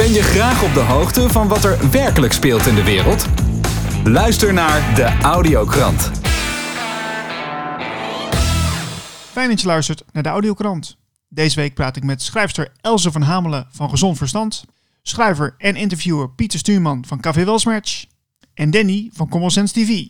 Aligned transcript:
Ben 0.00 0.12
je 0.12 0.22
graag 0.22 0.62
op 0.62 0.74
de 0.74 0.80
hoogte 0.80 1.28
van 1.28 1.48
wat 1.48 1.64
er 1.64 1.90
werkelijk 1.90 2.32
speelt 2.32 2.66
in 2.66 2.74
de 2.74 2.84
wereld? 2.84 3.26
Luister 4.04 4.52
naar 4.52 4.94
de 4.94 5.18
Audiokrant. 5.22 6.10
Fijn 9.32 9.48
dat 9.48 9.60
je 9.60 9.66
luistert 9.66 10.04
naar 10.12 10.22
de 10.22 10.28
Audiokrant. 10.28 10.98
Deze 11.28 11.60
week 11.60 11.74
praat 11.74 11.96
ik 11.96 12.04
met 12.04 12.22
schrijfster 12.22 12.72
Elze 12.80 13.12
van 13.12 13.22
Hamelen 13.22 13.66
van 13.70 13.90
Gezond 13.90 14.16
Verstand, 14.16 14.64
schrijver 15.02 15.54
en 15.58 15.76
interviewer 15.76 16.30
Pieter 16.30 16.58
Stuurman 16.58 17.04
van 17.06 17.20
Café 17.20 17.44
Welsmerch 17.44 18.06
en 18.54 18.70
Danny 18.70 19.10
van 19.12 19.28
Common 19.28 19.50
Sense 19.50 19.74
TV. 19.74 20.06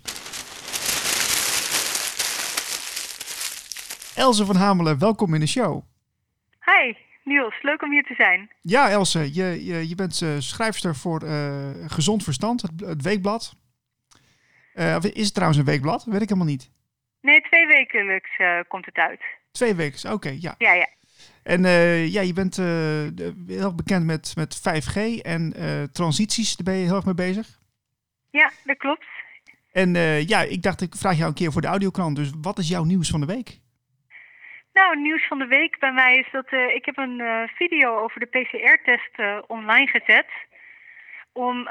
Elze 4.14 4.44
van 4.44 4.56
Hamelen, 4.56 4.98
welkom 4.98 5.34
in 5.34 5.40
de 5.40 5.46
show. 5.46 5.82
Hi, 6.64 7.09
Niels. 7.24 7.62
Leuk 7.62 7.82
om 7.82 7.90
hier 7.90 8.04
te 8.04 8.14
zijn. 8.14 8.50
Ja, 8.62 8.88
Else, 8.88 9.34
je, 9.34 9.64
je, 9.64 9.88
je 9.88 9.94
bent 9.94 10.20
uh, 10.20 10.38
schrijfster 10.38 10.96
voor 10.96 11.24
uh, 11.24 11.70
Gezond 11.86 12.24
Verstand, 12.24 12.62
het, 12.62 12.70
het 12.80 13.02
weekblad. 13.02 13.56
Uh, 14.74 14.96
is 15.02 15.24
het 15.24 15.34
trouwens 15.34 15.60
een 15.60 15.66
weekblad? 15.66 16.04
Weet 16.04 16.22
ik 16.22 16.28
helemaal 16.28 16.50
niet. 16.50 16.70
Nee, 17.20 17.40
twee 17.40 17.66
wekelijks 17.66 18.30
komt 18.68 18.86
het 18.86 18.96
uit. 18.96 19.20
Twee 19.52 19.74
weken, 19.74 19.98
oké, 20.04 20.14
okay, 20.14 20.38
ja. 20.40 20.54
Ja, 20.58 20.72
ja. 20.72 20.88
En 21.42 21.62
ja, 22.10 22.20
je 22.20 22.32
bent 22.32 22.56
heel 23.46 23.74
bekend 23.74 24.06
met, 24.06 24.32
met 24.36 24.58
5G 24.58 25.22
en 25.22 25.54
transities, 25.92 26.56
daar 26.56 26.64
ben 26.64 26.80
je 26.80 26.86
heel 26.86 26.94
erg 26.94 27.04
mee 27.04 27.14
bezig. 27.14 27.60
Ja, 28.30 28.50
dat 28.64 28.76
klopt. 28.76 29.06
En 29.72 29.94
ja, 30.26 30.42
ik 30.42 30.62
dacht, 30.62 30.80
ik 30.80 30.96
vraag 30.96 31.16
jou 31.16 31.28
een 31.28 31.34
keer 31.34 31.52
voor 31.52 31.60
de 31.60 31.66
audiokrant. 31.66 32.16
Dus 32.16 32.30
wat 32.40 32.58
is 32.58 32.68
jouw 32.68 32.84
nieuws 32.84 33.10
van 33.10 33.20
de 33.20 33.26
week? 33.26 33.60
Nou, 34.80 35.00
nieuws 35.00 35.26
van 35.26 35.38
de 35.38 35.46
week 35.46 35.78
bij 35.78 35.92
mij 35.92 36.16
is 36.16 36.28
dat 36.32 36.52
uh, 36.52 36.74
ik 36.74 36.84
heb 36.84 36.96
een 36.98 37.18
uh, 37.20 37.42
video 37.54 37.98
over 37.98 38.20
de 38.20 38.26
PCR-test 38.26 39.14
uh, 39.16 39.38
online 39.46 39.86
gezet. 39.86 40.28
Om 41.32 41.68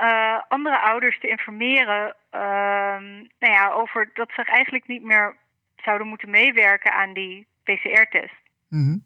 andere 0.47 0.79
ouders 0.79 1.19
te 1.19 1.27
informeren 1.27 2.15
ehm, 2.29 3.05
nou 3.39 3.53
ja, 3.53 3.71
over 3.71 4.09
dat 4.13 4.29
ze 4.35 4.43
eigenlijk 4.43 4.87
niet 4.87 5.03
meer 5.03 5.35
zouden 5.75 6.07
moeten 6.07 6.29
meewerken 6.29 6.93
aan 6.93 7.13
die 7.13 7.47
PCR-test. 7.63 8.33
-hmm. 8.69 9.03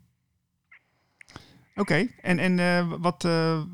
Oké, 1.76 2.08
en, 2.22 2.40
en 2.40 2.56
wat, 3.02 3.24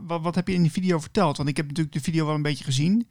wat, 0.08 0.22
wat 0.22 0.36
heb 0.36 0.48
je 0.48 0.54
in 0.54 0.62
die 0.62 0.72
video 0.72 1.00
verteld? 1.00 1.38
Want 1.38 1.50
ik 1.50 1.58
heb 1.58 1.68
natuurlijk 1.68 1.96
de 1.96 2.02
video 2.04 2.26
wel 2.26 2.36
een 2.36 2.42
beetje 2.42 2.64
gezien. 2.64 3.08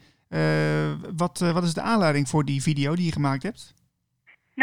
wat, 1.17 1.39
wat 1.39 1.63
is 1.63 1.75
de 1.75 1.81
aanleiding 1.81 2.29
voor 2.29 2.45
die 2.45 2.63
video 2.63 2.95
die 2.95 3.05
je 3.05 3.13
gemaakt 3.13 3.43
hebt? 3.43 3.78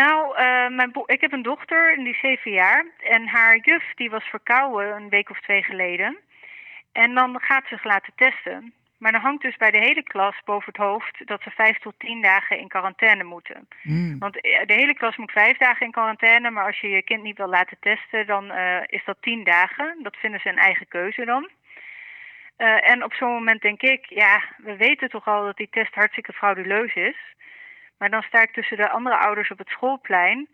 Nou, 0.02 0.30
uh, 0.30 0.68
mijn 0.76 0.92
ik 1.06 1.22
heb 1.22 1.32
een 1.32 1.42
dochter, 1.42 1.96
die 1.96 2.10
is 2.10 2.20
zeven 2.20 2.52
jaar. 2.52 2.86
En 3.00 3.28
haar 3.28 3.58
juf 3.58 3.94
die 3.96 4.10
was 4.10 4.24
verkouden 4.24 4.96
een 4.96 5.10
week 5.10 5.30
of 5.30 5.42
twee 5.42 5.64
geleden. 5.64 6.18
En 6.92 7.14
dan 7.14 7.40
gaat 7.42 7.64
ze 7.68 7.76
zich 7.76 7.84
laten 7.84 8.14
testen. 8.16 8.74
Maar 8.98 9.12
dan 9.12 9.22
hangt 9.22 9.42
dus 9.42 9.58
bij 9.58 9.72
de 9.72 9.78
hele 9.78 10.04
klas 10.04 10.36
boven 10.46 10.68
het 10.68 10.82
hoofd 10.82 11.28
dat 11.28 11.42
ze 11.42 11.50
vijf 11.50 11.78
tot 11.78 12.00
tien 12.00 12.22
dagen 12.22 12.60
in 12.60 12.68
quarantaine 12.68 13.24
moeten. 13.24 13.68
Mm. 13.82 14.20
Want 14.20 14.34
de 14.34 14.74
hele 14.82 14.94
klas 14.94 15.16
moet 15.18 15.32
vijf 15.32 15.58
dagen 15.58 15.86
in 15.86 15.92
quarantaine, 15.92 16.50
maar 16.50 16.66
als 16.66 16.80
je 16.80 16.90
je 16.90 17.02
kind 17.02 17.24
niet 17.24 17.38
wil 17.38 17.50
laten 17.50 17.78
testen, 17.80 18.28
dan 18.28 18.52
uh, 18.52 18.82
is 18.86 19.04
dat 19.06 19.18
tien 19.22 19.44
dagen. 19.44 19.98
Dat 20.04 20.16
vinden 20.16 20.40
ze 20.40 20.50
een 20.50 20.58
eigen 20.58 20.88
keuze 20.88 21.26
dan. 21.26 21.50
Uh, 22.58 22.90
en 22.90 23.04
op 23.04 23.14
zo'n 23.14 23.32
moment 23.32 23.62
denk 23.62 23.82
ik, 23.82 24.06
ja, 24.06 24.44
we 24.58 24.76
weten 24.76 25.10
toch 25.10 25.28
al 25.28 25.46
dat 25.46 25.58
die 25.58 25.70
test 25.72 25.94
hartstikke 25.94 26.34
frauduleus 26.34 26.94
is. 26.94 27.18
Maar 28.06 28.22
dan 28.22 28.30
sta 28.30 28.42
ik 28.42 28.52
tussen 28.52 28.78
de 28.78 28.90
andere 28.90 29.18
ouders 29.18 29.52
op 29.52 29.58
het 29.58 29.68
schoolplein. 29.68 30.48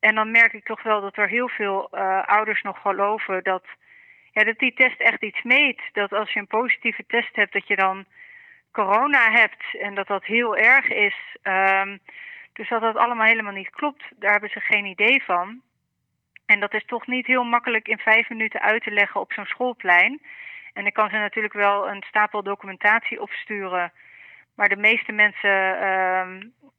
En 0.00 0.14
dan 0.14 0.30
merk 0.30 0.52
ik 0.52 0.64
toch 0.64 0.82
wel 0.82 1.00
dat 1.00 1.16
er 1.16 1.28
heel 1.28 1.48
veel 1.48 1.88
uh, 1.92 2.22
ouders 2.24 2.62
nog 2.62 2.80
geloven 2.80 3.42
dat, 3.44 3.64
ja, 4.32 4.44
dat 4.44 4.58
die 4.58 4.74
test 4.74 5.00
echt 5.00 5.22
iets 5.22 5.42
meet. 5.42 5.80
Dat 5.92 6.12
als 6.12 6.32
je 6.32 6.38
een 6.40 6.46
positieve 6.46 7.04
test 7.06 7.36
hebt, 7.36 7.52
dat 7.52 7.66
je 7.66 7.76
dan 7.76 8.04
corona 8.72 9.30
hebt 9.30 9.64
en 9.80 9.94
dat 9.94 10.06
dat 10.06 10.24
heel 10.24 10.56
erg 10.56 10.88
is. 10.88 11.36
Um, 11.42 11.98
dus 12.52 12.68
dat 12.68 12.80
dat 12.80 12.96
allemaal 12.96 13.26
helemaal 13.26 13.52
niet 13.52 13.70
klopt, 13.70 14.04
daar 14.16 14.32
hebben 14.32 14.50
ze 14.50 14.60
geen 14.60 14.84
idee 14.84 15.22
van. 15.22 15.60
En 16.46 16.60
dat 16.60 16.74
is 16.74 16.84
toch 16.84 17.06
niet 17.06 17.26
heel 17.26 17.44
makkelijk 17.44 17.88
in 17.88 17.98
vijf 17.98 18.28
minuten 18.28 18.60
uit 18.60 18.82
te 18.82 18.90
leggen 18.90 19.20
op 19.20 19.32
zo'n 19.32 19.46
schoolplein. 19.46 20.22
En 20.72 20.86
ik 20.86 20.94
kan 20.94 21.10
ze 21.10 21.16
natuurlijk 21.16 21.54
wel 21.54 21.88
een 21.88 22.02
stapel 22.06 22.42
documentatie 22.42 23.20
opsturen. 23.20 23.92
Maar 24.58 24.68
de 24.68 24.86
meeste 24.90 25.12
mensen 25.12 25.56
uh, 25.88 26.26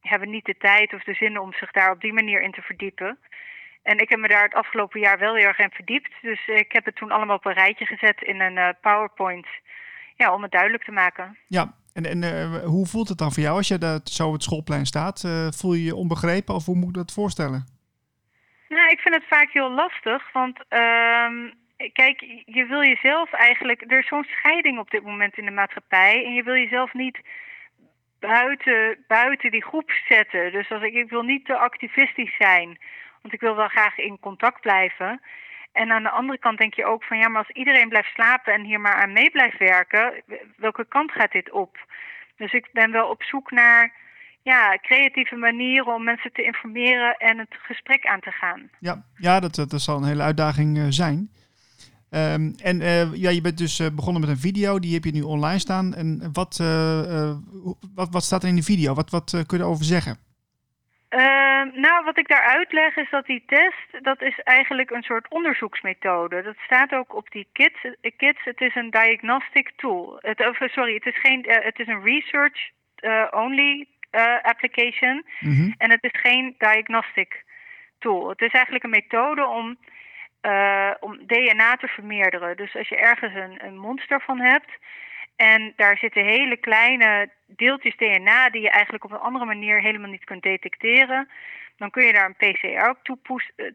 hebben 0.02 0.30
niet 0.30 0.46
de 0.46 0.58
tijd 0.58 0.94
of 0.94 1.04
de 1.04 1.14
zin 1.14 1.40
om 1.40 1.54
zich 1.54 1.72
daar 1.72 1.92
op 1.92 2.02
die 2.02 2.14
manier 2.14 2.42
in 2.42 2.52
te 2.52 2.62
verdiepen. 2.62 3.18
En 3.84 3.98
ik 3.98 4.10
heb 4.10 4.20
me 4.20 4.28
daar 4.28 4.44
het 4.44 4.54
afgelopen 4.54 5.00
jaar 5.00 5.20
wel 5.20 5.36
heel 5.36 5.48
erg 5.48 5.60
in 5.60 5.70
verdiept. 5.72 6.12
Dus 6.22 6.48
ik 6.48 6.72
heb 6.72 6.86
het 6.86 6.96
toen 6.96 7.12
allemaal 7.12 7.36
op 7.36 7.46
een 7.46 7.54
rijtje 7.54 7.86
gezet 7.86 8.22
in 8.22 8.42
een 8.42 8.58
uh, 8.58 8.70
PowerPoint. 8.82 9.48
Ja, 10.16 10.34
om 10.34 10.42
het 10.42 10.52
duidelijk 10.52 10.84
te 10.84 10.92
maken. 10.92 11.38
Ja, 11.48 11.74
en, 11.94 12.06
en 12.06 12.24
uh, 12.24 12.64
hoe 12.64 12.86
voelt 12.86 13.10
het 13.10 13.18
dan 13.18 13.32
voor 13.32 13.44
jou 13.44 13.56
als 13.56 13.68
je 13.68 13.78
daar 13.78 14.00
zo 14.04 14.28
op 14.28 14.34
het 14.34 14.44
schoolplein 14.44 14.86
staat? 14.86 15.24
Uh, 15.26 15.48
voel 15.48 15.74
je 15.74 15.84
je 15.84 15.96
onbegrepen 15.96 16.56
of 16.56 16.66
hoe 16.66 16.76
moet 16.76 16.90
ik 16.90 17.02
dat 17.04 17.14
voorstellen? 17.14 17.66
Nou, 18.70 18.88
ik 18.88 19.00
vind 19.00 19.16
het 19.16 19.28
vaak 19.28 19.50
heel 19.52 19.72
lastig, 19.72 20.32
want 20.32 20.58
uh, 20.70 21.30
kijk, 21.94 22.20
je 22.46 22.66
wil 22.66 22.84
jezelf 22.84 23.34
eigenlijk... 23.34 23.84
Er 23.92 24.00
is 24.00 24.08
zo'n 24.08 24.24
scheiding 24.24 24.80
op 24.80 24.92
dit 24.92 25.04
moment 25.04 25.38
in 25.38 25.46
de 25.46 25.52
maatschappij 25.52 26.26
en 26.26 26.34
je 26.34 26.44
wil 26.44 26.56
jezelf 26.56 26.94
niet 26.94 27.20
buiten, 28.20 28.98
buiten 29.08 29.52
die 29.52 29.64
groep 29.64 29.92
zetten. 30.08 30.52
Dus 30.52 30.72
als 30.72 30.84
ik, 30.84 30.94
ik 30.94 31.10
wil 31.10 31.22
niet 31.22 31.46
te 31.46 31.58
activistisch 31.58 32.36
zijn, 32.38 32.78
want 33.22 33.34
ik 33.34 33.40
wil 33.40 33.56
wel 33.56 33.68
graag 33.68 33.98
in 33.98 34.20
contact 34.20 34.62
blijven. 34.62 35.22
En 35.72 35.92
aan 35.92 36.04
de 36.04 36.10
andere 36.10 36.40
kant 36.40 36.58
denk 36.58 36.74
je 36.74 36.86
ook 36.86 37.04
van 37.04 37.18
ja, 37.18 37.28
maar 37.28 37.46
als 37.46 37.56
iedereen 37.56 37.90
blijft 37.90 38.10
slapen 38.14 38.54
en 38.54 38.64
hier 38.64 38.80
maar 38.80 38.96
aan 39.02 39.14
mee 39.14 39.32
blijft 39.32 39.58
werken, 39.58 40.24
welke 40.58 40.86
kant 40.88 41.12
gaat 41.12 41.32
dit 41.32 41.52
op? 41.52 41.78
Dus 42.36 42.54
ik 42.54 42.70
ben 42.72 42.92
wel 42.92 43.08
op 43.10 43.24
zoek 43.24 43.52
naar 43.52 43.94
ja, 44.42 44.78
creatieve 44.82 45.36
manieren 45.36 45.94
om 45.94 46.04
mensen 46.04 46.32
te 46.34 46.44
informeren 46.44 47.18
en 47.18 47.38
het 47.38 47.56
gesprek 47.62 48.06
aan 48.06 48.20
te 48.20 48.32
gaan. 48.32 48.70
Ja, 48.80 49.04
ja 49.16 49.40
dat, 49.40 49.56
dat 49.56 49.82
zal 49.82 49.98
een 49.98 50.08
hele 50.08 50.24
uitdaging 50.24 50.78
uh, 50.78 50.86
zijn. 50.90 51.30
Um, 52.12 52.56
en 52.64 52.82
uh, 52.82 53.16
ja, 53.16 53.30
je 53.30 53.42
bent 53.42 53.58
dus 53.58 53.80
uh, 53.80 53.88
begonnen 53.96 54.22
met 54.22 54.30
een 54.30 54.38
video, 54.38 54.80
die 54.80 54.94
heb 54.94 55.04
je 55.04 55.12
nu 55.12 55.22
online 55.22 55.60
staan. 55.60 55.94
En 55.94 56.30
wat, 56.34 56.60
uh, 56.62 57.32
wat, 57.96 58.10
wat 58.12 58.24
staat 58.24 58.44
er 58.44 58.50
in 58.50 58.56
die 58.56 58.64
video? 58.64 58.94
Wat, 58.94 59.10
wat 59.10 59.44
kun 59.48 59.58
je 59.58 59.64
erover 59.64 59.86
zeggen? 59.86 60.18
Ehm, 61.10 61.68
nou, 61.74 62.04
wat 62.06 62.18
ik 62.18 62.28
daar 62.28 62.44
uitleg 62.44 62.96
is 62.96 63.10
dat 63.10 63.26
die 63.26 63.44
test, 63.46 64.04
dat 64.04 64.22
is 64.22 64.40
eigenlijk 64.44 64.90
een 64.90 65.04
soort 65.04 65.30
onderzoeksmethode. 65.30 66.42
Dat 66.42 66.56
staat 66.66 66.92
ook 66.92 67.16
op 67.16 67.32
die 67.32 67.48
kits 67.52 68.44
het 68.44 68.62
is 68.62 68.76
een 68.76 68.90
diagnostic 68.90 69.72
tool. 69.76 70.18
Het, 70.22 70.70
sorry, 70.72 70.94
het 70.94 71.06
is, 71.06 71.20
geen, 71.20 71.46
het 71.48 71.80
is 71.80 71.88
een 71.88 72.04
research 72.04 72.70
only 73.32 73.88
application. 74.42 75.26
Mm 75.40 75.56
-hmm. 75.56 75.76
En 75.78 75.92
het 75.92 76.04
is 76.04 76.22
geen 76.22 76.56
diagnostic 76.58 77.44
tool. 78.00 78.30
Het 78.30 78.42
is 78.42 78.52
eigenlijk 78.52 78.84
een 78.84 78.90
methode 78.90 79.46
om 79.46 79.78
uh, 80.42 80.92
om 81.00 81.28
DNA 81.28 81.76
te 81.76 81.88
vermeerderen. 81.88 82.58
Dus 82.58 82.76
als 82.76 82.90
je 82.90 82.98
ergens 82.98 83.36
een, 83.36 83.66
een 83.66 83.78
monster 83.78 84.22
van 84.22 84.40
hebt 84.40 84.72
en 85.36 85.74
daar 85.76 85.98
zitten 85.98 86.26
hele 86.26 86.58
kleine 86.58 87.30
deeltjes 87.46 87.96
DNA 87.96 88.50
die 88.50 88.62
je 88.62 88.70
eigenlijk 88.70 89.04
op 89.04 89.12
een 89.12 89.20
andere 89.20 89.46
manier 89.46 89.82
helemaal 89.82 90.10
niet 90.10 90.24
kunt 90.24 90.44
detecteren, 90.44 91.30
dan 91.78 91.90
kun 91.90 92.06
je 92.06 92.14
daar 92.14 92.26
een 92.36 92.54
PCR 92.54 92.90
op 92.90 93.18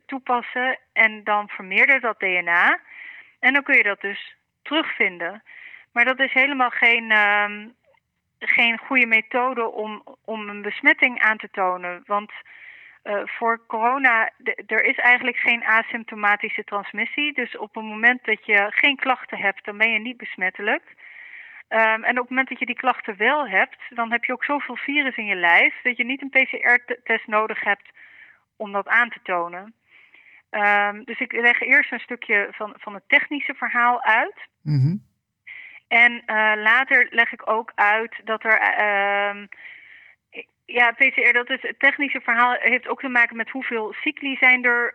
toepassen 0.06 0.78
en 0.92 1.24
dan 1.24 1.48
vermeerdert 1.48 2.02
dat 2.02 2.20
DNA 2.20 2.80
en 3.40 3.52
dan 3.52 3.62
kun 3.62 3.76
je 3.76 3.82
dat 3.82 4.00
dus 4.00 4.36
terugvinden. 4.62 5.42
Maar 5.92 6.04
dat 6.04 6.20
is 6.20 6.32
helemaal 6.32 6.70
geen, 6.70 7.10
uh, 7.10 7.50
geen 8.38 8.78
goede 8.78 9.06
methode 9.06 9.70
om, 9.70 10.02
om 10.24 10.48
een 10.48 10.62
besmetting 10.62 11.20
aan 11.20 11.36
te 11.36 11.48
tonen. 11.50 12.02
Want 12.06 12.32
uh, 13.04 13.20
voor 13.24 13.66
corona, 13.66 14.30
er 14.66 14.84
is 14.84 14.96
eigenlijk 14.96 15.36
geen 15.36 15.64
asymptomatische 15.64 16.64
transmissie. 16.64 17.32
Dus 17.32 17.56
op 17.56 17.74
het 17.74 17.84
moment 17.84 18.24
dat 18.24 18.46
je 18.46 18.66
geen 18.70 18.96
klachten 18.96 19.38
hebt, 19.38 19.64
dan 19.64 19.78
ben 19.78 19.92
je 19.92 19.98
niet 19.98 20.16
besmettelijk. 20.16 20.82
Um, 21.68 22.04
en 22.04 22.10
op 22.10 22.20
het 22.20 22.28
moment 22.28 22.48
dat 22.48 22.58
je 22.58 22.66
die 22.66 22.74
klachten 22.74 23.16
wel 23.16 23.48
hebt, 23.48 23.78
dan 23.88 24.10
heb 24.10 24.24
je 24.24 24.32
ook 24.32 24.44
zoveel 24.44 24.76
virus 24.76 25.16
in 25.16 25.24
je 25.24 25.34
lijf 25.34 25.74
dat 25.82 25.96
je 25.96 26.04
niet 26.04 26.22
een 26.22 26.30
PCR-test 26.30 27.26
nodig 27.26 27.60
hebt 27.60 27.88
om 28.56 28.72
dat 28.72 28.88
aan 28.88 29.08
te 29.08 29.20
tonen. 29.22 29.74
Um, 30.50 31.04
dus 31.04 31.18
ik 31.18 31.32
leg 31.32 31.60
eerst 31.60 31.92
een 31.92 32.00
stukje 32.00 32.48
van, 32.50 32.74
van 32.76 32.94
het 32.94 33.08
technische 33.08 33.54
verhaal 33.54 34.02
uit. 34.02 34.48
Mm 34.62 34.80
-hmm. 34.80 35.02
En 35.88 36.12
uh, 36.12 36.52
later 36.62 37.06
leg 37.10 37.32
ik 37.32 37.50
ook 37.50 37.72
uit 37.74 38.20
dat 38.24 38.44
er. 38.44 38.60
Uh, 38.60 39.46
ja, 40.66 40.90
PCR, 40.90 41.32
dat 41.32 41.50
is 41.50 41.62
het 41.62 41.78
technische 41.78 42.20
verhaal, 42.20 42.56
heeft 42.58 42.88
ook 42.88 43.00
te 43.00 43.08
maken 43.08 43.36
met 43.36 43.50
hoeveel 43.50 43.92
cycli 43.92 44.36
zijn 44.36 44.64
er, 44.64 44.94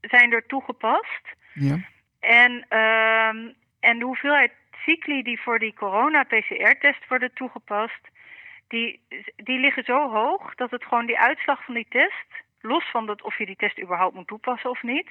zijn 0.00 0.32
er 0.32 0.46
toegepast. 0.46 1.22
Ja. 1.54 1.78
En, 2.20 2.52
um, 2.52 3.54
en 3.80 3.98
de 3.98 4.04
hoeveelheid 4.04 4.52
cycli 4.84 5.22
die 5.22 5.40
voor 5.40 5.58
die 5.58 5.74
corona-PCR-test 5.74 7.08
worden 7.08 7.30
toegepast, 7.34 8.00
die, 8.68 9.00
die 9.36 9.58
liggen 9.58 9.84
zo 9.84 10.10
hoog 10.10 10.54
dat 10.54 10.70
het 10.70 10.84
gewoon 10.84 11.06
die 11.06 11.18
uitslag 11.18 11.64
van 11.64 11.74
die 11.74 11.86
test, 11.88 12.26
los 12.60 12.84
van 12.90 13.06
dat 13.06 13.22
of 13.22 13.38
je 13.38 13.46
die 13.46 13.56
test 13.56 13.80
überhaupt 13.80 14.14
moet 14.14 14.26
toepassen 14.26 14.70
of 14.70 14.82
niet, 14.82 15.08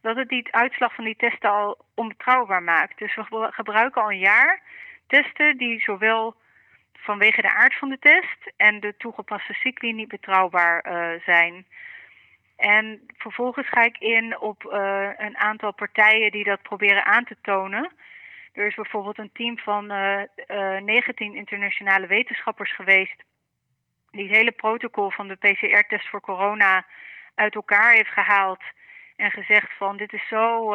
dat 0.00 0.16
het 0.16 0.28
die 0.28 0.54
uitslag 0.54 0.94
van 0.94 1.04
die 1.04 1.16
testen 1.16 1.50
al 1.50 1.78
onbetrouwbaar 1.94 2.62
maakt. 2.62 2.98
Dus 2.98 3.14
we 3.16 3.48
gebruiken 3.50 4.02
al 4.02 4.10
een 4.10 4.18
jaar 4.18 4.62
testen 5.06 5.56
die 5.56 5.80
zowel 5.80 6.34
vanwege 7.00 7.42
de 7.42 7.54
aard 7.54 7.74
van 7.78 7.88
de 7.88 7.98
test 7.98 8.52
en 8.56 8.80
de 8.80 8.96
toegepaste 8.96 9.52
cycli 9.52 9.92
niet 9.92 10.08
betrouwbaar 10.08 10.86
uh, 10.86 11.22
zijn. 11.24 11.66
En 12.56 13.00
vervolgens 13.16 13.68
ga 13.68 13.82
ik 13.84 13.98
in 13.98 14.40
op 14.40 14.64
uh, 14.64 15.10
een 15.16 15.36
aantal 15.36 15.72
partijen 15.72 16.30
die 16.30 16.44
dat 16.44 16.62
proberen 16.62 17.04
aan 17.04 17.24
te 17.24 17.36
tonen. 17.42 17.90
Er 18.52 18.66
is 18.66 18.74
bijvoorbeeld 18.74 19.18
een 19.18 19.32
team 19.32 19.58
van 19.58 19.92
uh, 19.92 20.20
uh, 20.46 20.80
19 20.80 21.34
internationale 21.34 22.06
wetenschappers 22.06 22.74
geweest 22.74 23.24
die 24.10 24.26
het 24.26 24.36
hele 24.36 24.52
protocol 24.52 25.10
van 25.10 25.28
de 25.28 25.36
PCR-test 25.36 26.08
voor 26.08 26.20
corona 26.20 26.86
uit 27.34 27.54
elkaar 27.54 27.92
heeft 27.92 28.12
gehaald 28.12 28.62
en 29.16 29.30
gezegd 29.30 29.76
van 29.76 29.96
dit 29.96 30.12
is 30.12 30.28
zo 30.28 30.74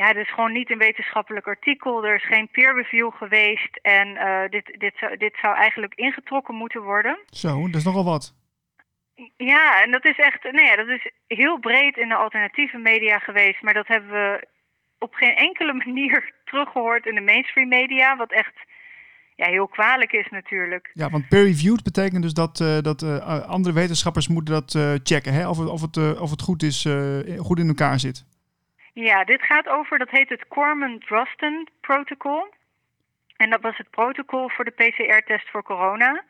ja, 0.00 0.14
is 0.14 0.34
gewoon 0.34 0.52
niet 0.52 0.70
een 0.70 0.78
wetenschappelijk 0.78 1.46
artikel. 1.46 2.04
Er 2.04 2.14
is 2.14 2.26
geen 2.26 2.48
peer 2.50 2.74
review 2.74 3.10
geweest. 3.12 3.78
En 3.82 4.08
uh, 4.08 4.48
dit, 4.48 4.74
dit, 4.78 4.94
zou, 4.96 5.16
dit 5.16 5.36
zou 5.42 5.56
eigenlijk 5.56 5.94
ingetrokken 5.94 6.54
moeten 6.54 6.82
worden. 6.82 7.18
Zo, 7.26 7.66
dat 7.66 7.74
is 7.74 7.84
nogal 7.84 8.04
wat. 8.04 8.34
Ja, 9.36 9.82
en 9.82 9.90
dat 9.90 10.04
is 10.04 10.16
echt, 10.16 10.42
nee, 10.42 10.64
ja, 10.64 10.76
dat 10.76 10.88
is 10.88 11.10
heel 11.26 11.58
breed 11.58 11.96
in 11.96 12.08
de 12.08 12.14
alternatieve 12.14 12.78
media 12.78 13.18
geweest. 13.18 13.62
Maar 13.62 13.74
dat 13.74 13.86
hebben 13.86 14.10
we 14.10 14.46
op 14.98 15.14
geen 15.14 15.36
enkele 15.36 15.74
manier 15.84 16.32
teruggehoord 16.44 17.06
in 17.06 17.14
de 17.14 17.20
mainstream 17.20 17.68
media. 17.68 18.16
Wat 18.16 18.32
echt 18.32 18.54
ja, 19.36 19.46
heel 19.46 19.68
kwalijk 19.68 20.12
is 20.12 20.28
natuurlijk. 20.30 20.90
Ja, 20.94 21.10
want 21.10 21.28
peer-reviewed 21.28 21.82
betekent 21.82 22.22
dus 22.22 22.34
dat, 22.34 22.60
uh, 22.60 22.78
dat 22.78 23.02
uh, 23.02 23.46
andere 23.46 23.74
wetenschappers 23.74 24.28
moeten 24.28 24.54
dat 24.54 25.00
checken. 25.02 25.32
Hè? 25.32 25.48
Of, 25.48 25.58
het, 25.58 25.68
of, 25.68 25.80
het, 25.80 26.20
of 26.20 26.30
het 26.30 26.42
goed, 26.42 26.62
is, 26.62 26.86
goed 27.38 27.58
in 27.58 27.68
elkaar 27.68 27.98
zit. 27.98 28.28
Ja, 29.00 29.24
dit 29.24 29.42
gaat 29.42 29.68
over, 29.68 29.98
dat 29.98 30.10
heet 30.10 30.28
het 30.28 30.48
Corman-Drosten 30.48 31.68
protocol. 31.80 32.48
En 33.36 33.50
dat 33.50 33.60
was 33.60 33.76
het 33.76 33.90
protocol 33.90 34.48
voor 34.48 34.64
de 34.64 34.70
PCR-test 34.70 35.50
voor 35.50 35.62
corona. 35.62 36.24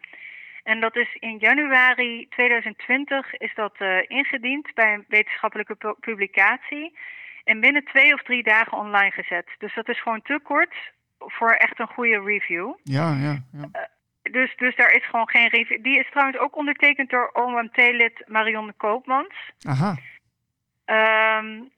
En 0.63 0.81
dat 0.81 0.97
is 0.97 1.17
in 1.19 1.37
januari 1.39 2.27
2020 2.29 3.35
is 3.35 3.55
dat 3.55 3.75
uh, 3.79 3.99
ingediend 4.07 4.75
bij 4.75 4.95
een 4.95 5.05
wetenschappelijke 5.09 5.97
publicatie. 6.01 6.99
En 7.45 7.61
binnen 7.61 7.85
twee 7.85 8.15
of 8.15 8.23
drie 8.23 8.43
dagen 8.43 8.79
online 8.79 9.11
gezet. 9.11 9.47
Dus 9.59 9.75
dat 9.75 9.89
is 9.89 10.03
gewoon 10.03 10.23
te 10.23 10.41
kort 10.43 10.75
voor 11.19 11.51
echt 11.51 11.79
een 11.79 11.95
goede 11.95 12.21
review. 12.21 12.75
Ja, 12.83 13.17
ja. 13.17 13.43
ja. 13.53 13.69
Uh, 13.73 14.33
dus, 14.33 14.57
dus 14.57 14.77
daar 14.77 14.93
is 14.93 15.07
gewoon 15.07 15.29
geen 15.29 15.49
review. 15.49 15.83
Die 15.83 15.99
is 15.99 16.11
trouwens 16.11 16.39
ook 16.39 16.57
ondertekend 16.57 17.11
door 17.11 17.31
OMT-lid 17.33 18.23
Marion 18.27 18.73
Koopmans. 18.77 19.35
Aha. 19.67 19.97
Um, 21.39 21.71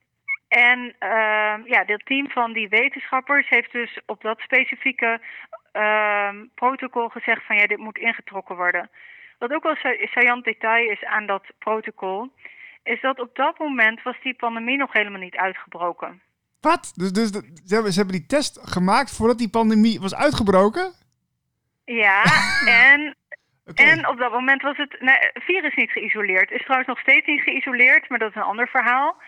en 0.53 0.79
uh, 1.01 1.55
ja, 1.65 1.85
dat 1.87 2.07
team 2.07 2.31
van 2.31 2.53
die 2.53 2.69
wetenschappers 2.69 3.49
heeft 3.49 3.73
dus 3.73 4.01
op 4.07 4.23
dat 4.23 4.41
specifieke 4.41 5.21
uh, 5.73 6.29
protocol 6.55 7.09
gezegd 7.09 7.47
van 7.47 7.57
ja, 7.57 7.67
dit 7.67 7.79
moet 7.79 7.99
ingetrokken 7.99 8.57
worden. 8.57 8.91
Wat 9.39 9.53
ook 9.53 9.63
wel 9.63 9.77
saillant 10.13 10.45
detail 10.45 10.91
is 10.91 11.05
aan 11.05 11.27
dat 11.27 11.45
protocol, 11.59 12.33
is 12.83 13.01
dat 13.01 13.21
op 13.21 13.35
dat 13.35 13.59
moment 13.59 14.03
was 14.03 14.17
die 14.23 14.35
pandemie 14.35 14.77
nog 14.77 14.93
helemaal 14.93 15.21
niet 15.21 15.37
uitgebroken. 15.37 16.21
Wat? 16.61 16.93
Dus, 16.95 17.13
dus 17.13 17.29
ze, 17.31 17.75
hebben, 17.75 17.93
ze 17.93 17.99
hebben 17.99 18.19
die 18.19 18.27
test 18.27 18.61
gemaakt 18.63 19.17
voordat 19.17 19.39
die 19.39 19.51
pandemie 19.51 20.01
was 20.01 20.15
uitgebroken? 20.15 20.93
Ja, 21.85 22.23
en 22.91 23.17
Okay. 23.67 23.87
En 23.87 24.09
op 24.09 24.19
dat 24.19 24.33
moment 24.33 24.63
was 24.63 24.77
het 24.77 24.97
nee, 25.01 25.31
virus 25.33 25.75
niet 25.75 25.91
geïsoleerd. 25.91 26.51
Is 26.51 26.63
trouwens 26.63 26.89
nog 26.89 27.01
steeds 27.01 27.27
niet 27.27 27.41
geïsoleerd, 27.43 28.09
maar 28.09 28.19
dat 28.19 28.31
is 28.31 28.37
een 28.37 28.43
ander 28.53 28.69
verhaal. 28.69 29.23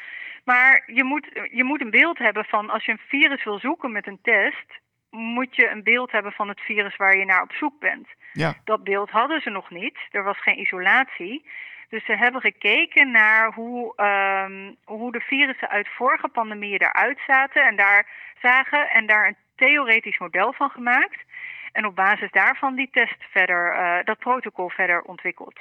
Maar 0.44 0.82
je 0.87 1.05
moet, 1.05 1.29
je 1.50 1.64
moet 1.64 1.81
een 1.81 1.91
beeld 1.91 2.19
hebben 2.19 2.44
van 2.44 2.70
als 2.70 2.85
je 2.85 2.93
een 2.93 3.08
virus 3.08 3.44
wil 3.44 3.58
zoeken 3.58 3.93
met 3.93 4.06
een 4.06 4.19
test, 4.23 4.81
moet 5.11 5.56
je 5.56 5.70
een 5.70 5.82
beeld 5.82 6.11
hebben 6.12 6.32
van 6.32 6.49
het 6.49 6.61
virus 6.61 6.96
waar 6.96 7.17
je 7.17 7.25
naar 7.25 7.43
op 7.43 7.52
zoek 7.52 7.81
bent. 7.81 8.08
Ja. 8.32 8.55
Dat 8.64 8.85
beeld 8.85 9.11
hadden 9.11 9.41
ze 9.41 9.50
nog 9.50 9.70
niet. 9.70 9.99
Er 10.11 10.23
was 10.23 10.43
geen 10.43 10.61
isolatie. 10.61 11.46
Dus 11.88 12.05
ze 12.05 12.17
hebben 12.17 12.41
gekeken 12.41 13.11
naar 13.11 13.52
hoe, 13.52 13.93
um, 13.96 14.76
hoe 14.85 15.12
de 15.12 15.20
virussen 15.20 15.69
uit 15.69 15.88
vorige 15.88 16.29
pandemieën 16.29 16.81
eruit 16.81 17.19
zaten 17.26 17.67
en 17.67 17.76
daar 17.76 18.08
zagen 18.41 18.91
en 18.91 19.06
daar 19.06 19.26
een 19.26 19.37
theoretisch 19.56 20.19
model 20.19 20.52
van 20.52 20.70
gemaakt. 20.70 21.25
En 21.73 21.87
op 21.87 21.94
basis 21.94 22.31
daarvan 22.31 22.75
die 22.75 22.88
test 22.91 23.17
verder, 23.31 23.75
uh, 23.75 24.05
dat 24.05 24.19
protocol 24.19 24.69
verder 24.69 25.02
ontwikkeld. 25.02 25.61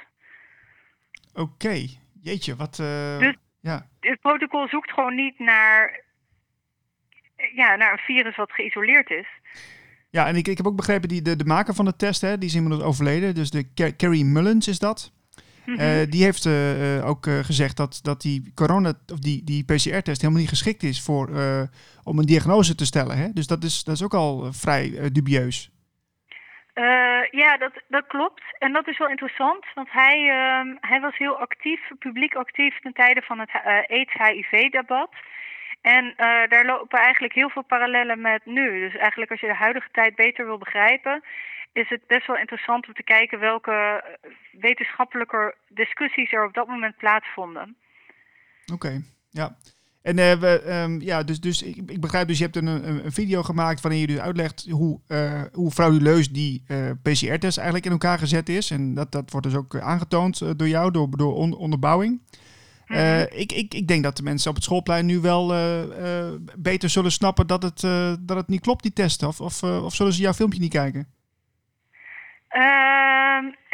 Oké, 1.34 1.86
jeetje, 2.22 2.56
wat. 2.56 2.78
Uh... 2.78 3.18
Dus 3.18 3.36
ja. 3.64 3.86
Het 4.00 4.20
protocol 4.20 4.68
zoekt 4.68 4.90
gewoon 4.90 5.14
niet 5.14 5.38
naar, 5.38 6.00
ja, 7.54 7.76
naar 7.76 7.92
een 7.92 7.98
virus 7.98 8.36
wat 8.36 8.52
geïsoleerd 8.52 9.10
is. 9.10 9.26
Ja, 10.10 10.26
en 10.26 10.36
ik, 10.36 10.48
ik 10.48 10.56
heb 10.56 10.66
ook 10.66 10.76
begrepen, 10.76 11.08
die, 11.08 11.22
de, 11.22 11.36
de 11.36 11.44
maker 11.44 11.74
van 11.74 11.84
de 11.84 11.96
test, 11.96 12.20
hè, 12.20 12.38
die 12.38 12.48
is 12.48 12.54
inmiddels 12.54 12.82
overleden. 12.82 13.34
Dus 13.34 13.50
de 13.50 13.94
Carrie 13.96 14.24
Mullins 14.24 14.68
is 14.68 14.78
dat. 14.78 15.12
Mm 15.66 15.78
-hmm. 15.78 16.10
die 16.10 16.22
heeft 16.22 16.44
uh, 16.44 17.06
ook 17.06 17.26
uh, 17.26 17.38
gezegd 17.38 17.76
dat, 17.76 18.00
dat 18.02 18.20
die 18.20 18.52
corona 18.54 18.94
of 19.12 19.18
die, 19.18 19.44
die 19.44 19.64
PCR-test 19.64 20.20
helemaal 20.20 20.40
niet 20.40 20.48
geschikt 20.48 20.82
is 20.82 21.02
voor, 21.02 21.28
om 22.02 22.18
een 22.18 22.26
diagnose 22.26 22.74
te 22.74 22.86
stellen. 22.86 23.16
Hè? 23.16 23.32
Dus 23.32 23.46
dat 23.46 23.64
is, 23.64 23.84
dat 23.84 23.94
is 23.94 24.02
ook 24.02 24.14
al 24.14 24.52
vrij 24.52 25.10
dubieus. 25.12 25.73
Uh, 26.74 27.24
ja, 27.30 27.56
dat, 27.56 27.72
dat 27.88 28.06
klopt. 28.06 28.42
En 28.58 28.72
dat 28.72 28.88
is 28.88 28.98
wel 28.98 29.08
interessant, 29.08 29.64
want 29.74 29.90
hij, 29.90 30.18
uh, 30.18 30.74
hij 30.80 31.00
was 31.00 31.16
heel 31.16 31.38
actief, 31.38 31.80
publiek 31.98 32.34
actief 32.34 32.80
ten 32.80 32.92
tijde 32.92 33.22
van 33.22 33.38
het 33.38 33.50
AIDS-HIV-debat. 33.86 35.10
En 35.80 36.04
uh, 36.04 36.16
daar 36.48 36.64
lopen 36.64 36.98
eigenlijk 36.98 37.34
heel 37.34 37.50
veel 37.50 37.62
parallellen 37.62 38.20
met 38.20 38.46
nu. 38.46 38.80
Dus 38.80 38.96
eigenlijk 38.96 39.30
als 39.30 39.40
je 39.40 39.46
de 39.46 39.54
huidige 39.54 39.88
tijd 39.92 40.14
beter 40.14 40.44
wil 40.46 40.58
begrijpen, 40.58 41.24
is 41.72 41.88
het 41.88 42.06
best 42.06 42.26
wel 42.26 42.36
interessant 42.36 42.86
om 42.86 42.94
te 42.94 43.02
kijken 43.02 43.38
welke 43.38 44.04
wetenschappelijke 44.52 45.54
discussies 45.68 46.32
er 46.32 46.44
op 46.44 46.54
dat 46.54 46.66
moment 46.66 46.96
plaatsvonden. 46.96 47.76
Oké, 48.72 49.00
ja. 49.30 49.56
En 50.04 50.18
uh, 50.18 50.32
we, 50.32 50.82
um, 50.82 51.00
ja, 51.00 51.22
dus, 51.22 51.40
dus 51.40 51.62
ik, 51.62 51.76
ik, 51.86 52.00
begrijp 52.00 52.28
dus, 52.28 52.38
je 52.38 52.44
hebt 52.44 52.56
een, 52.56 52.66
een, 52.66 53.04
een, 53.04 53.12
video 53.12 53.42
gemaakt 53.42 53.80
waarin 53.80 54.00
je 54.00 54.06
dus 54.06 54.18
uitlegt 54.18 54.66
hoe, 54.70 55.00
uh, 55.08 55.42
hoe 55.52 55.70
frauduleus 55.70 56.30
die 56.30 56.64
uh, 56.68 56.90
PCR-test 57.02 57.56
eigenlijk 57.56 57.86
in 57.86 57.92
elkaar 57.92 58.18
gezet 58.18 58.48
is. 58.48 58.70
En 58.70 58.94
dat, 58.94 59.12
dat 59.12 59.30
wordt 59.30 59.46
dus 59.46 59.56
ook 59.56 59.80
aangetoond 59.80 60.58
door 60.58 60.68
jou, 60.68 60.90
door, 60.90 61.08
door 61.10 61.34
on, 61.34 61.54
onderbouwing. 61.54 62.20
-hmm. 62.86 63.26
ik, 63.30 63.52
ik, 63.52 63.74
ik 63.74 63.88
denk 63.88 64.02
dat 64.02 64.16
de 64.16 64.22
mensen 64.22 64.50
op 64.50 64.56
het 64.56 64.64
schoolplein 64.64 65.06
nu 65.06 65.20
wel 65.20 65.46
beter 66.58 66.90
zullen 66.90 67.12
snappen 67.12 67.46
dat 67.46 67.62
het, 67.62 67.80
dat 68.20 68.36
het 68.36 68.48
niet 68.48 68.60
klopt, 68.60 68.82
die 68.82 68.92
test. 68.92 69.22
Of, 69.22 69.40
of, 69.40 69.62
of 69.62 69.94
zullen 69.94 70.12
ze 70.12 70.22
jouw 70.22 70.32
filmpje 70.32 70.60
niet 70.60 70.72
kijken? 70.72 71.06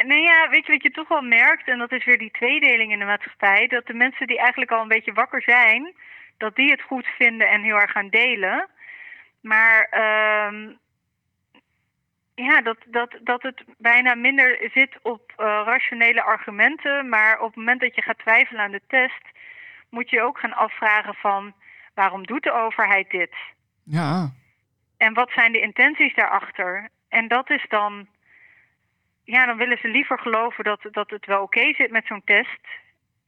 Nou 0.05 0.21
ja, 0.21 0.49
weet 0.49 0.65
je 0.65 0.71
wat 0.71 0.83
je 0.83 0.91
toch 0.91 1.07
wel 1.07 1.21
merkt, 1.21 1.67
en 1.67 1.77
dat 1.77 1.91
is 1.91 2.05
weer 2.05 2.17
die 2.17 2.31
tweedeling 2.31 2.91
in 2.91 2.99
de 2.99 3.05
maatschappij, 3.05 3.67
dat 3.67 3.85
de 3.85 3.93
mensen 3.93 4.27
die 4.27 4.39
eigenlijk 4.39 4.71
al 4.71 4.81
een 4.81 4.87
beetje 4.87 5.13
wakker 5.13 5.41
zijn, 5.41 5.93
dat 6.41 6.55
die 6.55 6.71
het 6.71 6.81
goed 6.81 7.07
vinden 7.07 7.49
en 7.49 7.61
heel 7.61 7.79
erg 7.79 7.91
gaan 7.91 8.09
delen. 8.09 8.67
Maar 9.41 9.87
uh, 9.91 10.69
ja, 12.35 12.61
dat, 12.61 12.77
dat, 12.85 13.17
dat 13.23 13.41
het 13.41 13.63
bijna 13.77 14.15
minder 14.15 14.69
zit 14.73 14.99
op 15.01 15.31
uh, 15.31 15.61
rationele 15.65 16.23
argumenten. 16.23 17.09
Maar 17.09 17.39
op 17.39 17.47
het 17.47 17.55
moment 17.55 17.81
dat 17.81 17.95
je 17.95 18.01
gaat 18.01 18.19
twijfelen 18.19 18.61
aan 18.61 18.71
de 18.71 18.81
test, 18.87 19.25
moet 19.89 20.09
je 20.09 20.21
ook 20.21 20.39
gaan 20.39 20.53
afvragen 20.53 21.13
van 21.13 21.53
waarom 21.93 22.25
doet 22.25 22.43
de 22.43 22.53
overheid 22.53 23.09
dit? 23.09 23.35
Ja. 23.83 24.29
En 24.97 25.13
wat 25.13 25.31
zijn 25.31 25.51
de 25.51 25.61
intenties 25.61 26.15
daarachter? 26.15 26.89
En 27.09 27.27
dat 27.27 27.49
is 27.49 27.65
dan, 27.67 28.07
ja, 29.23 29.45
dan 29.45 29.57
willen 29.57 29.77
ze 29.77 29.87
liever 29.87 30.19
geloven 30.19 30.63
dat, 30.63 30.87
dat 30.91 31.09
het 31.09 31.25
wel 31.25 31.41
oké 31.41 31.73
zit 31.73 31.91
met 31.91 32.05
zo'n 32.05 32.23
test. 32.25 32.67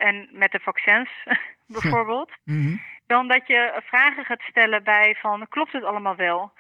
En 0.04 0.30
met 0.32 0.52
de 0.52 0.60
vaccins 0.60 1.10
bijvoorbeeld. 1.76 2.32
Mm 2.44 2.64
-hmm 2.66 2.82
dan 3.08 3.28
dat 3.28 3.48
je 3.48 3.82
vragen 3.84 4.26
gaat 4.26 4.42
stellen 4.42 4.84
bij 4.84 5.16
van 5.20 5.48
klopt 5.50 5.72
het 5.72 5.84
allemaal 5.84 6.16
wel? 6.16 6.52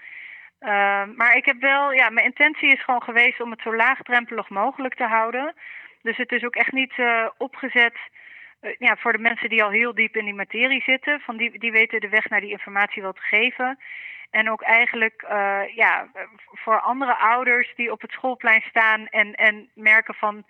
Uh, 0.59 0.69
maar 1.15 1.35
ik 1.35 1.45
heb 1.45 1.59
wel, 1.59 1.93
ja, 1.93 2.09
mijn 2.09 2.25
intentie 2.25 2.71
is 2.71 2.83
gewoon 2.83 3.03
geweest 3.03 3.41
om 3.41 3.51
het 3.51 3.61
zo 3.61 3.75
laagdrempelig 3.75 4.49
mogelijk 4.49 4.95
te 4.95 5.03
houden. 5.03 5.53
Dus 6.01 6.17
het 6.17 6.31
is 6.31 6.43
ook 6.43 6.55
echt 6.55 6.71
niet 6.71 6.97
uh, 6.97 7.27
opgezet 7.37 7.97
uh, 8.61 8.71
ja, 8.77 8.95
voor 8.97 9.11
de 9.11 9.25
mensen 9.29 9.49
die 9.49 9.63
al 9.63 9.69
heel 9.69 9.93
diep 9.93 10.15
in 10.15 10.25
die 10.25 10.33
materie 10.33 10.81
zitten. 10.81 11.19
Van 11.19 11.37
die, 11.37 11.59
die 11.59 11.71
weten 11.71 11.99
de 11.99 12.09
weg 12.09 12.29
naar 12.29 12.41
die 12.41 12.51
informatie 12.57 13.01
wel 13.01 13.13
te 13.13 13.21
geven. 13.21 13.79
En 14.29 14.49
ook 14.51 14.61
eigenlijk 14.61 15.25
ja, 15.75 16.07
voor 16.63 16.79
andere 16.79 17.15
ouders 17.15 17.73
die 17.75 17.91
op 17.91 18.01
het 18.01 18.11
schoolplein 18.11 18.61
staan 18.61 19.07
en, 19.07 19.35
en 19.35 19.69
merken 19.73 20.13
van 20.13 20.45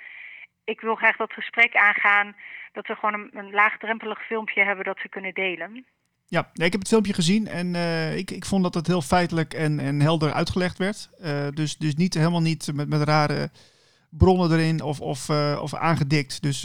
ik 0.64 0.82
wil 0.82 0.96
graag 0.96 1.18
dat 1.18 1.34
gesprek 1.34 1.76
aangaan. 1.76 2.36
Dat 2.72 2.88
we 2.88 2.96
gewoon 2.96 3.14
een, 3.14 3.38
een 3.38 3.52
laagdrempelig 3.52 4.26
filmpje 4.26 4.64
hebben 4.64 4.86
dat 4.86 5.00
ze 5.00 5.10
kunnen 5.10 5.34
delen. 5.34 5.86
Ja, 6.28 6.50
ik 6.54 6.72
heb 6.72 6.80
het 6.82 6.88
filmpje 6.88 7.14
gezien 7.14 7.48
en 7.48 7.74
uh, 7.74 8.18
ik, 8.18 8.32
ik 8.32 8.46
vond 8.46 8.64
dat 8.64 8.74
het 8.74 8.88
heel 8.88 9.02
feitelijk 9.02 9.54
en, 9.54 9.80
en 9.80 10.02
helder 10.02 10.34
uitgelegd 10.34 10.78
werd. 10.78 11.10
Uh, 11.20 11.48
dus, 11.50 11.78
dus 11.78 11.96
niet, 11.96 12.14
helemaal 12.14 12.42
niet 12.42 12.72
met, 12.74 12.90
met 12.90 13.02
rare 13.02 13.50
bronnen 14.10 14.52
erin 14.52 14.82
of, 14.82 15.02
of, 15.02 15.30
of 15.60 15.74
aangedikt. 15.74 16.42
Dus 16.42 16.62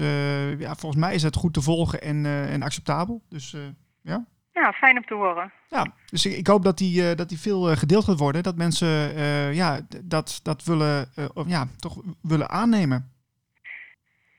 ja, 0.59 0.75
volgens 0.75 1.03
mij 1.03 1.15
is 1.15 1.23
het 1.23 1.37
goed 1.37 1.55
te 1.55 1.63
volgen 1.63 2.03
en, 2.03 2.27
en 2.27 2.63
acceptabel. 2.63 3.23
Dus 3.29 3.57
ja. 4.03 4.27
Ja, 4.53 4.73
fijn 4.73 4.97
om 4.97 5.05
te 5.05 5.15
horen. 5.15 5.53
Ja, 5.69 5.87
dus 6.07 6.27
ik, 6.27 6.37
ik 6.37 6.47
hoop 6.47 6.65
dat 6.65 6.79
die, 6.79 7.15
dat 7.15 7.29
die 7.29 7.41
veel 7.41 7.77
gedeeld 7.77 8.05
gaat 8.05 8.19
worden. 8.19 8.43
Dat 8.43 8.57
mensen 8.57 9.15
ja, 9.55 9.81
dat, 10.05 10.41
dat 10.43 10.65
willen, 10.65 11.09
ja, 11.47 11.67
toch 11.77 12.03
willen 12.23 12.51
aannemen. 12.51 13.13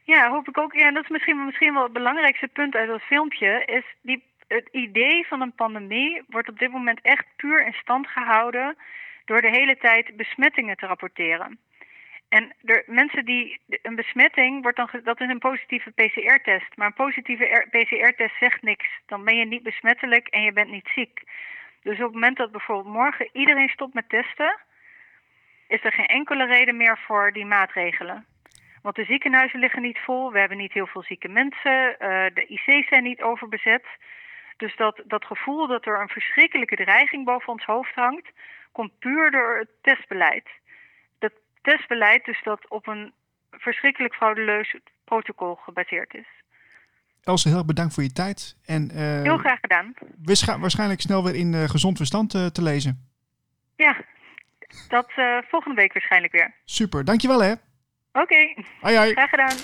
Ja, 0.10 0.30
hoop 0.30 0.48
ik 0.48 0.58
ook. 0.58 0.74
Ja, 0.74 0.92
dat 0.92 1.04
is 1.04 1.10
misschien, 1.10 1.46
misschien 1.46 1.74
wel 1.74 1.84
het 1.84 1.94
belangrijkste 1.94 2.48
punt 2.48 2.76
uit 2.76 2.88
dat 2.88 3.02
filmpje. 3.02 3.64
Is 3.66 3.84
die, 4.02 4.24
het 4.48 4.68
idee 4.72 5.28
van 5.28 5.42
een 5.42 5.54
pandemie 5.54 6.22
wordt 6.28 6.50
op 6.50 6.60
dit 6.60 6.72
moment 6.72 7.00
echt 7.02 7.26
puur 7.36 7.66
in 7.66 7.74
stand 7.74 8.08
gehouden 8.08 8.78
door 9.26 9.42
de 9.42 9.50
hele 9.50 9.78
tijd 9.78 10.16
besmettingen 10.16 10.78
te 10.78 10.86
rapporteren. 10.86 11.60
En 12.30 12.54
er, 12.64 12.84
mensen 12.86 13.26
die 13.26 13.60
een 13.82 13.96
besmetting 13.96 14.62
wordt 14.62 14.78
dan 14.78 14.90
dat 15.04 15.22
is 15.22 15.30
een 15.30 15.40
positieve 15.40 15.92
PCR-test. 15.92 16.76
Maar 16.76 16.88
een 16.88 17.04
positieve 17.06 17.66
PCR-test 17.70 18.36
zegt 18.40 18.62
niks. 18.62 18.88
Dan 19.06 19.24
ben 19.24 19.38
je 19.38 19.46
niet 19.46 19.64
besmettelijk 19.64 20.28
en 20.28 20.42
je 20.42 20.54
bent 20.54 20.72
niet 20.72 20.90
ziek. 20.96 21.24
Dus 21.84 21.98
op 21.98 22.04
het 22.04 22.14
moment 22.14 22.38
dat 22.38 22.52
bijvoorbeeld 22.52 22.96
morgen 22.96 23.30
iedereen 23.34 23.70
stopt 23.70 23.94
met 23.94 24.10
testen, 24.10 24.58
is 25.68 25.84
er 25.84 25.94
geen 25.94 26.08
enkele 26.08 26.46
reden 26.46 26.78
meer 26.78 26.98
voor 26.98 27.32
die 27.32 27.46
maatregelen. 27.46 28.26
Want 28.82 28.96
de 28.96 29.06
ziekenhuizen 29.06 29.60
liggen 29.60 29.82
niet 29.82 30.00
vol, 30.00 30.32
we 30.32 30.40
hebben 30.40 30.58
niet 30.58 30.74
heel 30.74 30.88
veel 30.88 31.04
zieke 31.04 31.28
mensen, 31.28 31.92
uh, 31.92 31.98
de 32.34 32.46
IC's 32.48 32.88
zijn 32.88 33.04
niet 33.04 33.22
overbezet. 33.22 33.86
Dus 34.58 34.76
dat, 34.76 35.02
dat 35.06 35.26
gevoel 35.26 35.68
dat 35.68 35.86
er 35.86 36.02
een 36.02 36.10
verschrikkelijke 36.10 36.76
dreiging 36.76 37.26
boven 37.26 37.54
ons 37.54 37.66
hoofd 37.66 37.96
hangt, 37.96 38.28
komt 38.72 39.00
puur 39.00 39.32
door 39.32 39.58
het 39.58 39.70
testbeleid. 39.82 40.48
Dat 41.20 41.32
testbeleid 41.62 42.26
dus 42.26 42.44
dat 42.44 42.70
op 42.70 42.88
een 42.88 43.14
verschrikkelijk 43.52 44.14
fraudeleus 44.14 44.76
protocol 45.04 45.56
gebaseerd 45.56 46.14
is. 46.14 46.28
Else, 47.24 47.48
heel 47.48 47.58
erg 47.58 47.66
bedankt 47.66 47.94
voor 47.94 48.04
je 48.04 48.12
tijd. 48.12 48.58
En, 48.66 48.90
uh, 48.94 49.22
heel 49.22 49.38
graag 49.38 49.60
gedaan. 49.60 49.94
Waarschijnlijk 50.60 51.02
snel 51.02 51.24
weer 51.24 51.36
in 51.36 51.54
uh, 51.54 51.64
Gezond 51.64 51.98
Verstand 51.98 52.30
te 52.32 52.62
lezen. 52.62 53.10
Ja, 53.76 53.98
dat 54.88 55.12
volgende 55.50 55.76
week 55.76 55.94
waarschijnlijk 55.94 56.34
weer. 56.34 56.54
Super, 56.66 57.06
dankjewel 57.06 57.42
hè. 57.44 57.54
Oké. 58.12 58.56
Okay. 58.82 59.12
Graag 59.12 59.30
gedaan. 59.30 59.58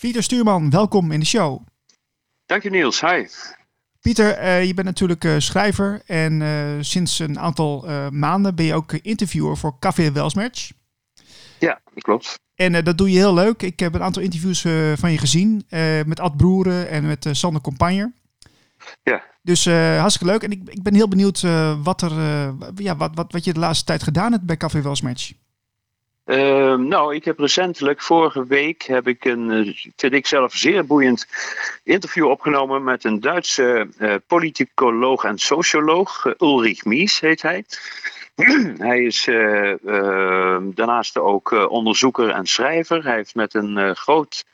Pieter 0.00 0.22
Stuurman, 0.22 0.70
welkom 0.70 1.12
in 1.12 1.20
de 1.20 1.26
show. 1.26 1.66
Dank 2.46 2.62
je 2.62 2.70
Niels, 2.70 3.00
hi. 3.00 3.26
Pieter, 4.00 4.42
uh, 4.42 4.64
je 4.64 4.74
bent 4.74 4.86
natuurlijk 4.86 5.24
uh, 5.24 5.38
schrijver 5.38 6.02
en 6.06 6.40
uh, 6.40 6.76
sinds 6.80 7.18
een 7.18 7.38
aantal 7.38 7.84
maanden 8.10 8.54
ben 8.54 8.64
je 8.64 8.74
ook 8.74 8.92
interviewer 8.92 9.56
voor 9.56 9.78
Café 9.78 10.12
Welsmatch. 10.12 10.70
Ja, 11.58 11.80
dat 11.94 12.02
klopt. 12.02 12.38
En 12.54 12.84
dat 12.84 12.98
doe 12.98 13.10
je 13.10 13.16
heel 13.16 13.34
leuk. 13.34 13.62
Ik 13.62 13.80
heb 13.80 13.94
een 13.94 14.02
aantal 14.02 14.22
interviews 14.22 14.60
van 15.00 15.12
je 15.12 15.18
gezien 15.18 15.66
met 16.06 16.20
Ad 16.20 16.36
Broeren 16.36 16.88
en 16.88 17.06
met 17.06 17.26
Sander 17.30 17.62
Compagner. 17.62 18.12
Ja. 19.02 19.22
Dus 19.42 19.66
uh, 19.66 19.98
hartstikke 19.98 20.32
leuk. 20.32 20.42
En 20.42 20.50
ik, 20.50 20.60
ik 20.64 20.82
ben 20.82 20.94
heel 20.94 21.08
benieuwd 21.08 21.42
uh, 21.42 21.74
wat, 21.82 22.02
er, 22.02 22.10
uh, 22.10 22.48
ja, 22.74 22.96
wat, 22.96 23.10
wat, 23.14 23.32
wat 23.32 23.44
je 23.44 23.52
de 23.52 23.58
laatste 23.58 23.84
tijd 23.84 24.02
gedaan 24.02 24.32
hebt 24.32 24.46
bij 24.46 24.56
Café 24.56 24.82
Welsmatch. 24.82 25.32
Ehm, 26.24 26.88
nou, 26.88 27.14
ik 27.14 27.24
heb 27.24 27.38
recentelijk, 27.38 28.02
vorige 28.02 28.46
week, 28.46 28.82
heb 28.82 29.08
ik 29.08 29.24
een, 29.24 29.74
vind 29.96 30.12
ik 30.12 30.26
zelf 30.26 30.54
zeer 30.54 30.86
boeiend 30.86 31.26
interview 31.82 32.26
opgenomen 32.26 32.84
met 32.84 33.04
een 33.04 33.20
Duitse 33.20 33.88
politicoloog 34.26 35.24
en 35.24 35.38
socioloog, 35.38 36.34
Ulrich 36.38 36.84
Mies 36.84 37.20
heet 37.20 37.42
hij. 37.42 37.64
hij 38.88 39.02
is 39.02 39.24
daarnaast 40.74 41.18
ook 41.18 41.68
onderzoeker 41.68 42.30
en 42.30 42.46
schrijver. 42.46 43.04
Hij 43.04 43.14
heeft 43.14 43.34
met 43.34 43.54
een 43.54 43.96
groot 43.96 44.44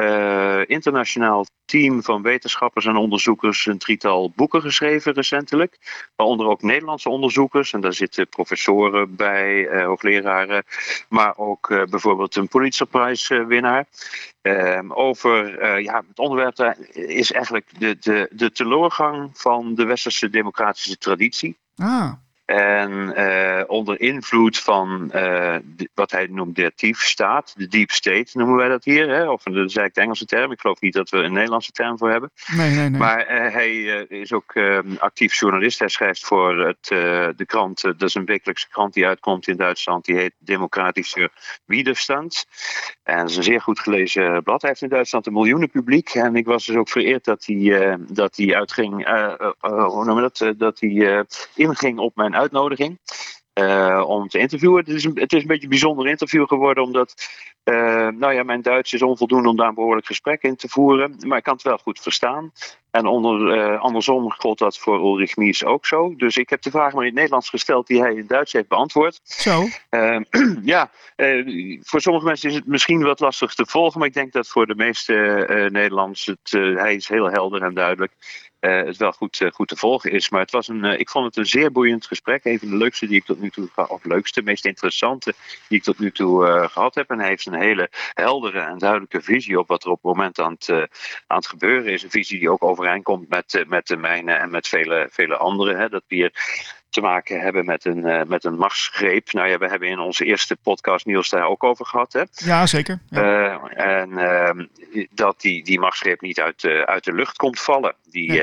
uh, 0.00 0.60
internationaal 0.66 1.46
team 1.64 2.02
van 2.02 2.22
wetenschappers 2.22 2.86
en 2.86 2.96
onderzoekers 2.96 3.66
een 3.66 3.78
drietal 3.78 4.32
boeken 4.36 4.60
geschreven 4.60 5.12
recentelijk. 5.12 5.78
Waaronder 6.16 6.46
ook 6.46 6.62
Nederlandse 6.62 7.08
onderzoekers. 7.08 7.72
En 7.72 7.80
daar 7.80 7.92
zitten 7.92 8.28
professoren 8.28 9.16
bij, 9.16 9.68
uh, 9.68 9.84
hoogleraren. 9.84 10.64
Maar 11.08 11.36
ook 11.36 11.70
uh, 11.70 11.84
bijvoorbeeld 11.84 12.36
een 12.36 12.48
Pulitzerprijswinnaar. 12.48 13.86
Ehm, 14.42 14.92
over 14.92 15.80
ja, 15.80 16.04
het 16.08 16.18
onderwerp 16.18 16.76
is 16.92 17.32
eigenlijk 17.32 17.66
de, 17.78 17.96
de, 18.00 18.28
de 18.32 18.52
teleurgang 18.52 19.30
van 19.32 19.74
de 19.74 19.84
westerse 19.84 20.30
democratische 20.30 20.98
traditie. 20.98 21.58
Ah. 21.76 22.12
En 22.50 23.12
uh, 23.16 23.62
onder 23.66 24.00
invloed 24.00 24.58
van 24.58 25.10
uh, 25.14 25.56
wat 25.94 26.10
hij 26.10 26.26
noemt 26.30 26.56
de 26.56 26.72
deep 26.76 26.96
staat, 26.96 27.54
de 27.56 27.66
deep 27.66 27.90
state 27.90 28.30
noemen 28.32 28.56
wij 28.56 28.68
dat 28.68 28.84
hier. 28.84 29.08
Hè? 29.08 29.30
Of 29.30 29.42
dat 29.42 29.54
is 29.54 29.60
eigenlijk 29.60 29.94
de 29.94 30.00
Engelse 30.00 30.24
term. 30.24 30.52
Ik 30.52 30.60
geloof 30.60 30.80
niet 30.80 30.92
dat 30.92 31.10
we 31.10 31.16
een 31.16 31.32
Nederlandse 31.32 31.72
term 31.72 31.98
voor 31.98 32.10
hebben. 32.10 32.30
Nee, 32.46 32.74
nee, 32.74 32.88
nee. 32.88 33.00
Maar 33.00 33.20
uh, 33.20 33.52
hij 33.52 33.72
is 34.08 34.32
ook 34.32 34.54
ehm, 34.54 34.94
actief 34.98 35.40
journalist. 35.40 35.78
Hij 35.78 35.88
schrijft 35.88 36.24
voor 36.24 36.66
het, 36.66 36.84
de 37.36 37.44
krant, 37.46 37.82
dat 37.82 38.02
is 38.02 38.14
een 38.14 38.24
wekelijkse 38.24 38.68
krant 38.68 38.94
die 38.94 39.06
uitkomt 39.06 39.48
in 39.48 39.56
Duitsland. 39.56 40.04
Die 40.04 40.16
heet 40.16 40.32
Democratische 40.38 41.30
Widerstand. 41.64 42.46
En 43.02 43.18
dat 43.18 43.30
is 43.30 43.36
een 43.36 43.42
zeer 43.42 43.60
goed 43.60 43.78
gelezen 43.78 44.42
blad. 44.42 44.60
Hij 44.60 44.70
heeft 44.70 44.82
in 44.82 44.88
Duitsland 44.88 45.26
een 45.26 45.32
miljoenen 45.32 45.70
publiek. 45.70 46.08
En 46.08 46.36
ik 46.36 46.46
was 46.46 46.66
dus 46.66 46.76
ook 46.76 46.88
vereerd 46.88 47.24
dat 47.24 47.44
hij, 47.46 47.96
dat 48.08 48.36
hij 48.36 48.54
uitging, 48.54 49.06
hoe 49.60 50.04
noemen 50.04 50.14
we 50.14 50.30
dat, 50.32 50.58
dat 50.58 50.80
hij 50.80 51.24
inging 51.54 51.98
op 51.98 52.16
mijn 52.16 52.38
uitnodiging. 52.40 52.98
Uh, 53.54 54.04
om 54.06 54.28
te 54.28 54.38
interviewen. 54.38 54.78
Het 54.78 54.88
is, 54.88 55.04
een, 55.04 55.18
het 55.18 55.32
is 55.32 55.40
een 55.40 55.46
beetje 55.46 55.62
een 55.62 55.68
bijzonder 55.68 56.08
interview 56.08 56.46
geworden, 56.46 56.84
omdat 56.84 57.14
uh, 57.64 58.08
nou 58.08 58.32
ja, 58.32 58.42
mijn 58.42 58.62
Duits 58.62 58.92
is 58.92 59.02
onvoldoende 59.02 59.48
om 59.48 59.56
daar 59.56 59.68
een 59.68 59.74
behoorlijk 59.74 60.06
gesprek 60.06 60.42
in 60.42 60.56
te 60.56 60.68
voeren. 60.68 61.16
Maar 61.26 61.38
ik 61.38 61.44
kan 61.44 61.54
het 61.54 61.62
wel 61.62 61.78
goed 61.78 62.00
verstaan. 62.00 62.52
En 62.90 63.06
onder, 63.06 63.56
uh, 63.56 63.80
andersom 63.80 64.32
gold 64.32 64.58
dat 64.58 64.78
voor 64.78 64.98
Ulrich 64.98 65.36
Mies 65.36 65.64
ook 65.64 65.86
zo. 65.86 66.14
Dus 66.16 66.36
ik 66.36 66.50
heb 66.50 66.62
de 66.62 66.70
vraag 66.70 66.92
maar 66.92 67.00
in 67.00 67.06
het 67.06 67.14
Nederlands 67.14 67.48
gesteld 67.48 67.86
die 67.86 68.00
hij 68.00 68.14
in 68.14 68.26
Duits 68.26 68.52
heeft 68.52 68.68
beantwoord. 68.68 69.20
Zo? 69.22 69.66
ja, 70.62 70.90
voor 71.80 72.00
sommige 72.00 72.26
mensen 72.26 72.48
is 72.48 72.54
het 72.54 72.66
misschien 72.66 73.02
wat 73.02 73.20
lastig 73.20 73.54
te 73.54 73.66
volgen. 73.66 73.98
Maar 73.98 74.08
ik 74.08 74.14
denk 74.14 74.32
dat 74.32 74.48
voor 74.48 74.66
de 74.66 74.74
meeste 74.74 75.12
Nederlanders 75.72 76.26
het, 76.26 76.50
hij 76.78 76.94
is 76.94 77.08
heel 77.08 77.30
helder 77.30 77.62
en 77.62 77.74
duidelijk 77.74 78.12
het 78.60 78.96
wel 78.96 79.12
goed, 79.12 79.48
goed 79.52 79.68
te 79.68 79.76
volgen 79.76 80.12
is. 80.12 80.30
Maar 80.30 80.40
het 80.40 80.50
was 80.50 80.68
een, 80.68 80.84
ik 80.84 81.10
vond 81.10 81.26
het 81.26 81.36
een 81.36 81.46
zeer 81.46 81.72
boeiend 81.72 82.06
gesprek. 82.06 82.44
Een 82.44 82.58
van 82.58 82.68
de 82.68 82.76
leukste 82.76 83.06
die 83.06 83.16
ik 83.16 83.24
tot 83.24 83.40
nu 83.40 83.50
toe, 83.50 83.68
of 83.88 84.04
leukste, 84.04 84.42
meest 84.42 84.64
interessante 84.64 85.34
die 85.68 85.78
ik 85.78 85.84
tot 85.84 85.98
nu 85.98 86.12
toe 86.12 86.68
gehad 86.70 86.94
heb. 86.94 87.10
En 87.10 87.18
hij 87.18 87.28
heeft 87.28 87.46
een 87.52 87.60
hele 87.60 87.90
heldere 88.12 88.60
en 88.60 88.78
duidelijke 88.78 89.22
visie 89.22 89.58
op 89.58 89.68
wat 89.68 89.84
er 89.84 89.90
op 89.90 90.02
het 90.02 90.12
moment 90.12 90.40
aan 90.40 90.52
het, 90.52 90.70
aan 91.26 91.36
het 91.36 91.46
gebeuren 91.46 91.92
is. 91.92 92.02
Een 92.02 92.10
visie 92.10 92.38
die 92.38 92.50
ook 92.50 92.64
overeenkomt 92.64 93.28
met, 93.28 93.64
met 93.66 93.86
de 93.86 93.96
mijne 93.96 94.32
en 94.32 94.50
met 94.50 94.68
vele, 94.68 95.08
vele 95.10 95.36
anderen. 95.36 95.78
Hè, 95.78 95.88
dat 95.88 96.02
we 96.08 96.32
te 96.90 97.00
maken 97.00 97.40
hebben 97.40 97.64
met 97.64 97.84
een, 97.84 98.06
uh, 98.06 98.22
met 98.22 98.44
een 98.44 98.56
machtsgreep. 98.56 99.32
Nou 99.32 99.48
ja, 99.48 99.58
we 99.58 99.68
hebben 99.68 99.88
in 99.88 99.98
onze 99.98 100.24
eerste 100.24 100.56
podcast 100.56 101.06
Niels 101.06 101.28
daar 101.28 101.46
ook 101.46 101.64
over 101.64 101.86
gehad. 101.86 102.12
Hè? 102.12 102.22
Ja, 102.34 102.66
zeker. 102.66 103.02
Ja. 103.08 103.22
Uh, 103.22 104.00
en 104.00 104.10
uh, 104.10 105.06
dat 105.10 105.40
die, 105.40 105.64
die 105.64 105.80
machtsgreep 105.80 106.20
niet 106.20 106.40
uit, 106.40 106.64
uit 106.64 107.04
de 107.04 107.12
lucht 107.12 107.36
komt 107.36 107.60
vallen. 107.60 107.94
Die, 108.10 108.42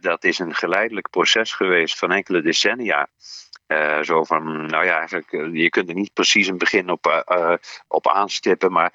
dat 0.00 0.24
is 0.24 0.38
een 0.38 0.54
geleidelijk 0.54 1.10
proces 1.10 1.52
geweest 1.52 1.98
van 1.98 2.12
enkele 2.12 2.42
decennia. 2.42 3.08
Uh, 3.68 4.02
zo 4.02 4.24
van, 4.24 4.66
nou 4.66 4.84
ja, 4.84 4.98
eigenlijk, 4.98 5.30
je 5.52 5.68
kunt 5.68 5.88
er 5.88 5.94
niet 5.94 6.12
precies 6.12 6.46
een 6.46 6.58
begin 6.58 6.90
op, 6.90 7.24
uh, 7.28 7.54
op 7.88 8.08
aanstippen, 8.08 8.72
maar 8.72 8.92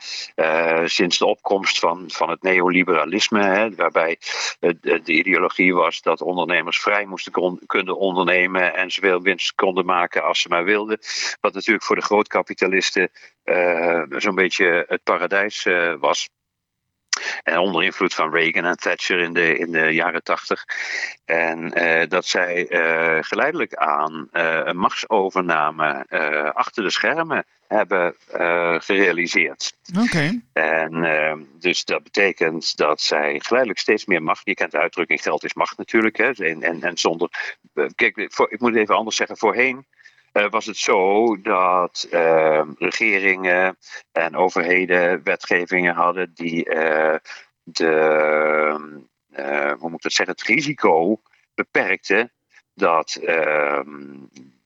sinds 0.85 1.17
de 1.17 1.25
opkomst 1.25 1.79
van, 1.79 2.03
van 2.07 2.29
het 2.29 2.41
neoliberalisme, 2.41 3.43
hè, 3.43 3.75
waarbij 3.75 4.17
de 4.59 5.01
ideologie 5.05 5.73
was 5.73 6.01
dat 6.01 6.21
ondernemers 6.21 6.79
vrij 6.79 7.05
moesten 7.05 7.59
kunnen 7.65 7.97
ondernemen 7.97 8.75
en 8.75 8.91
zoveel 8.91 9.21
winst 9.21 9.55
konden 9.55 9.85
maken 9.85 10.23
als 10.23 10.41
ze 10.41 10.49
maar 10.49 10.63
wilden, 10.63 10.99
wat 11.41 11.53
natuurlijk 11.53 11.85
voor 11.85 11.95
de 11.95 12.01
grootkapitalisten 12.01 13.09
zo'n 14.09 14.35
beetje 14.35 14.85
het 14.87 15.03
paradijs 15.03 15.67
was. 15.99 16.29
En 17.43 17.57
onder 17.57 17.83
invloed 17.83 18.13
van 18.13 18.33
Reagan 18.33 18.65
en 18.65 18.77
Thatcher 18.77 19.19
in 19.19 19.33
de, 19.33 19.57
in 19.57 19.71
de 19.71 19.93
jaren 19.93 20.23
tachtig. 20.23 20.65
En 21.25 21.79
uh, 21.79 22.01
dat 22.07 22.25
zij 22.25 22.69
uh, 22.69 23.17
geleidelijk 23.21 23.75
aan 23.75 24.27
uh, 24.33 24.61
een 24.63 24.77
machtsovername 24.77 26.05
achter 26.53 26.83
de 26.83 26.89
schermen 26.89 27.45
hebben 27.67 28.15
gerealiseerd. 28.83 29.73
Oké. 29.95 30.03
Okay. 30.03 30.41
En 30.53 31.47
dus 31.59 31.85
dat 31.85 32.03
betekent 32.03 32.77
dat 32.77 33.01
zij 33.01 33.39
geleidelijk 33.39 33.79
steeds 33.79 34.05
meer 34.05 34.23
macht. 34.23 34.41
Je 34.43 34.53
kent 34.53 34.71
de 34.71 34.79
uitdrukking: 34.79 35.21
geld 35.21 35.43
is 35.43 35.53
macht 35.53 35.77
natuurlijk. 35.77 36.17
Hè, 36.17 36.31
en, 36.31 36.63
en, 36.63 36.83
en 36.83 36.97
zonder. 36.97 37.29
kijk, 37.95 38.25
voor, 38.33 38.51
ik 38.51 38.59
moet 38.59 38.71
het 38.71 38.81
even 38.81 38.95
anders 38.95 39.15
zeggen. 39.15 39.37
Voorheen 39.37 39.85
was 40.31 40.65
het 40.65 40.77
zo 40.77 41.41
dat 41.41 42.07
uh, 42.11 42.61
regeringen 42.77 43.77
en 44.11 44.35
overheden 44.35 45.23
wetgevingen 45.23 45.93
hadden 45.93 46.31
die 46.33 46.65
uh, 46.69 47.15
de, 47.63 48.15
hoe 49.79 49.89
moet 49.89 49.93
ik 49.93 50.01
dat 50.01 50.13
zeggen, 50.13 50.35
het 50.35 50.45
risico 50.45 51.21
beperkten 51.55 52.31
dat 52.73 53.15
ehm, 53.15 54.17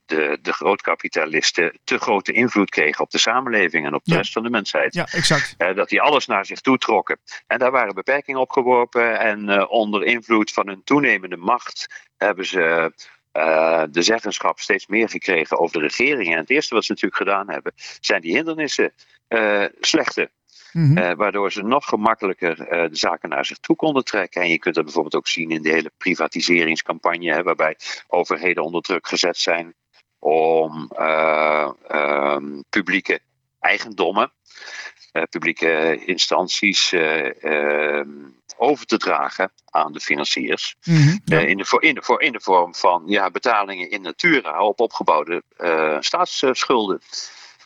de, 0.05 0.39
de 0.41 0.53
grootkapitalisten 0.53 1.79
te 1.83 1.97
grote 1.97 2.31
invloed 2.31 2.69
kregen 2.69 3.03
op 3.03 3.11
de 3.11 3.17
samenleving 3.17 3.85
en 3.85 3.93
op 3.93 4.03
de 4.03 4.11
Ja. 4.11 4.17
rest 4.17 4.31
van 4.31 4.43
de 4.43 4.49
mensheid. 4.49 4.93
Ja, 4.93 5.07
exact. 5.11 5.53
Eh, 5.57 5.75
dat 5.75 5.89
die 5.89 6.01
alles 6.01 6.25
naar 6.25 6.45
zich 6.45 6.61
toe 6.61 6.77
trokken. 6.77 7.19
En 7.47 7.59
daar 7.59 7.71
waren 7.71 7.95
beperkingen 7.95 8.41
op 8.41 8.51
geworpen. 8.51 9.19
En 9.19 9.49
eh, 9.49 9.71
onder 9.71 10.03
invloed 10.03 10.51
van 10.51 10.67
hun 10.67 10.83
toenemende 10.83 11.37
macht 11.37 12.03
hebben 12.17 12.45
ze 12.45 12.93
eh, 13.35 13.83
de 13.89 14.01
zeggenschap 14.01 14.59
steeds 14.59 14.87
meer 14.87 15.09
gekregen 15.09 15.59
over 15.59 15.79
de 15.79 15.87
regering. 15.87 16.33
En 16.33 16.39
het 16.39 16.49
eerste 16.49 16.73
wat 16.73 16.85
ze 16.85 16.91
natuurlijk 16.91 17.21
gedaan 17.21 17.49
hebben, 17.49 17.73
zijn 17.99 18.21
die 18.21 18.35
hindernissen 18.35 18.93
slechten. 19.79 20.29
Eh, 20.95 21.11
waardoor 21.11 21.51
ze 21.51 21.61
nog 21.61 21.85
gemakkelijker 21.85 22.55
de 22.89 22.89
zaken 22.91 23.29
naar 23.29 23.45
zich 23.45 23.57
toe 23.57 23.75
konden 23.75 24.03
trekken. 24.03 24.41
En 24.41 24.49
je 24.49 24.59
kunt 24.59 24.75
dat 24.75 24.83
bijvoorbeeld 24.83 25.15
ook 25.15 25.27
zien 25.27 25.49
in 25.49 25.61
de 25.61 25.69
hele 25.69 25.91
privatiseringscampagne, 25.97 27.33
hè, 27.33 27.43
waarbij 27.43 27.77
overheden 28.07 28.63
onder 28.63 28.81
druk 28.81 29.07
gezet 29.07 29.37
zijn 29.37 29.73
om 30.25 30.91
eh, 30.95 31.69
ehm, 31.87 32.61
publieke 32.69 33.19
eigendommen, 33.65 34.31
eh, 35.11 35.23
publieke 35.29 36.01
instanties 36.05 36.91
eh, 36.91 37.43
ehm, 37.43 38.09
over 38.57 38.85
te 38.85 38.97
dragen 38.97 39.51
aan 39.65 39.93
de 39.93 39.99
financiers. 39.99 40.75
Mhm. 40.83 41.17
Ja. 41.25 41.37
Eh, 41.37 41.47
in, 41.47 41.57
de, 41.57 41.77
in, 41.79 41.95
de, 41.95 42.15
in 42.17 42.31
de 42.31 42.41
vorm 42.41 42.75
van 42.75 43.03
ja, 43.05 43.31
betalingen 43.31 43.89
in 43.89 44.01
natura 44.01 44.63
op 44.63 44.79
opgebouwde 44.79 45.43
staatsschulden. 45.99 47.01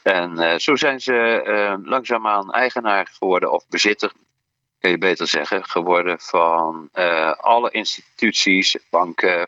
En 0.03 0.62
zo 0.62 0.75
zijn 0.75 1.00
ze 1.01 1.79
langzaamaan 1.84 2.51
eigenaar 2.51 3.08
geworden, 3.12 3.51
of 3.51 3.68
bezitter, 3.68 4.12
kun 4.79 4.89
je 4.89 4.98
beter 4.98 5.27
zeggen, 5.27 5.65
geworden 5.65 6.20
van 6.20 6.89
alle 7.38 7.72
instituties, 7.72 8.77
banken, 8.89 9.48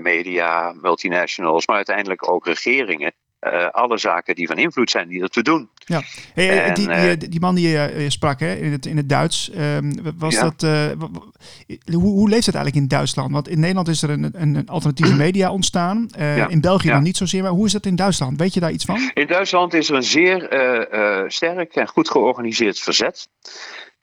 media, 0.00 0.72
multinationals, 0.72 1.66
maar 1.66 1.76
uiteindelijk 1.76 2.30
ook 2.30 2.46
regeringen. 2.46 3.14
Eh, 3.44 3.68
alle 3.70 3.98
zaken 3.98 4.34
die 4.34 4.46
van 4.46 4.58
invloed 4.58 4.90
zijn, 4.90 5.08
die 5.08 5.22
ertoe 5.22 5.42
doen. 5.42 5.68
Hey, 5.84 6.02
eh, 6.34 6.68
En, 6.68 6.74
die, 6.74 6.86
die, 6.86 6.94
eh, 6.94 7.12
eh, 7.12 7.18
die 7.18 7.40
man 7.40 7.54
die 7.54 7.68
je 7.68 8.10
sprak 8.10 8.40
hè, 8.40 8.54
in, 8.54 8.72
het, 8.72 8.86
in 8.86 8.96
het 8.96 9.08
Duits, 9.08 9.50
ehm, 9.50 9.92
was 10.18 10.34
Ja. 10.34 10.42
dat, 10.42 10.62
hoe, 11.92 12.02
hoe 12.02 12.28
leeft 12.28 12.46
het 12.46 12.54
eigenlijk 12.54 12.84
in 12.84 12.88
Duitsland? 12.88 13.32
Want 13.32 13.48
in 13.48 13.60
Nederland 13.60 13.88
is 13.88 14.02
er 14.02 14.10
een, 14.10 14.30
een, 14.32 14.54
een 14.54 14.68
alternatieve 14.68 15.14
media 15.14 15.52
ontstaan. 15.52 16.08
Ja. 16.18 16.48
In 16.48 16.60
België 16.60 16.88
Ja. 16.88 16.94
nog 16.94 17.02
niet 17.02 17.16
zozeer. 17.16 17.42
Maar 17.42 17.50
hoe 17.50 17.66
is 17.66 17.72
dat 17.72 17.86
in 17.86 17.96
Duitsland? 17.96 18.38
Weet 18.38 18.54
je 18.54 18.60
daar 18.60 18.72
iets 18.72 18.84
van? 18.84 19.10
In 19.14 19.26
Duitsland 19.26 19.74
is 19.74 19.88
er 19.88 19.96
een 19.96 20.02
zeer 20.02 20.38
sterk 21.28 21.74
en 21.74 21.88
goed 21.88 22.10
georganiseerd 22.10 22.78
verzet. 22.78 23.28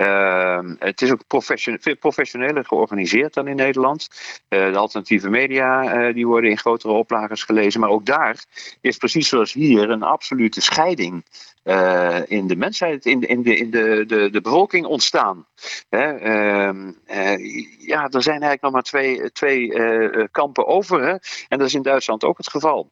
Ehm, 0.02 0.76
het 0.80 1.02
is 1.02 1.12
ook 1.12 1.28
profession- 1.28 1.78
veel 1.82 1.96
professioneler 1.96 2.66
georganiseerd 2.66 3.34
dan 3.34 3.48
in 3.48 3.56
Nederland. 3.56 4.10
Eh, 4.48 4.72
de 4.72 4.78
alternatieve 4.78 5.30
media 5.30 5.84
eh, 5.84 6.14
die 6.14 6.28
worden 6.28 6.50
in 6.50 6.58
grotere 6.58 6.94
oplagers 6.94 7.44
gelezen. 7.44 7.80
Maar 7.80 7.90
ook 7.90 8.06
daar 8.06 8.46
is 8.82 8.98
precies 8.98 9.30
zoals 9.30 9.54
hier 9.54 9.90
een 9.90 10.04
absolute 10.04 10.62
scheiding 10.62 11.26
eh, 11.64 12.20
in 12.26 12.48
de 12.48 12.56
mensheid, 12.56 13.06
in, 13.06 13.22
in, 13.22 13.42
de, 13.44 13.56
in 13.56 13.72
de, 13.72 14.30
de, 14.32 14.42
bevolking 14.42 14.86
ontstaan. 14.86 15.46
Ehm, 15.90 16.92
eh, 17.06 17.66
ja, 17.80 18.10
er 18.10 18.22
zijn 18.22 18.42
eigenlijk 18.42 18.62
nog 18.62 18.72
maar 18.72 18.82
twee, 18.82 19.32
twee 19.32 20.30
kampen 20.32 20.68
over. 20.68 21.02
Hè? 21.02 21.16
En 21.48 21.58
dat 21.58 21.68
is 21.68 21.74
in 21.74 21.82
Duitsland 21.82 22.24
ook 22.24 22.38
het 22.38 22.50
geval. 22.50 22.92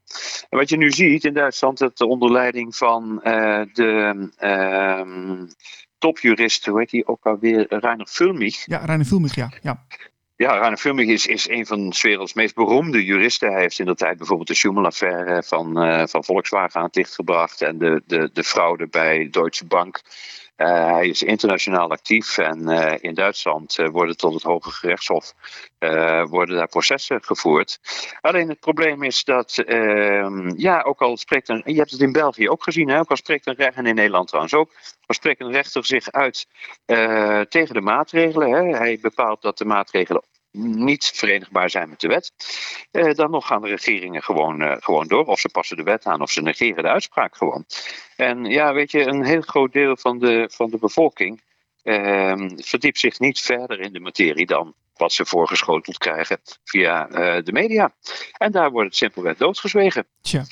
Wat 0.50 0.70
je 0.70 0.78
nu 0.78 0.92
ziet 0.92 1.26
in 1.26 1.34
Duitsland, 1.34 1.78
dat 1.78 2.02
onder 2.02 2.32
leiding 2.32 2.76
van 2.76 3.20
de 3.74 4.30
ehm, 4.38 5.46
topjurist, 6.00 6.66
hoe 6.66 6.80
heet 6.80 6.90
die 6.90 7.08
ook 7.08 7.26
alweer, 7.26 7.66
Rainer 7.70 8.08
Fulmich. 8.08 8.66
Ja, 8.66 8.78
Reiner 8.78 9.06
Vilmich, 9.06 9.36
ja. 9.36 9.52
ja. 9.62 9.86
Ja, 10.36 10.58
Rainer 10.58 10.78
Fulmich 10.78 11.08
is, 11.08 11.26
is 11.26 11.50
een 11.50 11.66
van 11.66 11.94
's 11.94 12.02
werelds 12.02 12.34
meest 12.34 12.56
beroemde 12.56 13.06
juristen. 13.06 13.52
Hij 13.52 13.62
heeft 13.62 13.80
in 13.80 13.86
de 13.86 13.96
tijd 13.96 14.18
bijvoorbeeld 14.18 14.48
de 14.48 14.54
Schumann-affaire 14.54 15.44
van, 15.44 15.80
eh, 15.80 16.08
van 16.08 16.24
Volkswagen 16.24 16.80
aan 16.80 16.86
het 16.86 16.96
licht 16.96 17.16
gebracht 17.16 17.62
en 17.62 17.78
de, 17.78 18.02
de, 18.06 18.30
de 18.34 18.44
fraude 18.44 18.88
bij 18.88 19.28
Deutsche 19.30 19.66
Bank. 19.66 20.02
Eh, 20.60 20.92
hij 20.92 21.08
is 21.08 21.24
internationaal 21.24 21.90
actief 21.90 22.38
en 22.38 22.68
eh, 22.68 22.96
in 23.02 23.14
Duitsland 23.14 23.78
eh, 23.78 23.88
worden 23.90 24.18
tot 24.18 24.34
het 24.34 24.44
Hoge 24.44 24.72
Gerechtshof 24.72 25.34
worden 26.30 26.56
daar 26.56 26.68
processen 26.68 27.24
gevoerd. 27.24 27.80
Alleen 28.22 28.50
het 28.50 28.60
probleem 28.60 29.04
is 29.04 29.24
dat, 29.24 29.58
ehm, 29.58 30.50
ja, 30.56 30.82
ook 30.82 31.02
al 31.02 31.18
spreekt 31.18 31.50
een, 31.50 31.62
je 31.66 31.78
hebt 31.78 31.92
het 31.92 32.02
in 32.02 32.12
België 32.12 32.50
ook 32.50 32.64
gezien, 32.64 32.90
hè, 32.90 33.00
ook 33.00 33.10
al 33.10 33.16
spreekt 33.16 33.48
een 33.48 33.56
rechter, 33.56 33.84
en 33.84 33.90
in 33.90 33.96
Nederland 33.96 34.28
trouwens 34.28 34.54
ook, 34.54 34.72
al 35.06 35.16
spreekt 35.16 35.42
een 35.42 35.52
rechter 35.52 35.86
zich 35.86 36.12
uit 36.12 36.48
tegen 37.50 37.74
de 37.74 37.82
maatregelen. 37.82 38.52
Hè. 38.52 38.78
Hij 38.78 39.00
bepaalt 39.02 39.42
dat 39.42 39.58
de 39.58 39.66
maatregelen 39.66 40.24
niet 40.52 41.06
verenigbaar 41.06 41.70
zijn 41.70 41.90
met 41.90 42.00
de 42.00 42.08
wet. 42.08 42.32
Eh, 42.92 43.14
dan 43.14 43.32
nog 43.32 43.48
gaan 43.48 43.62
de 43.62 43.68
regeringen 43.68 44.24
gewoon, 44.24 44.62
eh, 44.62 44.76
gewoon 44.80 45.08
door. 45.08 45.26
Of 45.26 45.40
ze 45.40 45.50
passen 45.50 45.78
de 45.78 45.84
wet 45.84 46.06
aan 46.06 46.22
of 46.22 46.32
ze 46.32 46.42
negeren 46.42 46.84
de 46.84 46.90
uitspraak 46.90 47.36
gewoon. 47.36 47.66
En 48.16 48.46
ja, 48.46 48.74
weet 48.74 48.92
je, 48.92 49.06
een 49.06 49.26
heel 49.26 49.42
groot 49.42 49.74
deel 49.74 49.98
van 49.98 50.20
de, 50.20 50.50
van 50.52 50.70
de 50.70 50.78
bevolking 50.78 51.42
ehm, 51.84 52.50
verdiept 52.56 53.00
zich 53.00 53.20
niet 53.20 53.40
verder 53.40 53.80
in 53.80 53.94
de 53.94 54.00
materie 54.00 54.46
dan 54.46 54.76
wat 55.00 55.14
ze 55.14 55.26
voorgeschoteld 55.26 55.98
krijgen 55.98 56.40
via 56.64 57.08
eh, 57.10 57.44
de 57.44 57.52
media. 57.52 57.94
En 58.38 58.52
daar 58.52 58.72
wordt 58.72 58.88
het 58.88 58.98
simpelweg 58.98 59.38
doodgezwegen. 59.38 60.08
Tja. 60.22 60.46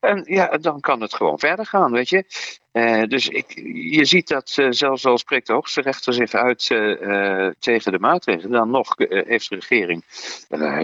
En 0.00 0.24
ja, 0.26 0.46
dan 0.46 0.80
kan 0.80 1.00
het 1.00 1.14
gewoon 1.14 1.38
verder 1.38 1.66
gaan, 1.66 1.92
weet 1.92 2.08
je. 2.08 2.24
Eh, 2.72 3.02
dus 3.02 3.28
ik, 3.28 3.52
je 3.92 4.04
ziet 4.04 4.28
dat 4.28 4.52
eh, 4.56 4.66
zelfs 4.70 5.06
al 5.06 5.18
spreekt 5.18 5.46
de 5.46 5.52
hoogste 5.52 5.80
rechter 5.80 6.12
zich 6.12 6.32
uit 6.32 6.70
eh, 6.70 7.46
tegen 7.58 7.92
de 7.92 7.98
maatregelen, 7.98 8.50
dan 8.50 8.70
nog 8.70 8.94
heeft 9.08 9.48
de 9.48 9.54
regering 9.54 10.04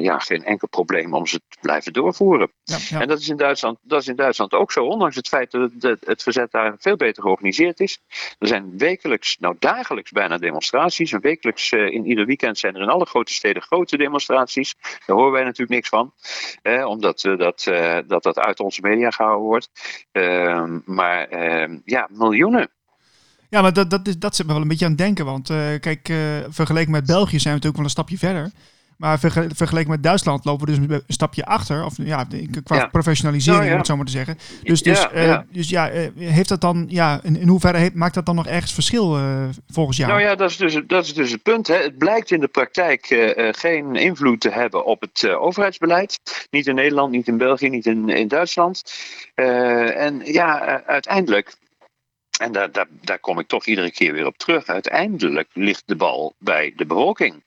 ja, 0.02 0.18
geen 0.18 0.44
enkel 0.44 0.68
probleem 0.68 1.14
om 1.14 1.26
ze 1.26 1.40
te 1.48 1.56
blijven 1.60 1.92
doorvoeren. 1.92 2.52
Ja, 2.64 2.76
ja. 2.88 3.00
En 3.00 3.08
dat 3.08 3.18
is, 3.18 3.28
in 3.28 3.36
Duitsland, 3.36 3.78
dat 3.82 4.00
is 4.00 4.08
in 4.08 4.16
Duitsland 4.16 4.52
ook 4.52 4.72
zo, 4.72 4.84
ondanks 4.84 5.16
het 5.16 5.28
feit 5.28 5.50
dat 5.50 5.60
het, 5.60 5.80
dat 5.80 5.98
het 6.04 6.22
verzet 6.22 6.50
daar 6.50 6.74
veel 6.78 6.96
beter 6.96 7.22
georganiseerd 7.22 7.80
is. 7.80 7.98
Er 8.38 8.46
zijn 8.46 8.78
wekelijks, 8.78 9.38
nou 9.38 9.56
dagelijks 9.58 10.10
bijna 10.10 10.38
demonstraties. 10.38 11.12
En 11.12 11.20
wekelijks 11.20 11.72
in 11.72 12.06
ieder 12.06 12.26
weekend 12.26 12.58
zijn 12.58 12.74
er 12.74 12.82
in 12.82 12.88
alle 12.88 13.06
grote 13.06 13.32
steden 13.32 13.62
grote 13.62 13.96
demonstraties. 13.96 14.74
Daar 15.06 15.16
horen 15.16 15.32
wij 15.32 15.44
natuurlijk 15.44 15.70
niks 15.70 15.88
van, 15.88 16.12
omdat 16.86 17.20
dat, 17.20 17.70
dat 18.06 18.22
dat 18.22 18.38
uit 18.38 18.60
onze 18.60 18.80
media 18.80 19.10
gehouden 19.10 19.46
wordt. 19.46 19.70
Ehm, 20.12 20.78
maar 20.84 21.28
ehm, 21.28 21.77
ja, 21.84 22.08
miljoenen. 22.12 22.68
Ja, 23.50 23.62
maar 23.62 23.72
dat, 23.72 23.90
dat, 23.90 24.06
is, 24.08 24.18
dat 24.18 24.36
zit 24.36 24.46
me 24.46 24.52
wel 24.52 24.62
een 24.62 24.68
beetje 24.68 24.84
aan 24.84 24.90
het 24.90 25.00
denken. 25.00 25.24
Want 25.24 25.50
eh, 25.50 25.56
kijk, 25.80 26.08
eh, 26.08 26.16
vergeleken 26.48 26.90
met 26.90 27.06
België 27.06 27.38
zijn 27.38 27.54
we 27.54 27.60
natuurlijk 27.60 27.76
wel 27.76 27.84
een 27.84 27.90
stapje 27.90 28.18
verder. 28.18 28.50
Maar 28.96 29.18
verge- 29.18 29.48
vergeleken 29.54 29.90
met 29.90 30.02
Duitsland 30.02 30.44
lopen 30.44 30.66
we 30.66 30.72
dus 30.78 30.88
een 30.88 31.02
stapje 31.08 31.44
achter. 31.44 31.84
Of 31.84 31.94
ja, 31.96 32.26
qua 32.64 32.76
Ja. 32.76 32.86
professionalisering, 32.86 33.58
Nou 33.64 33.66
ja. 33.68 33.72
om 33.72 33.78
het 33.78 33.86
zo 33.86 33.96
maar 33.96 34.04
te 34.04 34.12
zeggen. 34.12 34.38
Dus, 34.62 34.82
dus, 34.82 35.00
Ja, 35.00 35.10
eh, 35.10 35.38
dus 35.52 35.68
ja, 35.68 35.90
heeft 36.16 36.48
dat 36.48 36.60
dan, 36.60 36.84
ja, 36.88 37.20
in, 37.22 37.36
in 37.36 37.48
hoeverre 37.48 37.78
heeft, 37.78 37.94
maakt 37.94 38.14
dat 38.14 38.26
dan 38.26 38.34
nog 38.34 38.46
ergens 38.46 38.72
verschil 38.72 39.18
volgens 39.68 39.96
jou? 39.96 40.10
Nou 40.10 40.22
ja, 40.22 40.34
dat 40.34 40.50
is 40.50 40.56
dus, 40.56 40.80
dat 40.86 41.04
is 41.04 41.14
dus 41.14 41.30
het 41.32 41.42
punt. 41.42 41.66
Hè. 41.66 41.74
Het 41.76 41.98
blijkt 41.98 42.30
in 42.30 42.40
de 42.40 42.48
praktijk 42.48 43.32
geen 43.56 43.96
invloed 43.96 44.40
te 44.40 44.50
hebben 44.50 44.84
op 44.84 45.00
het 45.00 45.28
overheidsbeleid. 45.28 46.20
Niet 46.50 46.66
in 46.66 46.74
Nederland, 46.74 47.12
niet 47.12 47.28
in 47.28 47.38
België, 47.38 47.68
niet 47.68 47.86
in, 47.86 48.08
in 48.08 48.28
Duitsland. 48.28 48.82
En 49.34 50.20
ja, 50.24 50.82
uiteindelijk. 50.86 51.56
En 52.38 52.52
daar, 52.52 52.72
daar, 52.72 52.86
daar 52.90 53.18
kom 53.18 53.38
ik 53.38 53.46
toch 53.46 53.66
iedere 53.66 53.90
keer 53.90 54.12
weer 54.12 54.26
op 54.26 54.38
terug. 54.38 54.66
Uiteindelijk 54.66 55.48
ligt 55.52 55.82
de 55.86 55.96
bal 55.96 56.34
bij 56.38 56.72
de 56.76 56.86
bevolking. 56.86 57.44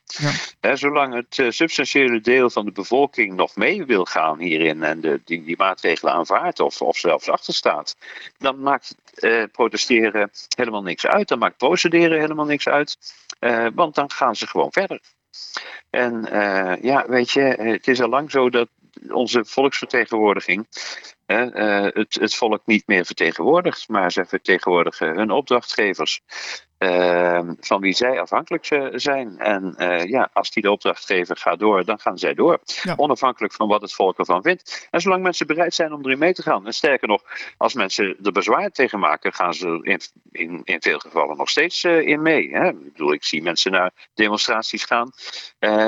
Ja. 0.60 0.76
Zolang 0.76 1.14
het 1.14 1.38
eh, 1.38 1.50
substantiële 1.50 2.20
deel 2.20 2.50
van 2.50 2.64
de 2.64 2.72
bevolking 2.72 3.34
nog 3.34 3.56
mee 3.56 3.84
wil 3.84 4.04
gaan 4.04 4.38
hierin 4.38 4.82
en 4.82 5.00
de, 5.00 5.20
die, 5.24 5.44
die 5.44 5.56
maatregelen 5.56 6.12
aanvaardt 6.12 6.60
of, 6.60 6.80
of 6.80 6.96
zelfs 6.96 7.28
achterstaat, 7.28 7.96
dan 8.38 8.60
maakt 8.60 8.94
eh, 9.14 9.42
protesteren 9.52 10.30
helemaal 10.56 10.82
niks 10.82 11.06
uit. 11.06 11.28
Dan 11.28 11.38
maakt 11.38 11.56
procederen 11.56 12.20
helemaal 12.20 12.44
niks 12.44 12.68
uit. 12.68 12.98
Eh, 13.38 13.66
want 13.74 13.94
dan 13.94 14.10
gaan 14.10 14.36
ze 14.36 14.46
gewoon 14.46 14.72
verder. 14.72 15.00
En 15.90 16.30
eh, 16.30 16.82
ja, 16.82 17.06
weet 17.08 17.30
je, 17.30 17.40
het 17.40 17.88
is 17.88 18.00
al 18.00 18.08
lang 18.08 18.30
zo 18.30 18.50
dat 18.50 18.68
onze 19.10 19.44
volksvertegenwoordiging 19.44 20.66
het, 21.34 22.14
het 22.20 22.34
volk 22.34 22.62
niet 22.64 22.86
meer 22.86 23.04
vertegenwoordigt, 23.04 23.88
maar 23.88 24.12
ze 24.12 24.24
vertegenwoordigen 24.24 25.16
hun 25.16 25.30
opdrachtgevers. 25.30 26.22
Eh, 26.82 27.40
van 27.60 27.80
wie 27.80 27.92
zij 27.92 28.20
afhankelijk 28.20 28.66
eh, 28.66 28.86
zijn. 28.92 29.38
En 29.38 29.74
eh, 29.76 30.04
ja, 30.04 30.30
als 30.32 30.50
die 30.50 30.62
de 30.62 30.70
opdrachtgever 30.70 31.36
gaat 31.36 31.58
door, 31.58 31.84
dan 31.84 31.98
gaan 31.98 32.18
zij 32.18 32.34
door. 32.34 32.58
Ja. 32.82 32.94
Onafhankelijk 32.96 33.52
van 33.52 33.68
wat 33.68 33.82
het 33.82 33.92
volk 33.92 34.18
ervan 34.18 34.42
vindt. 34.42 34.88
En 34.90 35.00
zolang 35.00 35.22
mensen 35.22 35.46
bereid 35.46 35.74
zijn 35.74 35.92
om 35.92 36.04
erin 36.04 36.18
mee 36.18 36.32
te 36.32 36.42
gaan. 36.42 36.66
En 36.66 36.74
sterker 36.74 37.08
nog, 37.08 37.22
als 37.56 37.74
mensen 37.74 38.16
er 38.22 38.32
bezwaar 38.32 38.70
tegen 38.70 38.98
maken, 38.98 39.32
gaan 39.32 39.54
ze 39.54 39.78
in, 39.82 40.00
in, 40.30 40.60
in 40.64 40.82
veel 40.82 40.98
gevallen 40.98 41.36
nog 41.36 41.48
steeds 41.48 41.84
eh, 41.84 42.00
in 42.00 42.22
mee. 42.22 42.50
Hè? 42.50 42.68
Ik 42.68 42.92
bedoel, 42.92 43.12
ik 43.12 43.24
zie 43.24 43.42
mensen 43.42 43.72
naar 43.72 43.90
demonstraties 44.14 44.84
gaan, 44.84 45.10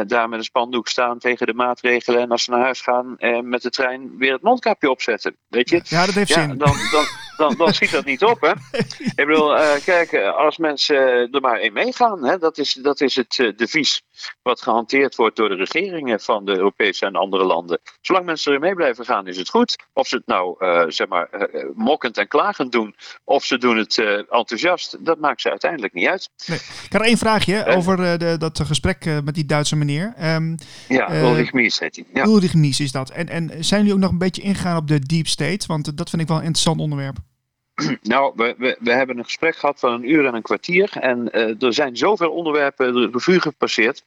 daar 0.07 0.29
met 0.29 0.39
een 0.39 0.45
spandoek 0.45 0.89
staan 0.89 1.19
tegen 1.19 1.47
de 1.47 1.55
maatregelen. 1.55 2.21
En 2.21 2.31
als 2.31 2.45
ze 2.45 2.51
naar 2.51 2.61
huis 2.61 2.81
gaan, 2.81 3.17
met 3.43 3.63
de 3.63 3.71
trein 3.71 4.19
weer 4.19 4.33
het 4.33 4.43
mondkapje 4.43 4.91
opzetten. 4.91 5.37
Weet 5.49 5.71
je? 5.71 5.81
Ja, 5.85 6.07
dat 6.07 6.15
heeft 6.15 6.29
Ja, 6.29 6.41
zin. 6.41 6.59
dan, 6.59 6.73
dan, 6.93 7.05
dan, 7.37 7.55
dan 7.57 7.75
schiet 7.75 7.91
dat 7.91 8.05
niet 8.05 8.25
op, 8.25 8.41
hè? 8.41 8.51
Ik 9.23 9.27
bedoel, 9.27 9.57
uh, 9.57 9.73
kijk, 9.85 10.15
als 10.15 10.59
mensen 10.59 10.97
er 11.31 11.41
maar 11.41 11.61
in 11.61 11.73
meegaan, 11.73 12.25
hè, 12.25 12.39
dat 12.39 12.59
is, 12.59 12.73
dat 12.73 13.01
is 13.01 13.17
het 13.17 13.39
uh, 13.39 13.57
devies 13.57 14.03
wat 14.43 14.63
gehanteerd 14.63 15.15
wordt 15.15 15.37
door 15.37 15.49
de 15.49 15.55
regeringen 15.55 16.21
van 16.21 16.45
de 16.45 16.57
Europese 16.57 17.07
en 17.07 17.15
andere 17.15 17.45
landen. 17.45 17.81
Zolang 18.01 18.27
mensen 18.27 18.51
erin 18.51 18.65
mee 18.65 18.75
blijven 18.75 19.05
gaan, 19.05 19.27
is 19.27 19.37
het 19.37 19.49
goed. 19.49 19.77
Of 19.93 20.07
ze 20.07 20.17
het 20.17 20.27
nou, 20.27 20.57
uh, 20.59 20.85
zeg 20.89 21.09
maar, 21.09 21.49
mokkend 21.75 22.19
en 22.19 22.29
klagend 22.29 22.73
doen, 22.73 22.95
of 23.25 23.45
ze 23.45 23.59
doen 23.59 23.77
het 23.77 23.99
enthousiast, 24.29 25.05
dat 25.05 25.19
maakt 25.19 25.41
ze 25.41 25.51
uiteindelijk 25.51 25.93
niet 25.93 26.09
uit. 26.09 26.31
Nee. 26.47 26.59
Ik 26.59 26.93
had 26.93 27.01
er 27.01 27.07
één 27.07 27.19
vraagje 27.19 27.67
over 27.67 28.19
de, 28.19 28.37
dat 28.39 28.61
gesprek 28.65 29.05
met 29.25 29.35
die 29.35 29.47
Duitse 29.47 29.77
meneer. 29.77 30.15
Um, 30.23 30.57
ja, 30.89 31.23
Ulrich 31.23 31.53
Mies 31.53 31.79
heet 31.79 31.97
hij. 31.97 32.05
Ja. 32.13 32.25
Ulrich 32.25 32.55
Mies 32.55 32.81
is 32.81 32.93
dat. 32.93 33.11
En, 33.11 33.29
en 33.29 33.65
zijn 33.65 33.81
jullie 33.81 33.95
ook 33.95 34.03
nog 34.03 34.11
een 34.11 34.19
beetje 34.19 34.43
ingegaan 34.43 34.77
op 34.77 34.89
de 34.89 34.99
deep 34.99 35.27
state? 35.27 35.67
Want 35.67 35.97
dat 35.97 36.11
vind 36.11 36.23
ik 36.23 36.29
wel 36.29 36.37
een 36.37 36.43
interessant 36.43 36.81
onderwerp. 36.81 37.17
Nou, 38.03 38.33
we, 38.37 38.77
we, 38.81 38.93
hebben 38.93 39.19
een 39.19 39.25
gesprek 39.25 39.57
gehad 39.57 39.81
van 39.81 39.93
een 39.93 40.11
uur 40.11 40.27
en 40.27 40.35
een 40.35 40.43
kwartier. 40.43 40.97
En 41.01 41.29
uh, 41.33 41.63
er 41.63 41.75
zijn 41.75 41.97
zoveel 41.97 42.31
onderwerpen 42.31 42.93
de 42.93 43.09
revue 43.13 43.41
gepasseerd. 43.41 44.05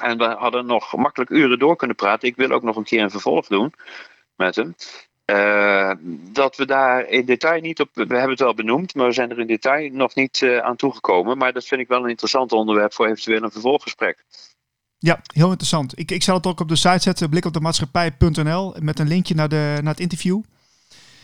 En 0.00 0.18
we 0.18 0.24
hadden 0.24 0.66
nog 0.66 0.96
makkelijk 0.96 1.30
uren 1.30 1.58
door 1.58 1.76
kunnen 1.76 1.96
praten. 1.96 2.28
Ik 2.28 2.36
wil 2.36 2.50
ook 2.50 2.62
nog 2.62 2.76
een 2.76 2.84
keer 2.84 3.02
een 3.02 3.10
vervolg 3.10 3.46
doen 3.46 3.72
met 4.36 4.56
hem. 4.56 4.74
Uh, 5.26 5.92
dat 6.32 6.56
we 6.56 6.66
daar 6.66 7.08
in 7.08 7.24
detail 7.24 7.60
niet 7.60 7.80
op. 7.80 7.88
We 7.92 8.00
hebben 8.00 8.30
het 8.30 8.40
wel 8.40 8.54
benoemd, 8.54 8.94
maar 8.94 9.06
we 9.06 9.12
zijn 9.12 9.30
er 9.30 9.38
in 9.38 9.46
detail 9.46 9.90
nog 9.92 10.14
niet 10.14 10.40
uh, 10.40 10.58
aan 10.58 10.76
toegekomen. 10.76 11.38
Maar 11.38 11.52
dat 11.52 11.66
vind 11.66 11.80
ik 11.80 11.88
wel 11.88 12.02
een 12.02 12.10
interessant 12.10 12.52
onderwerp 12.52 12.92
voor 12.92 13.06
eventueel 13.06 13.42
een 13.42 13.50
vervolggesprek. 13.50 14.24
Ja, 14.98 15.20
heel 15.32 15.48
interessant. 15.48 15.98
Ik, 15.98 16.10
ik 16.10 16.22
zal 16.22 16.36
het 16.36 16.46
ook 16.46 16.60
op 16.60 16.68
de 16.68 16.76
site 16.76 17.00
zetten, 17.00 17.30
blikopdemaatschappij.nl, 17.30 18.74
met 18.80 18.98
een 18.98 19.08
linkje 19.08 19.34
naar, 19.34 19.48
de, 19.48 19.78
naar 19.82 19.92
het 19.92 20.00
interview. 20.00 20.40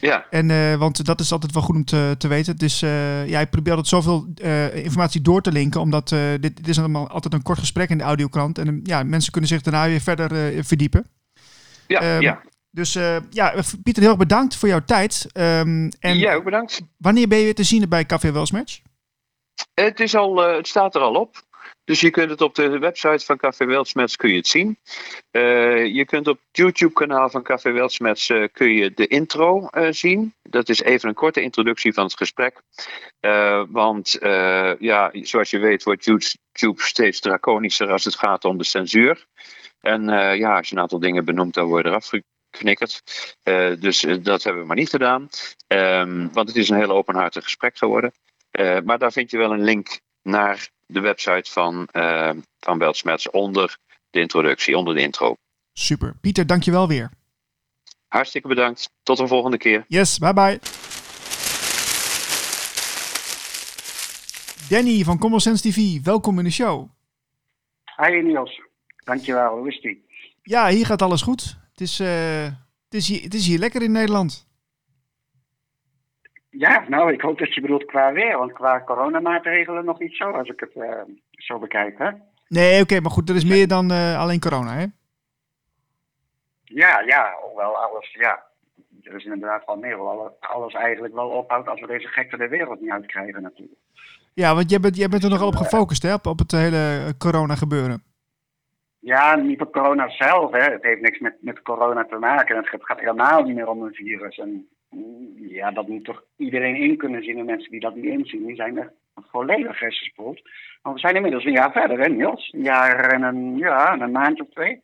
Ja. 0.08 0.26
En, 0.30 0.48
uh, 0.48 0.74
want 0.74 1.04
dat 1.04 1.20
is 1.20 1.32
altijd 1.32 1.52
wel 1.52 1.62
goed 1.62 1.74
om 1.74 1.84
te, 1.84 2.14
te 2.18 2.28
weten. 2.28 2.56
Dus 2.56 2.82
uh, 2.82 3.28
ja, 3.28 3.40
ik 3.40 3.50
probeer 3.50 3.74
altijd 3.74 3.88
zoveel 3.88 4.26
uh, 4.42 4.74
informatie 4.74 5.20
door 5.20 5.42
te 5.42 5.52
linken. 5.52 5.80
Omdat 5.80 6.08
dit, 6.08 6.40
dit, 6.40 6.68
is 6.68 6.78
allemaal 6.78 7.08
altijd 7.08 7.34
een 7.34 7.42
kort 7.42 7.58
gesprek 7.58 7.90
in 7.90 7.98
de 7.98 8.04
audiokrant. 8.04 8.58
En 8.58 8.80
ja, 8.84 9.02
mensen 9.02 9.32
kunnen 9.32 9.50
zich 9.50 9.60
daarna 9.60 9.86
weer 9.86 10.00
verder 10.00 10.64
verdiepen. 10.64 11.06
Ja, 11.86 12.16
um, 12.16 12.20
ja. 12.20 12.42
Dus 12.70 12.92
ja, 13.30 13.54
Pieter, 13.82 14.02
heel 14.02 14.10
erg 14.10 14.18
bedankt 14.18 14.56
voor 14.56 14.68
jouw 14.68 14.84
tijd. 14.84 15.26
Um, 15.34 15.88
en 16.00 16.18
Jij 16.18 16.34
ook 16.34 16.44
bedankt. 16.44 16.80
Wanneer 16.96 17.28
ben 17.28 17.38
je 17.38 17.44
weer 17.44 17.54
te 17.54 17.64
zien 17.64 17.88
bij 17.88 18.06
Café 18.06 18.32
Welsmatch? 18.32 18.80
Het, 19.74 20.00
is 20.00 20.14
al, 20.14 20.36
het 20.36 20.68
staat 20.68 20.94
er 20.94 21.00
al 21.00 21.14
op. 21.14 21.42
Dus 21.84 22.00
je 22.00 22.10
kunt 22.10 22.30
het 22.30 22.40
op 22.40 22.54
de 22.54 22.78
website 22.78 23.24
van 23.24 23.36
Café 23.36 23.64
Weltsmets 23.64 24.16
kun 24.16 24.30
je 24.30 24.36
het 24.36 24.46
zien. 24.46 24.78
Uh, 25.30 25.86
je 25.86 26.04
kunt 26.04 26.28
op 26.28 26.38
het 26.46 26.56
YouTube-kanaal 26.56 27.30
van 27.30 27.42
Café 27.42 27.70
Weltsmets 27.72 28.28
uh, 28.28 28.48
kun 28.52 28.72
je 28.72 28.92
de 28.94 29.06
intro 29.06 29.68
uh, 29.70 29.86
zien. 29.90 30.34
Dat 30.42 30.68
is 30.68 30.80
even 30.82 31.08
een 31.08 31.14
korte 31.14 31.42
introductie 31.42 31.92
van 31.92 32.04
het 32.04 32.16
gesprek. 32.16 32.62
want 33.68 34.16
ja, 34.78 35.10
zoals 35.12 35.50
je 35.50 35.58
weet 35.58 35.82
wordt 35.82 36.04
YouTube 36.04 36.82
steeds 36.82 37.20
draconischer 37.20 37.90
als 37.90 38.04
het 38.04 38.16
gaat 38.16 38.44
om 38.44 38.58
de 38.58 38.64
censuur. 38.64 39.26
En 39.80 40.04
ja, 40.38 40.56
als 40.56 40.68
je 40.68 40.74
een 40.74 40.82
aantal 40.82 40.98
dingen 40.98 41.24
benoemt, 41.24 41.54
dan 41.54 41.66
word 41.66 41.84
je 41.84 41.90
eraf 41.90 42.10
geknikkerd. 42.50 43.02
dus 43.80 44.00
dat 44.22 44.42
hebben 44.42 44.62
we 44.62 44.68
maar 44.68 44.76
niet 44.76 44.90
gedaan. 44.90 45.28
Um, 45.66 46.32
want 46.32 46.48
het 46.48 46.56
is 46.56 46.68
een 46.68 46.76
heel 46.76 46.90
openhartig 46.90 47.44
gesprek 47.44 47.76
geworden. 47.76 48.12
maar 48.84 48.98
daar 48.98 49.12
vind 49.12 49.30
je 49.30 49.38
wel 49.38 49.52
een 49.52 49.64
link 49.64 50.00
naar 50.22 50.68
de 50.92 51.00
website 51.00 51.50
van, 51.50 51.88
uh, 51.92 52.30
van 52.60 52.78
Weltsmets 52.78 53.30
onder 53.30 53.78
de 54.10 54.20
introductie, 54.20 54.76
onder 54.76 54.94
de 54.94 55.00
intro. 55.00 55.36
Super. 55.72 56.14
Pieter, 56.20 56.46
dankjewel 56.46 56.88
weer. 56.88 57.10
Hartstikke 58.08 58.48
bedankt. 58.48 58.90
Tot 59.02 59.18
een 59.18 59.28
volgende 59.28 59.58
keer. 59.58 59.84
Yes, 59.88 60.18
bye 60.18 60.32
bye. 60.32 60.58
Danny 64.68 65.04
van 65.04 65.18
Common 65.18 65.40
Sense 65.40 65.70
TV, 65.70 66.04
welkom 66.04 66.38
in 66.38 66.44
de 66.44 66.50
show. 66.50 66.88
Hi 67.96 68.22
Niels, 68.22 68.60
dankjewel. 69.04 69.56
Hoe 69.56 69.68
is 69.68 69.80
die? 69.80 70.04
Ja, 70.42 70.68
hier 70.68 70.86
gaat 70.86 71.02
alles 71.02 71.22
goed. 71.22 71.56
Het 71.70 71.80
is, 71.80 72.00
uh, 72.00 72.44
het 72.44 72.94
is, 72.94 73.08
hier, 73.08 73.22
het 73.22 73.34
is 73.34 73.46
hier 73.46 73.58
lekker 73.58 73.82
in 73.82 73.92
Nederland. 73.92 74.46
Ja, 76.58 76.84
nou, 76.88 77.12
ik 77.12 77.20
hoop 77.20 77.38
dat 77.38 77.54
je 77.54 77.60
bedoelt 77.60 77.84
qua 77.84 78.12
weer, 78.12 78.38
want 78.38 78.52
qua 78.52 78.84
coronamaatregelen 78.84 79.84
nog 79.84 79.98
niet 79.98 80.16
zo, 80.16 80.30
als 80.30 80.48
ik 80.48 80.60
het 80.60 80.74
uh, 80.74 80.90
zo 81.30 81.58
bekijk, 81.58 81.98
hè? 81.98 82.10
Nee, 82.48 82.72
oké, 82.72 82.82
okay, 82.82 82.98
maar 82.98 83.10
goed, 83.10 83.28
er 83.28 83.34
is 83.34 83.44
meer 83.44 83.68
dan 83.68 83.92
uh, 83.92 84.18
alleen 84.18 84.40
corona, 84.40 84.72
hè? 84.72 84.86
Ja, 86.64 87.00
ja, 87.00 87.34
hoewel 87.42 87.76
alles, 87.76 88.12
ja. 88.12 88.42
Er 89.02 89.14
is 89.14 89.24
inderdaad 89.24 89.64
wel 89.66 89.76
meer, 89.76 89.96
hoewel 89.96 90.36
alles 90.40 90.74
eigenlijk 90.74 91.14
wel 91.14 91.28
ophoudt 91.28 91.68
als 91.68 91.80
we 91.80 91.86
deze 91.86 92.08
gekte 92.08 92.36
de 92.36 92.48
wereld 92.48 92.80
niet 92.80 92.90
uitkrijgen, 92.90 93.42
natuurlijk. 93.42 93.80
Ja, 94.34 94.54
want 94.54 94.70
jij 94.70 94.80
bent, 94.80 94.96
jij 94.96 95.08
bent 95.08 95.24
er 95.24 95.30
nogal 95.30 95.48
op 95.48 95.56
gefocust, 95.56 96.02
hè, 96.02 96.14
op, 96.14 96.26
op 96.26 96.38
het 96.38 96.52
hele 96.52 97.14
corona 97.18 97.54
gebeuren. 97.54 98.02
Ja, 98.98 99.36
niet 99.36 99.60
op 99.60 99.72
corona 99.72 100.08
zelf, 100.08 100.50
hè. 100.50 100.72
Het 100.72 100.82
heeft 100.82 101.00
niks 101.00 101.18
met, 101.18 101.36
met 101.40 101.62
corona 101.62 102.04
te 102.04 102.16
maken. 102.16 102.56
Het 102.56 102.68
gaat 102.70 103.00
helemaal 103.00 103.42
niet 103.42 103.54
meer 103.54 103.68
om 103.68 103.82
een 103.82 103.94
virus. 103.94 104.38
En 104.38 104.68
ja, 105.36 105.70
dat 105.70 105.88
moet 105.88 106.04
toch 106.04 106.22
iedereen 106.36 106.76
in 106.76 106.96
kunnen 106.96 107.22
zien. 107.22 107.38
En 107.38 107.44
mensen 107.44 107.70
die 107.70 107.80
dat 107.80 107.94
niet 107.94 108.04
inzien, 108.04 108.46
die 108.46 108.56
zijn 108.56 108.76
er 108.76 108.92
volledig 109.14 109.78
gespoeld. 109.78 110.40
Want 110.82 110.94
we 110.94 111.00
zijn 111.00 111.14
inmiddels 111.14 111.44
een 111.44 111.52
jaar 111.52 111.72
verder, 111.72 111.98
hè 111.98 112.08
Niels? 112.08 112.52
Een 112.52 112.62
jaar 112.62 113.12
en 113.12 113.22
een, 113.22 113.56
ja, 113.56 114.00
een 114.00 114.10
maandje 114.10 114.42
of 114.42 114.50
twee. 114.50 114.80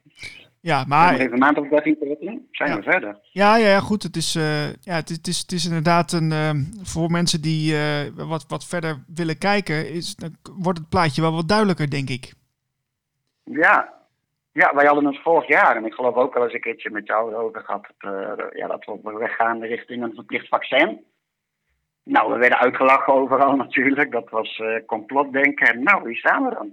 Ja, 0.60 0.84
maar... 0.84 1.14
Even 1.14 1.32
een 1.32 1.38
maand 1.38 1.58
of 1.58 1.68
dertien 1.68 1.98
terug, 1.98 2.18
zijn 2.50 2.70
ja. 2.70 2.76
we 2.76 2.82
verder. 2.82 3.18
Ja, 3.32 3.56
ja, 3.56 3.68
ja 3.68 3.80
goed. 3.80 4.02
Het 4.02 4.16
is, 4.16 4.36
uh, 4.36 4.72
ja, 4.72 4.94
het 4.94 5.10
is, 5.10 5.16
het, 5.16 5.26
is, 5.26 5.38
het 5.38 5.52
is 5.52 5.64
inderdaad 5.64 6.12
een... 6.12 6.30
Uh, 6.30 6.50
voor 6.82 7.10
mensen 7.10 7.40
die 7.40 7.72
uh, 7.72 7.80
wat, 8.14 8.44
wat 8.48 8.66
verder 8.66 9.04
willen 9.14 9.38
kijken, 9.38 9.90
is, 9.90 10.16
dan 10.16 10.36
wordt 10.58 10.78
het 10.78 10.88
plaatje 10.88 11.20
wel 11.20 11.32
wat 11.32 11.48
duidelijker, 11.48 11.90
denk 11.90 12.08
ik. 12.08 12.32
Ja, 13.44 13.97
ja, 14.58 14.74
wij 14.74 14.86
hadden 14.86 15.06
het 15.06 15.22
vorig 15.22 15.48
jaar, 15.48 15.76
en 15.76 15.84
ik 15.84 15.92
geloof 15.92 16.14
ook 16.14 16.36
al 16.36 16.44
eens 16.44 16.52
een 16.52 16.60
keertje 16.60 16.90
met 16.90 17.06
jou 17.06 17.32
erover 17.32 17.60
gehad, 17.60 17.86
dat, 17.98 18.12
uh, 18.12 18.44
ja, 18.52 18.66
dat 18.66 18.84
we 18.84 18.90
op 18.92 19.18
weg 19.18 19.36
gaan 19.36 19.60
richting 19.62 20.02
een 20.02 20.14
verplicht 20.14 20.48
vaccin. 20.48 21.04
Nou, 22.04 22.32
we 22.32 22.38
werden 22.38 22.58
uitgelachen 22.58 23.14
overal 23.14 23.56
natuurlijk. 23.64 24.12
Dat 24.12 24.30
was 24.30 24.58
uh, 24.58 24.86
complotdenken. 24.86 25.66
En 25.66 25.82
nou, 25.82 26.02
wie 26.02 26.16
staan 26.16 26.44
we 26.44 26.54
dan? 26.54 26.70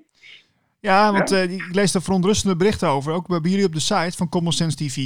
Ja, 0.79 1.11
want 1.11 1.29
ja. 1.29 1.43
Uh, 1.43 1.51
ik 1.51 1.75
lees 1.75 1.95
er 1.95 2.01
verontrustende 2.01 2.55
berichten 2.55 2.87
over, 2.87 3.13
ook 3.13 3.27
bij 3.27 3.51
jullie 3.51 3.65
op 3.65 3.73
de 3.73 3.79
site 3.79 4.17
van 4.17 4.29
Common 4.29 4.51
Sense 4.51 4.77
TV. 4.77 4.97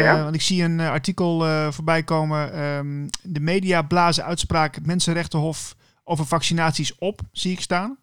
ja. 0.00 0.22
Want 0.22 0.34
ik 0.34 0.40
zie 0.40 0.62
een 0.62 0.80
artikel 0.80 1.44
voorbij 1.72 2.02
komen. 2.02 2.62
Um, 2.62 3.06
de 3.22 3.40
media 3.40 3.82
blazen 3.82 4.24
uitspraak 4.24 4.86
Mensenrechtenhof 4.86 5.74
over 6.04 6.26
vaccinaties 6.26 6.98
op, 6.98 7.20
zie 7.32 7.52
ik 7.52 7.60
staan. 7.60 7.98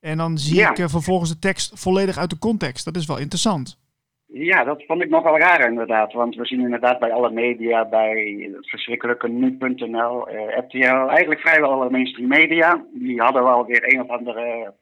En 0.00 0.16
dan 0.16 0.38
zie 0.38 0.56
ja. 0.56 0.70
ik 0.70 0.78
uh, 0.78 0.86
vervolgens 0.88 1.30
de 1.30 1.38
tekst 1.38 1.80
volledig 1.80 2.18
uit 2.18 2.30
de 2.30 2.38
context. 2.38 2.84
Dat 2.84 2.96
is 2.96 3.06
wel 3.06 3.18
interessant. 3.18 3.78
Ja, 4.26 4.64
dat 4.64 4.84
vond 4.86 5.02
ik 5.02 5.10
nogal 5.10 5.38
raar 5.38 5.68
inderdaad. 5.68 6.12
Want 6.12 6.34
we 6.34 6.46
zien 6.46 6.60
inderdaad 6.60 6.98
bij 6.98 7.12
alle 7.12 7.30
media, 7.30 7.88
bij 7.88 8.48
het 8.52 8.68
verschrikkelijke 8.68 9.28
nu.nl, 9.28 10.28
uh, 10.28 10.56
RTL, 10.56 11.08
eigenlijk 11.08 11.40
vrijwel 11.40 11.70
alle 11.70 11.90
mainstream 11.90 12.28
media. 12.28 12.84
Die 12.92 13.20
hadden 13.20 13.42
wel 13.42 13.66
weer 13.66 13.94
een 13.94 14.00
of 14.00 14.08
andere 14.08 14.74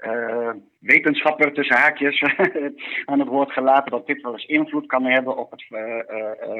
uh, 0.00 0.50
wetenschapper 0.78 1.52
tussen 1.52 1.76
haakjes 1.76 2.22
aan 3.10 3.18
het 3.18 3.28
woord 3.28 3.52
gelaten 3.52 3.90
dat 3.90 4.06
dit 4.06 4.22
wel 4.22 4.32
eens 4.32 4.46
invloed 4.46 4.86
kan 4.86 5.04
hebben 5.04 5.36
op 5.36 5.50
het 5.50 5.64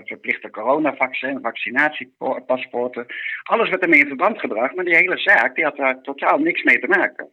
verplichte 0.05 0.51
coronavaccin, 0.51 1.39
vaccinatiepaspoorten. 1.43 3.07
Alles 3.43 3.69
werd 3.69 3.83
ermee 3.83 4.01
in 4.01 4.07
verband 4.07 4.41
gebracht, 4.41 4.75
maar 4.75 4.85
die 4.85 4.97
hele 4.97 5.19
zaak 5.19 5.55
die 5.55 5.65
had 5.65 5.77
daar 5.77 6.01
totaal 6.01 6.39
niks 6.39 6.63
mee 6.63 6.81
te 6.81 6.89
maken. 6.89 7.29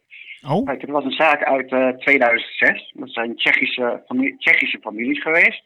Oh. 0.48 0.66
Kijk, 0.66 0.80
het 0.80 0.90
was 0.90 1.04
een 1.04 1.10
zaak 1.12 1.44
uit 1.44 1.72
uh, 1.72 1.88
2006. 1.88 2.92
Dat 2.94 3.10
zijn 3.10 3.36
Tsjechische, 3.36 4.02
familie, 4.06 4.36
Tsjechische 4.38 4.78
families 4.80 5.22
geweest. 5.22 5.64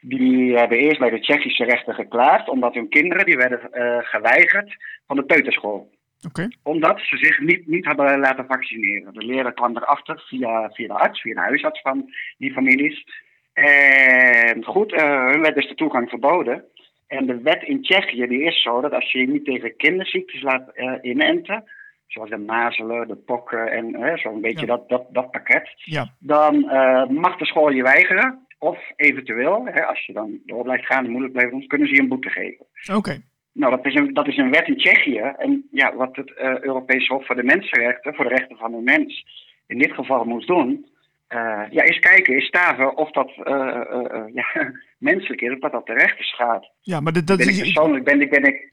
Die 0.00 0.56
hebben 0.56 0.78
eerst 0.78 0.98
bij 0.98 1.10
de 1.10 1.20
Tsjechische 1.20 1.64
rechter 1.64 1.94
geklaagd, 1.94 2.48
omdat 2.48 2.74
hun 2.74 2.88
kinderen 2.88 3.26
die 3.26 3.36
werden 3.36 3.60
uh, 3.72 3.98
geweigerd 4.00 4.76
van 5.06 5.16
de 5.16 5.22
peuterschool. 5.22 5.90
Okay. 6.28 6.56
Omdat 6.62 7.00
ze 7.00 7.16
zich 7.16 7.40
niet, 7.40 7.66
niet 7.66 7.84
hadden 7.84 8.18
laten 8.18 8.46
vaccineren. 8.46 9.14
De 9.14 9.24
leraar 9.24 9.52
kwam 9.52 9.76
erachter 9.76 10.22
via, 10.26 10.70
via 10.70 10.86
de 10.86 10.92
arts, 10.92 11.20
via 11.20 11.34
de 11.34 11.40
huisarts 11.40 11.80
van 11.80 12.14
die 12.38 12.52
families. 12.52 13.04
En 13.52 14.64
goed, 14.64 14.92
uh, 14.92 15.30
hun 15.30 15.40
werd 15.40 15.54
dus 15.54 15.68
de 15.68 15.74
toegang 15.74 16.08
verboden. 16.08 16.64
En 17.06 17.26
de 17.26 17.40
wet 17.40 17.62
in 17.62 17.82
Tsjechië 17.82 18.26
die 18.26 18.42
is 18.42 18.62
zo 18.62 18.80
dat 18.80 18.92
als 18.92 19.12
je 19.12 19.18
je 19.18 19.26
niet 19.26 19.44
tegen 19.44 19.76
kinderziektes 19.76 20.42
laat 20.42 20.70
uh, 20.74 20.92
inenten, 21.00 21.64
zoals 22.12 22.30
de 22.30 22.38
mazelen, 22.38 23.08
de 23.08 23.16
pokken 23.16 23.70
en 23.72 24.18
zo'n 24.18 24.40
beetje 24.40 24.66
Ja. 24.66 24.76
dat, 24.76 24.88
dat, 24.88 25.06
dat 25.10 25.30
pakket, 25.30 25.72
Ja. 25.76 26.14
dan 26.18 26.54
uh, 26.54 27.06
mag 27.06 27.36
de 27.36 27.46
school 27.46 27.70
je 27.70 27.82
weigeren. 27.82 28.46
Of 28.58 28.78
eventueel, 28.96 29.66
hè, 29.66 29.84
als 29.84 30.06
je 30.06 30.12
dan 30.12 30.38
door 30.46 30.62
blijft 30.62 30.86
gaan 30.86 31.04
en 31.04 31.10
moeilijk 31.10 31.32
blijft 31.32 31.50
doen, 31.50 31.66
kunnen 31.66 31.88
ze 31.88 31.94
je 31.94 32.00
een 32.00 32.08
boete 32.08 32.30
geven. 32.30 32.66
Oké. 32.94 33.22
Nou, 33.52 33.76
dat 33.76 33.86
is, 33.86 33.94
een, 33.94 34.14
dat 34.14 34.26
is 34.28 34.36
een 34.36 34.50
wet 34.50 34.66
in 34.68 34.76
Tsjechië. 34.76 35.18
En 35.18 35.68
ja, 35.70 35.94
wat 35.94 36.16
het 36.16 36.28
uh, 36.30 36.58
Europees 36.58 37.06
Hof 37.08 37.26
voor 37.26 37.36
de 37.36 37.42
Mensenrechten, 37.42 38.14
voor 38.14 38.28
de 38.28 38.34
rechten 38.34 38.56
van 38.56 38.70
de 38.70 38.80
mens, 38.80 39.24
in 39.66 39.78
dit 39.78 39.92
geval 39.92 40.24
moest 40.24 40.46
doen, 40.46 40.86
uh, 41.28 41.62
ja, 41.70 41.82
is 41.82 41.98
kijken, 41.98 42.36
is 42.36 42.46
staven 42.46 42.96
of 42.96 43.10
dat 43.10 43.30
uh, 43.36 44.22
ja, 44.32 44.46
menselijk 45.10 45.40
is, 45.40 45.52
of 45.52 45.58
dat 45.58 45.72
dat 45.72 45.86
terecht 45.86 46.18
is 46.18 46.34
gaat. 46.34 46.70
Ja, 46.80 47.00
maar 47.00 47.12
dat, 47.12 47.26
dat 47.26 47.38
ben 47.38 47.48
ik 47.48 47.58
persoonlijk 47.58 48.04
ben 48.04 48.20
ik, 48.20 48.30
ben 48.30 48.44
ik 48.44 48.72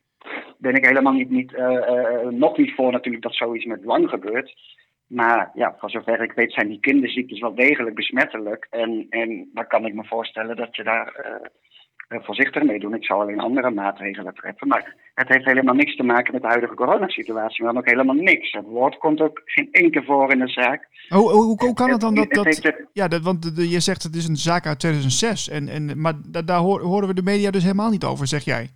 ben 0.57 0.75
ik 0.75 0.85
helemaal 0.85 1.13
niet, 1.13 1.29
niet 1.29 1.51
nog 2.29 2.57
niet 2.57 2.73
voor 2.75 2.91
natuurlijk 2.91 3.23
dat 3.23 3.35
zoiets 3.35 3.65
met 3.65 3.81
dwang 3.81 4.09
gebeurt. 4.09 4.55
Maar 5.07 5.51
ja, 5.53 5.75
voor 5.77 5.89
zover 5.89 6.21
ik 6.21 6.31
weet 6.31 6.53
zijn 6.53 6.67
die 6.67 6.79
kinderziektes 6.79 7.39
wel 7.39 7.55
degelijk 7.55 7.95
besmettelijk. 7.95 8.67
En, 8.69 9.05
en 9.09 9.49
dan 9.53 9.67
kan 9.67 9.85
ik 9.85 9.93
me 9.93 10.03
voorstellen 10.03 10.55
dat 10.55 10.75
je 10.75 10.83
daar 10.83 11.13
voorzichtig 12.09 12.63
mee 12.63 12.79
doen. 12.79 12.93
Ik 12.93 13.05
zal 13.05 13.21
alleen 13.21 13.39
andere 13.39 13.69
maatregelen 13.69 14.33
treffen. 14.33 14.67
Maar 14.67 14.95
het 15.13 15.27
heeft 15.27 15.45
helemaal 15.45 15.75
niks 15.75 15.95
te 15.95 16.03
maken 16.03 16.33
met 16.33 16.41
de 16.41 16.47
huidige 16.47 16.73
coronasituatie. 16.73 17.63
Maar 17.63 17.75
ook 17.75 17.89
helemaal 17.89 18.15
niks. 18.15 18.51
Het 18.51 18.65
woord 18.65 18.97
komt 18.97 19.21
ook 19.21 19.41
geen 19.45 19.67
één 19.71 19.91
keer 19.91 20.03
voor 20.03 20.31
in 20.31 20.39
de 20.39 20.47
zaak. 20.47 20.87
Hoe, 21.07 21.31
hoe, 21.31 21.55
hoe 21.57 21.73
kan 21.73 21.89
het 21.89 22.01
dan 22.01 22.15
dat... 22.15 22.29
dat 22.29 22.73
ja, 22.93 23.07
dat, 23.07 23.21
want 23.21 23.51
je 23.55 23.79
zegt 23.79 24.03
het 24.03 24.15
is 24.15 24.27
een 24.27 24.35
zaak 24.35 24.65
uit 24.65 24.79
2006. 24.79 25.49
En, 25.49 25.67
en, 25.67 26.01
maar 26.01 26.13
daar 26.45 26.59
horen 26.59 27.07
we 27.07 27.13
de 27.13 27.23
media 27.23 27.51
dus 27.51 27.63
helemaal 27.63 27.89
niet 27.89 28.03
over, 28.03 28.27
zeg 28.27 28.43
jij? 28.43 28.69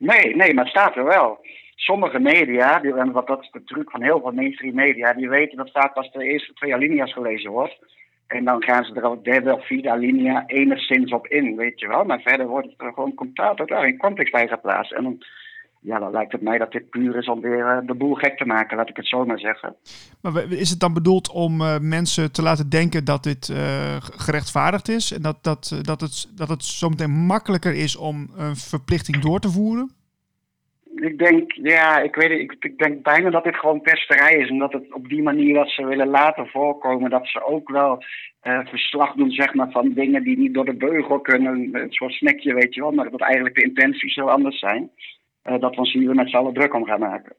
Nee, 0.00 0.36
nee, 0.36 0.54
maar 0.54 0.64
het 0.64 0.72
staat 0.72 0.96
er 0.96 1.04
wel 1.04 1.38
sommige 1.74 2.18
media, 2.18 2.78
die, 2.78 2.94
wat 2.94 3.26
dat 3.26 3.40
is 3.40 3.50
de 3.50 3.64
truc 3.64 3.90
van 3.90 4.02
heel 4.02 4.20
veel 4.20 4.32
mainstream 4.32 4.74
media, 4.74 5.12
die 5.12 5.28
weten 5.28 5.56
dat 5.56 5.70
vaak 5.70 5.94
pas 5.94 6.12
de 6.12 6.24
eerste 6.24 6.52
twee 6.52 6.74
alinea's 6.74 7.12
gelezen 7.12 7.50
wordt. 7.50 7.78
En 8.26 8.44
dan 8.44 8.62
gaan 8.62 8.84
ze 8.84 8.94
er 8.94 9.04
ook 9.04 9.24
derde 9.24 9.54
of 9.54 9.66
vierde 9.66 9.90
alinea 9.90 10.44
enigszins 10.46 11.12
op 11.12 11.26
in, 11.26 11.56
weet 11.56 11.80
je 11.80 11.88
wel. 11.88 12.04
Maar 12.04 12.20
verder 12.20 12.46
wordt 12.46 12.66
het 12.66 12.80
er 12.80 12.92
gewoon 12.92 13.32
totaal 13.34 13.84
in 13.84 13.98
context 13.98 14.32
bij 14.32 14.48
geplaatst. 14.48 14.92
En 14.92 15.02
dan, 15.02 15.24
ja, 15.80 15.98
dan 15.98 16.10
lijkt 16.10 16.32
het 16.32 16.40
mij 16.40 16.58
dat 16.58 16.72
dit 16.72 16.90
puur 16.90 17.16
is 17.16 17.28
om 17.28 17.40
weer 17.40 17.58
uh, 17.58 17.86
de 17.86 17.94
boel 17.94 18.14
gek 18.14 18.36
te 18.36 18.44
maken, 18.44 18.76
laat 18.76 18.88
ik 18.88 18.96
het 18.96 19.08
zo 19.08 19.24
maar 19.24 19.38
zeggen. 19.38 19.76
Maar 20.22 20.52
is 20.52 20.70
het 20.70 20.80
dan 20.80 20.94
bedoeld 20.94 21.30
om 21.30 21.60
uh, 21.60 21.78
mensen 21.78 22.32
te 22.32 22.42
laten 22.42 22.70
denken 22.70 23.04
dat 23.04 23.22
dit 23.22 23.48
uh, 23.48 23.96
gerechtvaardigd 24.00 24.88
is? 24.88 25.12
En 25.12 25.22
dat, 25.22 25.38
dat, 25.42 25.80
dat, 25.82 26.00
het, 26.00 26.28
dat 26.36 26.48
het 26.48 26.64
zometeen 26.64 27.10
makkelijker 27.10 27.74
is 27.74 27.96
om 27.96 28.30
een 28.36 28.56
verplichting 28.56 29.18
door 29.18 29.40
te 29.40 29.50
voeren? 29.50 29.98
ik 30.94 31.18
denk, 31.18 31.52
ja, 31.52 31.98
ik 31.98 32.14
weet 32.14 32.30
het, 32.30 32.40
ik, 32.40 32.56
ik, 32.60 32.78
denk 32.78 33.02
bijna 33.02 33.30
dat 33.30 33.44
dit 33.44 33.56
gewoon 33.56 33.80
pesterij 33.80 34.34
is. 34.34 34.48
En 34.48 34.58
dat 34.58 34.72
het 34.72 34.94
op 34.94 35.08
die 35.08 35.22
manier 35.22 35.54
dat 35.54 35.68
ze 35.68 35.86
willen 35.86 36.08
laten 36.08 36.46
voorkomen, 36.46 37.10
dat 37.10 37.26
ze 37.26 37.44
ook 37.44 37.70
wel 37.70 38.04
uh, 38.42 38.58
verslag 38.66 39.14
doen, 39.14 39.30
zeg 39.30 39.54
maar, 39.54 39.70
van 39.70 39.92
dingen 39.92 40.22
die 40.22 40.38
niet 40.38 40.54
door 40.54 40.64
de 40.64 40.74
beugel 40.74 41.20
kunnen. 41.20 41.68
Een 41.72 41.92
soort 41.92 42.12
snackje, 42.12 42.54
weet 42.54 42.74
je 42.74 42.80
wel, 42.80 42.92
maar 42.92 43.10
dat 43.10 43.20
eigenlijk 43.20 43.54
de 43.54 43.64
intenties 43.64 44.14
heel 44.14 44.30
anders 44.30 44.58
zijn. 44.58 44.90
Uh, 45.50 45.60
dat 45.60 45.74
we 45.74 45.80
ons 45.80 45.92
hier 45.92 46.14
met 46.14 46.30
z'n 46.30 46.36
allen 46.36 46.54
druk 46.54 46.74
om 46.74 46.84
gaan 46.84 47.00
maken. 47.00 47.36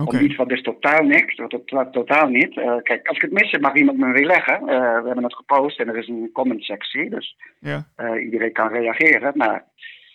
Okay. 0.00 0.20
Om 0.20 0.26
iets 0.26 0.36
wat 0.36 0.50
is 0.50 0.62
totaal 0.62 1.02
niks, 1.04 1.36
dat, 1.36 1.92
totaal 1.92 2.28
niet. 2.28 2.56
Uh, 2.56 2.76
kijk, 2.82 3.08
als 3.08 3.16
ik 3.16 3.22
het 3.22 3.32
mis 3.32 3.50
heb, 3.50 3.60
mag 3.60 3.74
iemand 3.74 3.98
me 3.98 4.12
weer 4.12 4.26
leggen. 4.26 4.64
we 4.64 5.02
hebben 5.04 5.22
het 5.22 5.34
gepost 5.34 5.80
en 5.80 5.88
er 5.88 5.96
is 5.96 6.08
een 6.08 6.30
comment 6.32 6.64
sectie, 6.64 7.10
dus 7.10 7.36
ja. 7.60 7.88
iedereen 8.24 8.52
kan 8.52 8.68
reageren. 8.68 9.32
Maar 9.34 9.64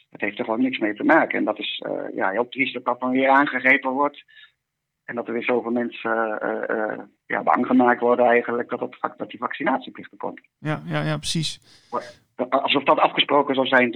het 0.10 0.22
heeft 0.22 0.40
er 0.40 0.46
gewoon 0.46 0.62
niks 0.62 0.78
mee 0.78 0.94
te 0.94 1.04
maken. 1.04 1.38
En 1.38 1.46
dat 1.46 1.60
is 1.60 1.84
ja, 2.16 2.30
heel 2.30 2.50
triest 2.50 2.74
dat 2.74 2.86
dat 2.86 3.00
dan 3.00 3.12
weer 3.12 3.30
aangegrepen 3.30 3.92
wordt. 3.92 4.24
En 5.06 5.16
dat 5.16 5.28
er 5.28 5.34
weer 5.34 5.44
zoveel 5.44 5.72
mensen 5.72 6.40
ja, 7.26 7.44
bang 7.44 7.66
gemaakt 7.66 8.00
worden 8.00 8.26
eigenlijk 8.26 8.70
dat, 8.70 8.80
het, 8.80 8.98
dat 9.18 9.30
die 9.30 9.40
vaccinatieplicht 9.40 10.12
er 10.12 10.18
komt. 10.18 10.42
Ja, 10.58 10.82
ja, 10.86 11.04
ja, 11.04 11.18
precies. 11.18 11.60
Alsof 12.50 12.84
dat 12.84 13.00
afgesproken 13.00 13.56
zou 13.56 13.68
zijn, 13.68 13.90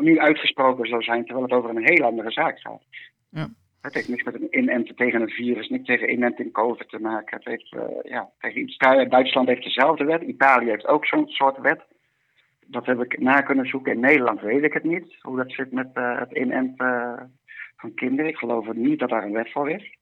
nu 0.00 0.18
uitgesproken 0.18 0.88
zou 0.88 1.02
zijn, 1.02 1.24
terwijl 1.24 1.46
het 1.46 1.54
over 1.54 1.70
een 1.70 1.86
heel 1.86 2.04
andere 2.04 2.30
zaak 2.30 2.58
gaat. 2.58 2.82
Ja. 3.30 3.48
Het 3.80 3.94
heeft 3.94 4.08
niks 4.08 4.22
met 4.22 4.34
een 4.34 4.58
inenten 4.58 4.94
tegen 4.94 5.20
een 5.20 5.30
virus, 5.30 5.68
niks 5.68 5.84
tegen 5.84 6.12
inenting 6.12 6.52
COVID 6.52 6.88
te 6.88 6.98
maken. 6.98 7.36
Het 7.36 7.46
heeft, 7.46 7.76
ja, 8.02 8.30
tegen 8.38 8.60
iets, 8.60 8.76
Duitsland 9.08 9.48
heeft 9.48 9.62
dezelfde 9.62 10.04
wet, 10.04 10.22
Italië 10.22 10.68
heeft 10.68 10.86
ook 10.86 11.06
zo'n 11.06 11.28
soort 11.28 11.58
wet 11.58 11.84
dat 12.66 12.86
heb 12.86 13.02
ik 13.02 13.20
na 13.20 13.40
kunnen 13.40 13.66
zoeken. 13.66 13.92
In 13.92 14.00
Nederland 14.00 14.40
weet 14.40 14.62
ik 14.62 14.72
het 14.72 14.84
niet, 14.84 15.16
hoe 15.20 15.36
dat 15.36 15.52
zit 15.52 15.72
met 15.72 15.90
uh, 15.94 16.18
het 16.18 16.32
inenten 16.32 16.86
uh, 16.86 17.22
van 17.76 17.94
kinderen. 17.94 18.30
Ik 18.30 18.36
geloof 18.36 18.72
niet 18.72 18.98
dat 18.98 19.08
daar 19.08 19.24
een 19.24 19.32
wet 19.32 19.52
voor 19.52 19.70
is. 19.70 19.96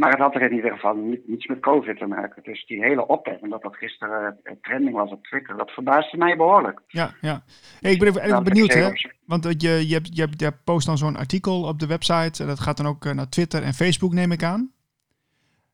Maar 0.00 0.10
het 0.10 0.18
had 0.18 0.34
er 0.34 0.42
in 0.42 0.52
ieder 0.52 0.70
geval 0.70 0.94
niets 1.26 1.46
met 1.46 1.60
COVID 1.60 1.98
te 1.98 2.06
maken. 2.06 2.42
Dus 2.42 2.66
die 2.66 2.84
hele 2.84 3.06
ophef, 3.06 3.40
en 3.40 3.48
dat 3.48 3.62
dat 3.62 3.76
gisteren 3.76 4.40
uh, 4.44 4.52
trending 4.62 4.94
was 4.94 5.10
op 5.10 5.24
Twitter, 5.24 5.56
dat 5.56 5.70
verbaasde 5.70 6.16
mij 6.16 6.36
behoorlijk. 6.36 6.80
Ja, 6.86 7.10
ja. 7.20 7.42
Hey, 7.80 7.92
ik 7.92 7.98
ben 7.98 8.22
even 8.22 8.44
benieuwd, 8.44 8.72
hè? 8.72 8.90
Want 9.26 9.62
je, 9.62 9.88
je, 9.88 9.94
hebt, 9.94 10.16
je, 10.16 10.20
hebt, 10.20 10.40
je 10.40 10.52
post 10.64 10.86
dan 10.86 10.98
zo'n 10.98 11.16
artikel 11.16 11.62
op 11.62 11.78
de 11.78 11.86
website. 11.86 12.46
Dat 12.46 12.60
gaat 12.60 12.76
dan 12.76 12.86
ook 12.86 13.04
naar 13.04 13.28
Twitter 13.28 13.62
en 13.62 13.72
Facebook, 13.72 14.12
neem 14.12 14.32
ik 14.32 14.42
aan. 14.42 14.72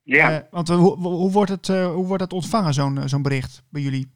Ja. 0.02 0.46
want 0.50 0.68
hoe, 0.68 0.96
hoe, 0.96 1.32
wordt 1.32 1.50
het, 1.50 1.66
hoe 1.68 2.06
wordt 2.06 2.22
het 2.22 2.32
ontvangen, 2.32 2.72
zo'n 2.72 3.08
zo'n 3.08 3.22
bericht 3.22 3.64
bij 3.70 3.82
jullie? 3.82 4.10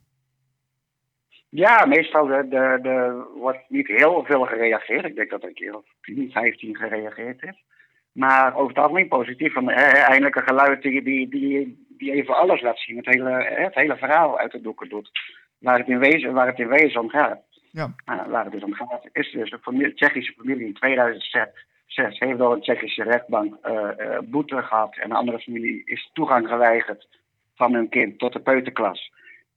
Ja, 1.49 1.85
meestal 1.85 2.25
de, 2.25 2.47
de, 2.49 2.79
de, 2.81 3.23
wordt 3.35 3.69
niet 3.69 3.87
heel 3.87 4.23
veel 4.23 4.45
gereageerd. 4.45 5.05
Ik 5.05 5.15
denk 5.15 5.29
dat 5.29 5.41
er 5.41 5.47
een 5.47 5.53
keer 5.53 5.77
of 5.77 5.85
10, 6.01 6.31
15 6.31 6.75
gereageerd 6.75 7.43
is. 7.43 7.63
Maar 8.11 8.55
over 8.55 8.67
het 8.67 8.77
algemeen 8.77 9.07
positief. 9.07 9.53
Van, 9.53 9.69
eh, 9.69 10.09
eindelijk 10.09 10.35
een 10.35 10.47
geluid 10.47 10.81
die, 10.81 11.03
die, 11.03 11.29
die, 11.29 11.85
die 11.97 12.11
even 12.11 12.35
alles 12.35 12.61
laat 12.61 12.79
zien. 12.79 12.97
Het 12.97 13.05
hele, 13.05 13.43
het 13.43 13.75
hele 13.75 13.97
verhaal 13.97 14.39
uit 14.39 14.51
de 14.51 14.61
doeken 14.61 14.89
doet. 14.89 15.11
Waar 15.59 15.77
het 15.77 15.87
in 15.87 15.99
wezen, 15.99 16.33
waar 16.33 16.47
het 16.47 16.59
in 16.59 16.67
wezen 16.67 17.01
om 17.01 17.09
gaat. 17.09 17.39
Ja. 17.71 17.93
Nou, 18.05 18.29
waar 18.29 18.43
het 18.43 18.53
dus 18.53 18.63
om 18.63 18.73
gaat, 18.73 19.09
is 19.11 19.31
dus 19.31 19.51
een 19.51 19.59
familie, 19.59 19.93
Tsjechische 19.93 20.33
familie 20.33 20.65
in 20.65 20.73
2006 20.73 22.19
heeft 22.19 22.37
door 22.37 22.53
een 22.53 22.61
Tsjechische 22.61 23.03
rechtbank 23.03 23.57
uh, 23.65 23.73
uh, 23.97 24.17
boete 24.23 24.61
gehad. 24.61 24.95
En 24.95 25.09
een 25.09 25.15
andere 25.15 25.39
familie 25.39 25.81
is 25.85 26.09
toegang 26.13 26.47
geweigerd 26.47 27.07
van 27.55 27.73
hun 27.73 27.89
kind 27.89 28.19
tot 28.19 28.33
de 28.33 28.39
peuterklas. 28.39 29.11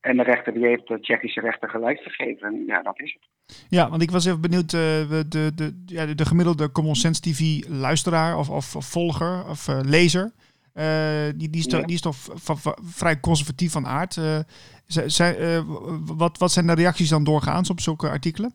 En 0.05 0.17
de 0.17 0.23
rechter 0.23 0.53
die 0.53 0.65
heeft 0.65 0.87
de 0.87 0.99
Tsjechische 0.99 1.39
rechter 1.41 1.69
gelijk 1.69 1.99
gegeven. 1.99 2.47
En 2.47 2.63
ja, 2.67 2.81
dat 2.81 2.99
is 2.99 3.17
het. 3.19 3.57
Ja, 3.69 3.89
want 3.89 4.01
ik 4.01 4.11
was 4.11 4.25
even 4.25 4.41
benieuwd, 4.41 4.73
uh, 4.73 4.79
de, 5.29 5.51
de, 5.55 5.83
ja, 5.85 6.05
de 6.05 6.25
gemiddelde 6.25 6.71
Common 6.71 6.95
Sense 6.95 7.21
TV 7.21 7.67
luisteraar 7.67 8.37
of, 8.37 8.49
of, 8.49 8.65
volger 8.79 9.49
of 9.49 9.67
uh, 9.67 9.79
lezer, 9.81 10.31
uh, 10.73 10.83
die, 11.35 11.49
die, 11.49 11.59
is 11.59 11.67
toch, 11.67 11.83
die 11.83 11.95
is 11.95 12.01
toch 12.01 12.15
vrij 12.83 13.19
conservatief 13.19 13.71
van 13.71 13.85
aard. 13.85 14.19
Zij, 14.85 15.61
wat, 16.17 16.37
wat 16.37 16.51
zijn 16.51 16.67
de 16.67 16.73
reacties 16.73 17.09
dan 17.09 17.23
doorgaans 17.23 17.69
op 17.69 17.79
zulke 17.79 18.09
artikelen? 18.09 18.53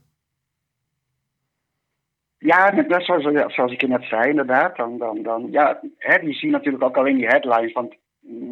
Ja, 2.39 2.73
net 2.73 3.05
zoals, 3.05 3.55
zoals 3.55 3.73
ik 3.73 3.81
je 3.81 3.89
net 3.89 4.05
zei, 4.05 4.31
inderdaad. 4.31 4.77
Dan, 4.77 4.99
dan, 4.99 5.23
dan, 5.23 5.49
ja, 5.51 5.81
hè, 5.97 6.19
die 6.19 6.35
zien 6.35 6.51
natuurlijk 6.51 6.85
ook 6.85 6.97
alleen 6.97 7.17
die 7.17 7.27
headlines. 7.27 7.73
Want 7.73 7.95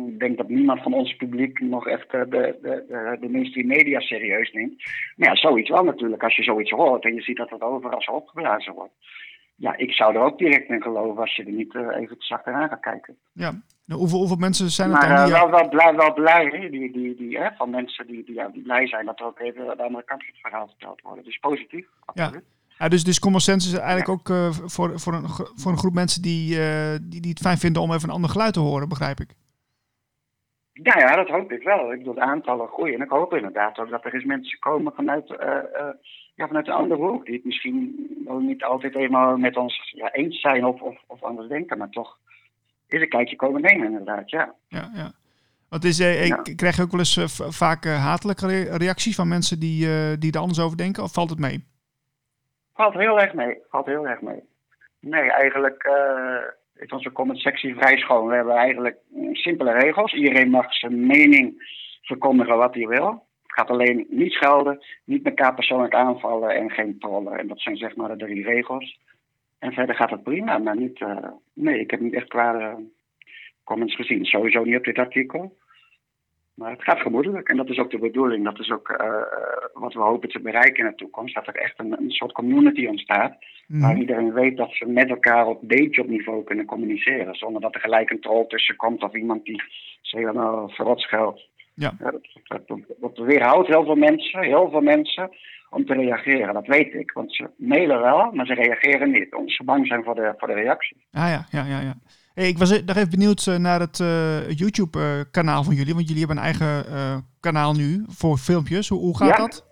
ik 0.09 0.19
denk 0.19 0.37
dat 0.37 0.49
niemand 0.49 0.83
van 0.83 0.93
ons 0.93 1.17
publiek 1.17 1.61
nog 1.61 1.87
echt 1.87 2.11
de, 2.11 2.27
de, 2.31 2.59
de, 2.63 3.17
de 3.21 3.29
mainstream 3.29 3.67
media 3.67 4.01
serieus 4.01 4.53
neemt. 4.53 4.83
Maar 5.17 5.29
ja, 5.29 5.35
zoiets 5.35 5.71
wel 5.71 5.85
natuurlijk. 5.85 6.23
Als 6.23 6.37
je 6.37 6.43
zoiets 6.43 6.71
hoort 6.71 7.05
en 7.05 7.15
je 7.15 7.23
ziet 7.23 7.37
dat 7.37 7.51
het 7.51 7.63
overal 7.63 8.03
zo 8.03 8.13
opgeblazen 8.13 8.75
wordt. 8.75 8.93
Ja, 9.55 9.77
ik 9.77 9.93
zou 9.93 10.15
er 10.15 10.21
ook 10.21 10.39
direct 10.39 10.69
in 10.69 10.83
geloven 10.83 11.21
als 11.21 11.37
je 11.37 11.45
er 11.45 11.53
niet 11.53 11.75
uh, 11.75 11.97
even 11.97 12.17
achteraan 12.29 12.69
gaat 12.69 12.81
kijken. 12.81 13.17
Ja, 13.33 13.51
nou, 13.85 14.01
hoeveel, 14.01 14.19
hoeveel 14.19 14.37
mensen 14.37 14.71
zijn 14.71 14.91
het 14.91 14.99
maar, 14.99 15.09
dan? 15.09 15.17
Maar 15.17 15.29
uh, 15.29 15.41
wel, 15.41 15.51
wel 15.51 15.69
blij, 15.69 15.95
wel 15.95 16.13
blij 16.13 16.69
die, 16.71 16.93
die, 16.93 17.17
die, 17.17 17.39
hè, 17.39 17.49
van 17.57 17.71
mensen 17.71 18.07
die, 18.07 18.25
die, 18.25 18.35
ja, 18.35 18.49
die 18.49 18.63
blij 18.63 18.87
zijn 18.87 19.07
dat 19.07 19.21
er 19.21 19.27
ook 19.27 19.41
even 19.41 19.65
de 19.65 19.83
andere 19.83 20.05
kant 20.05 20.25
van 20.25 20.33
het 20.33 20.41
verhaal 20.41 20.67
verteld 20.69 21.01
wordt. 21.01 21.25
Dus 21.25 21.39
positief, 21.39 21.87
absoluut. 22.05 22.35
Ja. 22.35 22.57
Ja, 22.79 22.89
dus, 22.89 23.05
dus 23.05 23.19
common 23.19 23.41
sense 23.41 23.69
is 23.69 23.79
eigenlijk 23.79 24.09
ook 24.09 24.29
uh, 24.29 24.51
voor, 24.51 25.01
voor, 25.01 25.15
een, 25.15 25.29
voor 25.55 25.73
een 25.73 25.79
groep 25.79 25.95
mensen 25.95 26.23
die, 26.23 26.59
die, 27.03 27.21
die 27.21 27.31
het 27.31 27.41
fijn 27.41 27.59
vinden 27.59 27.83
om 27.83 27.93
even 27.93 28.09
een 28.09 28.15
ander 28.15 28.31
geluid 28.31 28.53
te 28.53 28.61
horen, 28.61 28.89
begrijp 28.89 29.21
ik. 29.21 29.35
Ja, 30.83 30.99
ja, 30.99 31.17
dat 31.17 31.29
hoop 31.29 31.53
ik 31.53 31.63
wel. 31.63 31.93
Ik 31.93 31.99
bedoel, 31.99 32.15
de 32.15 32.21
aantallen 32.21 32.69
groeien. 32.69 32.95
En 32.95 33.03
ik 33.03 33.11
hoop 33.11 33.35
inderdaad 33.35 33.79
ook 33.79 33.91
dat 33.91 34.05
er 34.05 34.15
eens 34.15 34.25
mensen 34.25 34.59
komen 34.59 34.93
vanuit, 34.95 35.31
uh, 35.31 35.39
uh, 35.47 35.89
ja, 36.35 36.47
vanuit 36.47 36.67
een 36.67 36.73
andere 36.73 37.03
hoek. 37.03 37.25
Die 37.25 37.35
het 37.35 37.45
misschien 37.45 38.07
niet 38.39 38.65
altijd 38.65 38.95
eenmaal 38.95 39.37
met 39.37 39.57
ons 39.57 39.93
ja, 39.95 40.13
eens 40.13 40.41
zijn 40.41 40.65
of, 40.65 40.81
of, 40.81 41.03
of 41.07 41.23
anders 41.23 41.49
denken. 41.49 41.79
Maar 41.79 41.91
toch 41.91 42.19
is 42.87 43.01
een 43.01 43.09
kijkje 43.09 43.37
komen 43.37 43.61
nemen 43.61 43.87
inderdaad, 43.87 44.31
ja. 44.31 44.55
Ja, 44.69 44.91
ja. 44.95 45.13
Want 45.69 45.85
is, 45.85 46.01
eh, 46.01 46.27
ja. 46.27 46.43
krijg 46.57 46.81
ook 46.81 46.91
wel 46.91 47.01
eens 47.01 47.17
uh, 47.17 47.27
vaak 47.51 47.85
hatelijke 47.85 48.77
reacties 48.77 49.17
van 49.17 49.29
mensen 49.29 49.61
die, 49.61 50.19
die 50.19 50.33
er 50.33 50.41
anders 50.41 50.61
over 50.61 50.77
denken? 50.77 51.03
Of 51.03 51.13
valt 51.13 51.31
het 51.31 51.39
mee? 51.39 51.67
Valt 52.75 52.95
heel 52.95 53.21
erg 53.21 53.35
mee. 53.35 53.59
Valt 53.69 53.87
heel 53.87 54.07
erg 54.07 54.21
mee. 54.21 54.43
Nee, 55.01 55.31
eigenlijk 55.31 55.91
is 56.79 56.91
onze 56.91 57.13
comment 57.13 57.39
sectie 57.39 57.75
vrij 57.75 57.97
schoon. 57.97 58.27
We 58.27 58.35
hebben 58.35 58.55
eigenlijk 58.55 58.97
simpele 59.33 59.73
regels. 59.73 60.13
Iedereen 60.13 60.51
mag 60.51 60.75
zijn 60.75 61.07
mening 61.07 61.77
verkondigen 62.03 62.57
wat 62.57 62.75
hij 62.75 62.87
wil. 62.87 63.27
Het 63.43 63.53
gaat 63.53 63.71
alleen 63.71 64.07
niet 64.09 64.33
schelden, 64.33 64.85
niet 65.05 65.27
elkaar 65.27 65.55
persoonlijk 65.55 65.95
aanvallen 65.95 66.51
en 66.51 66.71
geen 66.71 66.99
trollen. 66.99 67.39
En 67.39 67.47
dat 67.47 67.61
zijn 67.61 67.77
zeg 67.77 67.97
maar 67.97 68.09
de 68.09 68.25
drie 68.25 68.45
regels. 68.45 69.01
En 69.59 69.73
verder 69.73 69.95
gaat 69.95 70.11
het 70.11 70.23
prima, 70.23 70.59
maar 70.59 70.77
niet. 70.77 71.01
Uh, 71.01 71.17
nee, 71.53 71.81
ik 71.81 71.91
heb 71.91 72.01
niet 72.01 72.15
echt 72.15 72.29
kwade 72.29 72.77
comments 73.65 73.95
gezien. 73.95 74.25
Sowieso 74.25 74.65
niet 74.65 74.77
op 74.77 74.85
dit 74.85 74.99
artikel. 74.99 75.57
Maar 76.59 76.71
het 76.71 76.83
gaat 76.83 77.01
gemoedelijk 77.01 77.49
en 77.49 77.57
dat 77.57 77.69
is 77.69 77.79
ook 77.79 77.91
de 77.91 77.99
bedoeling. 77.99 78.45
Dat 78.45 78.59
is 78.59 78.71
ook 78.71 78.89
uh, 78.89 79.23
wat 79.73 79.93
we 79.93 80.01
hopen 80.01 80.29
te 80.29 80.41
bereiken 80.41 80.85
in 80.85 80.91
de 80.91 80.97
toekomst. 80.97 81.35
Dat 81.35 81.47
er 81.47 81.55
echt 81.55 81.79
een, 81.79 81.93
een 81.99 82.11
soort 82.11 82.33
community 82.33 82.87
ontstaat. 82.87 83.37
Mm. 83.67 83.81
Waar 83.81 83.99
iedereen 83.99 84.33
weet 84.33 84.57
dat 84.57 84.73
ze 84.73 84.87
met 84.87 85.09
elkaar 85.09 85.47
op 85.47 85.59
beetje 85.63 86.03
op 86.03 86.09
niveau 86.09 86.45
kunnen 86.45 86.65
communiceren. 86.65 87.35
Zonder 87.35 87.61
dat 87.61 87.75
er 87.75 87.81
gelijk 87.81 88.11
een 88.11 88.21
troll 88.21 88.47
tussen 88.47 88.77
komt 88.77 89.03
of 89.03 89.15
iemand 89.15 89.45
die 89.45 89.63
zich 90.01 90.21
helemaal 90.21 90.69
verrot 90.69 91.01
scheldt. 91.01 91.49
Ja. 91.75 91.93
ja 91.99 92.11
dat, 92.11 92.69
dat, 92.69 92.81
dat, 93.01 93.19
weerhoudt 93.19 93.69
heel 93.69 93.85
veel 93.85 93.97
mensen, 93.97 94.43
heel 94.43 94.71
veel 94.71 94.81
mensen 94.81 95.31
om 95.71 95.87
te 95.87 95.95
reageren. 95.95 96.55
Dat 96.55 96.67
weet 96.67 96.95
ik, 96.95 97.13
want 97.13 97.35
ze 97.35 97.51
mailen 97.57 98.01
wel, 98.01 98.31
maar 98.33 98.47
ze 98.47 98.55
reageren 98.55 99.11
niet. 99.11 99.35
Omdat 99.35 99.55
ze 99.55 99.65
bang 99.65 99.87
zijn 99.87 100.05
voor 100.05 100.15
de, 100.15 100.35
voor 100.37 100.49
de 100.49 100.55
reactie. 100.55 100.97
Ah 101.13 101.29
ja, 101.29 101.47
ja, 101.51 101.65
ja. 101.65 101.81
ja. 101.81 101.95
Hey, 102.39 102.49
ik 102.49 102.59
was 102.59 102.71
nog 102.83 102.97
even 102.97 103.11
benieuwd 103.11 103.47
eh, 103.47 103.57
naar 103.57 103.81
het 103.81 103.99
uh, 103.99 104.51
YouTube-kanaal 104.51 105.63
van 105.65 105.75
jullie. 105.75 105.95
Want 105.95 106.09
jullie 106.09 106.25
hebben 106.27 106.37
een 106.45 106.51
eigen 106.53 106.93
uh, 106.93 107.17
kanaal 107.41 107.73
nu 107.73 108.05
voor 108.07 108.37
filmpjes. 108.37 108.89
Hoe, 108.89 108.99
hoe 108.99 109.17
gaat 109.17 109.29
Ja. 109.29 109.37
dat? 109.37 109.67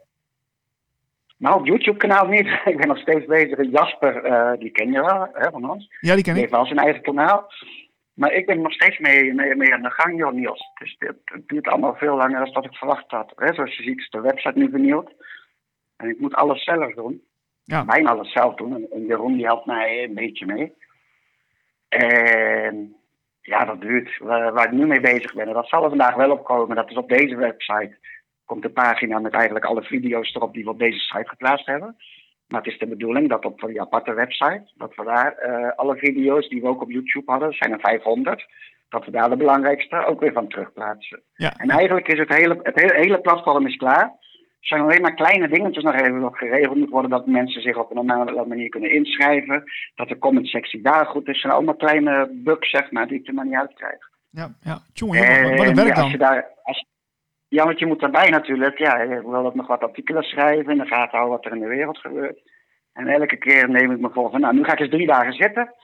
Nou, 1.36 1.60
op 1.60 1.66
YouTube-kanaal 1.66 2.26
niet. 2.26 2.46
Ik 2.72 2.76
ben 2.76 2.88
nog 2.88 2.98
steeds 2.98 3.26
bezig. 3.26 3.70
Jasper, 3.70 4.24
eh, 4.24 4.58
die 4.58 4.70
ken 4.70 4.92
je 4.92 5.00
wel, 5.00 5.28
hè, 5.32 5.50
van 5.50 5.70
ons. 5.70 5.88
Ja, 6.00 6.14
die 6.14 6.24
ken 6.24 6.34
Die 6.34 6.42
ik. 6.42 6.48
heeft 6.48 6.50
wel 6.50 6.66
zijn 6.66 6.78
eigen 6.78 7.02
kanaal. 7.02 7.52
Maar 8.14 8.32
ik 8.32 8.46
ben 8.46 8.60
nog 8.62 8.72
steeds 8.72 8.98
mee, 8.98 9.34
mee, 9.34 9.56
mee 9.56 9.74
aan 9.74 9.82
de 9.82 9.90
gang, 9.90 10.18
joh, 10.18 10.32
Niels. 10.32 10.70
Dus 10.78 10.96
dit, 10.98 11.14
het 11.24 11.48
duurt 11.48 11.66
allemaal 11.68 11.94
veel 11.94 12.16
langer 12.16 12.44
dan 12.44 12.52
dat 12.52 12.64
ik 12.64 12.74
verwacht 12.74 13.04
had. 13.10 13.32
Hè, 13.36 13.54
zoals 13.54 13.76
je 13.76 13.82
ziet 13.82 13.98
is 13.98 14.10
de 14.10 14.20
website 14.20 14.58
nu 14.58 14.70
vernieuwd. 14.70 15.10
En 15.96 16.08
ik 16.08 16.20
moet 16.20 16.34
alles 16.34 16.64
zelf 16.64 16.94
doen. 16.94 17.22
Ja. 17.64 17.84
Bijna 17.84 18.10
alles 18.10 18.32
zelf 18.32 18.54
doen. 18.54 18.74
En- 18.74 18.86
En 18.92 19.06
Jeroen 19.06 19.32
die 19.36 19.44
helpt 19.44 19.66
mij 19.66 20.04
een 20.04 20.14
beetje 20.14 20.46
mee. 20.46 20.72
En 21.88 22.96
ja, 23.40 23.64
dat 23.64 23.80
duurt. 23.80 24.18
Waar, 24.18 24.52
waar 24.52 24.64
ik 24.64 24.72
nu 24.72 24.86
mee 24.86 25.00
bezig 25.00 25.34
ben, 25.34 25.46
en 25.46 25.52
dat 25.52 25.68
zal 25.68 25.82
er 25.82 25.88
vandaag 25.88 26.14
wel 26.14 26.30
opkomen. 26.30 26.76
Dat 26.76 26.90
is 26.90 26.96
op 26.96 27.08
deze 27.08 27.36
website. 27.36 27.96
Komt 28.44 28.62
de 28.62 28.70
pagina 28.70 29.18
met 29.18 29.32
eigenlijk 29.32 29.64
alle 29.64 29.82
video's 29.82 30.34
erop 30.34 30.54
die 30.54 30.64
we 30.64 30.70
op 30.70 30.78
deze 30.78 30.98
site 30.98 31.28
geplaatst 31.28 31.66
hebben. 31.66 31.96
Maar 32.48 32.62
het 32.62 32.72
is 32.72 32.78
de 32.78 32.86
bedoeling 32.86 33.28
dat 33.28 33.44
op 33.44 33.60
die 33.60 33.80
aparte 33.80 34.14
website, 34.14 34.70
dat 34.74 34.94
we 34.94 35.04
daar 35.04 35.32
eh, 35.32 35.76
alle 35.76 35.96
video's 35.96 36.48
die 36.48 36.60
we 36.60 36.68
ook 36.68 36.82
op 36.82 36.90
YouTube 36.90 37.30
hadden, 37.30 37.52
zijn 37.52 37.72
er 37.72 37.80
500, 37.80 38.46
dat 38.88 39.04
we 39.04 39.10
daar 39.10 39.30
de 39.30 39.36
belangrijkste 39.36 40.04
ook 40.04 40.20
weer 40.20 40.32
van 40.32 40.48
terugplaatsen. 40.48 41.22
Ja. 41.34 41.52
En 41.56 41.68
eigenlijk 41.68 42.08
is 42.08 42.18
het 42.18 42.28
hele, 42.28 42.60
het 42.62 42.80
hele, 42.80 42.94
hele 42.94 43.20
platform 43.20 43.66
is 43.66 43.76
klaar. 43.76 44.12
Zijn 44.66 44.80
alleen 44.80 45.00
maar 45.00 45.14
kleine 45.14 45.48
dingetjes 45.48 45.82
nog 45.84 45.94
even 45.94 46.20
wat 46.20 46.36
geregeld 46.36 46.76
moet 46.76 46.90
worden, 46.90 47.10
dat 47.10 47.26
mensen 47.26 47.62
zich 47.62 47.76
op 47.76 47.90
een 47.90 47.96
normale 47.96 48.46
manier 48.46 48.68
kunnen 48.68 48.90
inschrijven, 48.90 49.64
dat 49.94 50.08
de 50.08 50.18
comment 50.18 50.46
sectie 50.48 50.82
daar 50.82 51.06
goed 51.06 51.22
is. 51.26 51.32
Het 51.32 51.40
zijn 51.40 51.52
allemaal 51.52 51.74
kleine 51.76 52.30
bugs, 52.32 52.70
zeg 52.70 52.90
maar, 52.90 53.06
die 53.08 53.20
ik 53.20 53.26
er 53.28 53.34
maar 53.34 53.44
niet 53.44 53.54
uitkrijg. 53.54 53.98
Ja, 54.30 54.48
ja. 54.60 54.78
Jongen, 54.92 55.42
wat- 55.42 55.50
een 55.58 55.64
En 55.66 55.74
werk 55.74 55.86
ja, 55.88 55.92
als 55.92 56.00
dan. 56.00 56.10
je 56.10 56.18
daar, 56.18 56.46
als, 56.62 56.84
ja, 57.48 57.64
want 57.64 57.78
je 57.78 57.86
moet 57.86 58.00
daarbij 58.00 58.28
natuurlijk, 58.28 58.78
ja, 58.78 59.02
je 59.02 59.20
wil 59.20 59.34
ook 59.46 59.54
nog 59.54 59.66
wat 59.66 59.82
artikelen 59.82 60.22
schrijven 60.22 60.72
in 60.72 60.78
de 60.78 60.86
gaten 60.86 61.18
houden 61.18 61.36
wat 61.36 61.44
er 61.46 61.52
in 61.52 61.60
de 61.60 61.66
wereld 61.76 61.98
gebeurt. 61.98 62.40
En 62.92 63.08
elke 63.08 63.36
keer 63.36 63.70
neem 63.70 63.90
ik 63.92 64.00
me 64.00 64.10
voor 64.12 64.30
van, 64.30 64.40
nou, 64.40 64.54
nu 64.54 64.64
ga 64.64 64.72
ik 64.72 64.80
eens 64.80 64.90
drie 64.90 65.06
dagen 65.06 65.32
zitten. 65.32 65.74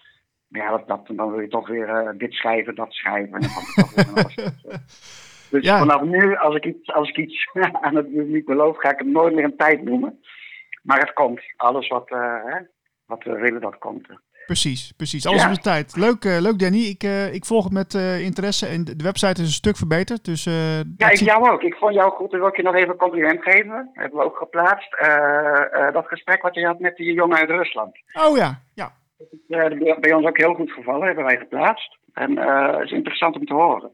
Maar 0.49 0.63
ja, 0.63 0.71
dat, 0.71 0.89
dat, 0.89 1.07
dan 1.17 1.31
wil 1.31 1.41
je 1.41 1.49
toch 1.49 1.69
weer 1.69 1.89
eh, 1.89 2.09
dit 2.19 2.33
schrijven, 2.33 2.75
dat 2.75 2.93
schrijven. 2.93 3.33
En 3.35 3.41
dan 3.41 3.51
toch 3.75 3.95
weer. 3.95 4.51
Dus 5.53 5.65
Ja. 5.65 5.79
vanaf 5.79 6.03
nu, 6.03 6.37
als 6.37 6.55
ik 6.57 6.65
iets, 6.65 6.93
als 6.93 7.09
ik 7.09 7.17
iets 7.17 7.49
aan 7.85 7.97
het 7.97 8.13
niet 8.13 8.45
beloof, 8.45 8.77
ga 8.79 8.91
ik 8.93 8.99
het 8.99 9.07
nooit 9.07 9.35
meer 9.35 9.45
een 9.45 9.57
tijd 9.57 9.83
noemen. 9.85 10.21
Maar 10.83 10.99
het 10.99 11.13
komt. 11.13 11.41
Alles 11.57 11.89
wat, 11.89 12.11
eh, 12.11 12.37
hè, 12.45 12.59
wat 13.07 13.23
we 13.25 13.33
willen, 13.33 13.61
dat 13.61 13.79
komt. 13.79 14.07
Precies, 14.47 14.93
precies. 14.97 15.27
Alles 15.27 15.43
Ja. 15.43 15.49
op 15.49 15.55
de 15.55 15.61
tijd. 15.61 15.97
Leuk, 15.97 16.25
eh, 16.25 16.41
leuk 16.41 16.59
Danny. 16.59 16.79
Ik, 16.85 17.03
eh, 17.03 17.35
ik 17.35 17.45
volg 17.45 17.65
het 17.65 17.73
met 17.73 17.95
interesse. 18.21 18.67
En 18.67 18.85
de 18.85 19.03
website 19.03 19.41
is 19.41 19.47
een 19.47 19.61
stuk 19.63 19.77
verbeterd. 19.77 20.25
Dus, 20.25 20.45
Ja, 20.45 21.11
ik 21.11 21.17
jou 21.17 21.51
ook. 21.51 21.63
Ik 21.63 21.75
vond 21.75 21.95
jou 21.95 22.11
goed. 22.11 22.31
Dan 22.31 22.41
wil 22.41 22.49
ik 22.49 22.57
je 22.57 22.63
nog 22.63 22.75
even 22.75 22.89
een 22.91 22.97
compliment 22.97 23.43
geven. 23.43 23.91
Hebben 23.93 24.19
we 24.19 24.25
ook 24.25 24.37
geplaatst. 24.37 24.91
Dat 25.93 26.07
gesprek 26.07 26.43
wat 26.43 26.55
je 26.55 26.67
had 26.67 26.79
met 26.79 26.97
die 26.97 27.13
jongen 27.13 27.37
uit 27.37 27.51
Rusland. 27.51 27.97
Oh 28.13 28.37
ja, 28.37 28.63
ja. 28.75 28.93
Dat 29.19 29.73
is 29.73 29.99
bij 30.01 30.13
ons 30.13 30.27
ook 30.27 30.37
heel 30.39 30.55
goed 30.55 30.73
gevallen. 30.73 31.07
Hebben 31.07 31.25
wij 31.25 31.37
geplaatst. 31.39 31.99
En 32.13 32.37
het 32.77 32.85
is 32.85 32.91
interessant 32.93 33.37
om 33.37 33.45
te 33.47 33.55
horen. 33.55 33.91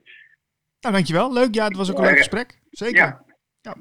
Nou, 0.80 0.94
dankjewel. 0.94 1.32
Leuk. 1.32 1.54
Ja, 1.54 1.64
het 1.64 1.76
was 1.76 1.90
ook 1.90 1.96
een 1.96 2.02
leuk 2.02 2.10
ja. 2.12 2.16
gesprek. 2.18 2.58
Zeker. 2.70 2.96
Ja. 2.96 3.26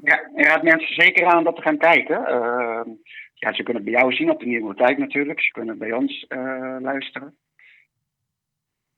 Ja, 0.02 0.28
raad 0.34 0.62
mensen 0.62 0.94
zeker 0.94 1.26
aan 1.26 1.38
om 1.38 1.44
dat 1.44 1.56
te 1.56 1.62
gaan 1.62 1.78
kijken. 1.78 2.26
Eh, 2.26 2.80
ja, 3.34 3.52
ze 3.54 3.62
kunnen 3.62 3.82
het 3.82 3.84
bij 3.84 4.00
jou 4.00 4.12
zien 4.12 4.30
op 4.30 4.40
de 4.40 4.46
Nieuwe 4.46 4.74
Tijd 4.74 4.98
natuurlijk. 4.98 5.40
Ze 5.42 5.50
kunnen 5.50 5.78
bij 5.78 5.92
ons 5.92 6.24
eh, 6.28 6.76
luisteren. 6.80 7.36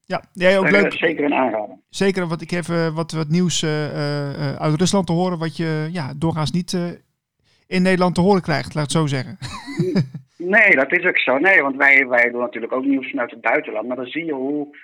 Ja, 0.04 0.22
jij 0.32 0.58
ook 0.58 0.64
Eh, 0.64 0.70
leuk. 0.72 0.92
zeker 0.92 1.24
een 1.24 1.34
aanrader. 1.34 1.76
Zeker, 1.88 2.26
want 2.26 2.42
ik 2.42 2.50
heb 2.50 2.64
eh, 2.68 2.94
wat, 2.94 3.12
wat 3.12 3.28
nieuws 3.28 3.62
eh, 3.62 3.84
eh, 3.86 4.48
eh, 4.50 4.56
uit 4.56 4.78
Rusland 4.80 5.06
te 5.06 5.12
horen. 5.12 5.38
Wat 5.38 5.56
je 5.56 5.88
ja, 5.92 6.12
doorgaans 6.16 6.50
niet 6.50 6.72
eh, 6.72 6.88
in 7.66 7.82
Nederland 7.82 8.14
te 8.14 8.20
horen 8.20 8.42
krijgt, 8.42 8.74
laat 8.74 8.82
het 8.82 8.92
zo 8.92 9.06
zeggen. 9.06 9.38
Nee, 10.36 10.76
dat 10.76 10.92
is 10.92 11.04
ook 11.04 11.18
zo. 11.18 11.38
Nee, 11.38 11.62
want 11.62 11.76
wij, 11.76 12.06
wij 12.06 12.30
doen 12.30 12.40
natuurlijk 12.40 12.72
ook 12.72 12.84
nieuws 12.84 13.10
vanuit 13.10 13.30
het 13.30 13.40
buitenland. 13.40 13.86
Maar 13.86 13.96
dan 13.96 14.06
zie 14.06 14.24
je 14.24 14.32
hoe, 14.32 14.76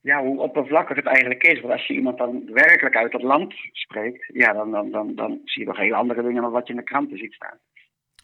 ja, 0.00 0.22
hoe 0.22 0.40
oppervlakkig 0.40 0.96
het 0.96 1.06
eigenlijk 1.06 1.42
is. 1.42 1.60
Want 1.60 1.72
als 1.72 1.86
je 1.86 1.94
iemand 1.94 2.18
dan 2.18 2.42
werkelijk 2.52 2.96
uit 2.96 3.12
het 3.12 3.22
land 3.22 3.54
spreekt, 3.72 4.30
ja, 4.32 4.52
dan, 4.52 4.70
dan, 4.70 4.90
dan, 4.90 5.14
dan 5.14 5.40
zie 5.44 5.62
je 5.62 5.68
nog 5.68 5.76
hele 5.76 5.94
andere 5.94 6.22
dingen 6.22 6.42
dan 6.42 6.50
wat 6.50 6.66
je 6.66 6.72
in 6.72 6.78
de 6.78 6.84
kranten 6.84 7.18
ziet 7.18 7.32
staan. 7.32 7.58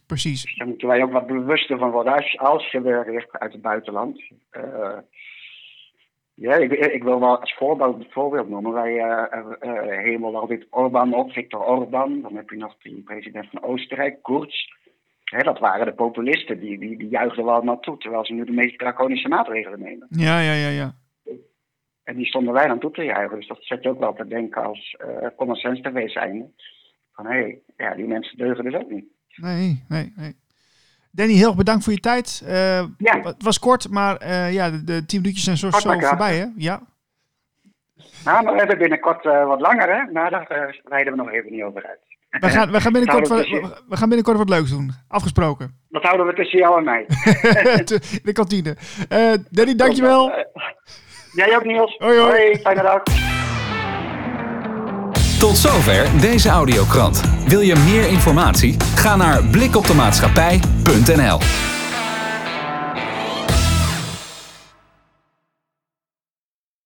Precies. 0.07 0.43
Dus 0.43 0.57
daar 0.57 0.69
moeten 0.69 0.89
wij 0.89 1.03
ook 1.03 1.13
wat 1.13 1.27
bewuster 1.27 1.79
van 1.79 1.91
worden 1.91 2.13
als, 2.13 2.39
als 2.39 2.71
je 2.71 2.81
werkt 2.81 3.39
uit 3.39 3.53
het 3.53 3.63
buitenland. 3.63 4.23
Eh, 4.51 4.99
ja, 6.35 6.55
ik, 6.55 6.73
ik 6.73 7.03
wil 7.03 7.21
wel 7.21 7.41
als 7.41 7.55
voorbeeld, 7.55 8.07
voorbeeld 8.13 8.49
noemen. 8.49 8.73
Wij 8.73 8.93
uh, 8.93 9.25
uh, 9.61 10.03
hemelen 10.03 10.41
altijd 10.41 10.67
Orbán 10.71 11.15
op, 11.15 11.33
Viktor 11.33 11.67
Orbán. 11.67 12.21
Dan 12.21 12.37
heb 12.37 12.51
je 12.51 12.57
nog 12.57 12.77
die 12.79 13.03
president 13.03 13.49
van 13.51 13.63
Oostenrijk, 13.63 14.23
Kurz. 14.23 14.55
Hè, 15.25 15.43
dat 15.43 15.59
waren 15.59 15.87
de 15.87 15.95
populisten, 15.95 16.61
die, 16.61 16.79
die, 16.79 16.99
die 16.99 17.09
juichten 17.09 17.45
wel 17.45 17.55
allemaal 17.55 17.81
toe, 17.81 17.99
terwijl 17.99 18.27
ze 18.27 18.33
nu 18.33 18.45
de 18.45 18.53
meest 18.53 18.79
draconische 18.79 19.29
maatregelen 19.29 19.81
nemen. 19.81 20.07
Ja, 20.11 20.41
ja, 20.41 20.53
ja, 20.53 20.69
ja. 20.69 20.95
En 22.05 22.17
die 22.17 22.27
stonden 22.27 22.55
wij 22.55 22.67
dan 22.67 22.79
toe 22.79 22.91
te 22.91 23.05
juichen. 23.05 23.37
Dus 23.37 23.49
dat 23.49 23.59
zet 23.61 23.83
je 23.83 23.89
ook 23.89 23.99
wel 23.99 24.15
te 24.15 24.27
denken 24.27 24.65
als 24.65 24.97
uh, 25.05 25.29
common 25.37 25.57
sense 25.57 25.83
tv 25.83 26.09
zijnde. 26.09 26.51
Van 27.13 27.27
hé, 27.27 27.33
hey, 27.33 27.59
ja, 27.77 27.95
die 27.95 28.07
mensen 28.07 28.37
deugen 28.37 28.65
dus 28.65 28.75
ook 28.75 28.91
niet. 28.91 29.05
Nee, 29.37 29.85
nee, 29.89 30.13
nee. 30.17 30.37
Danny, 31.11 31.33
heel 31.33 31.47
erg 31.47 31.57
bedankt 31.57 31.85
voor 31.85 31.93
je 31.93 32.01
tijd. 32.01 32.43
Uh, 32.45 32.85
ja. 32.99 33.21
Het 33.23 33.43
was 33.43 33.59
kort, 33.59 33.91
maar 33.91 34.23
uh, 34.23 34.53
ja, 34.53 34.71
de, 34.71 35.07
tien 35.07 35.21
minuutjes 35.21 35.45
zijn 35.45 35.57
zo, 35.57 35.71
zo 35.71 35.99
voorbij, 35.99 36.37
hè? 36.37 36.47
Ja. 36.57 36.81
Nou, 38.25 38.45
maar 38.45 38.53
we 38.53 38.59
hebben 38.59 38.79
binnenkort 38.79 39.25
uh, 39.25 39.47
wat 39.47 39.61
langer, 39.61 39.97
hè? 39.97 40.13
Nou, 40.13 40.31
daar 40.31 40.81
wijden 40.85 41.13
we 41.13 41.19
nog 41.19 41.31
even 41.31 41.53
niet 41.53 41.63
over 41.63 41.87
uit. 41.87 42.01
We 42.31 42.49
gaan, 42.49 42.71
we 42.71 42.81
gaan, 42.81 42.93
binnenkort, 42.99 43.29
wat, 43.29 43.47
we 43.89 43.97
gaan 43.97 44.09
binnenkort 44.09 44.39
wat 44.39 44.49
leuks 44.49 44.71
doen. 44.71 44.93
Afgesproken. 45.09 45.81
Dat 45.89 46.03
houden 46.03 46.27
we 46.27 46.35
tussen 46.35 46.59
jou 46.59 46.79
en 46.79 46.85
mij. 46.85 47.05
de 48.23 48.33
kantine. 48.33 48.77
Danny, 49.51 49.75
dankjewel. 49.75 50.33
Jij 51.35 51.57
ook, 51.57 51.65
Niels. 51.65 51.97
Hoi, 51.99 52.19
hoi. 52.19 52.31
hoi 52.31 52.59
fijne 52.59 52.83
dag. 52.83 53.03
Tot 55.39 55.57
zover 55.57 56.21
deze 56.21 56.49
audiokrant. 56.49 57.21
Wil 57.47 57.61
je 57.61 57.77
meer 57.77 58.09
informatie? 58.09 58.77
Ga 58.95 59.17
naar 59.17 59.45
blikoptemaatschappij.nl 59.45 61.39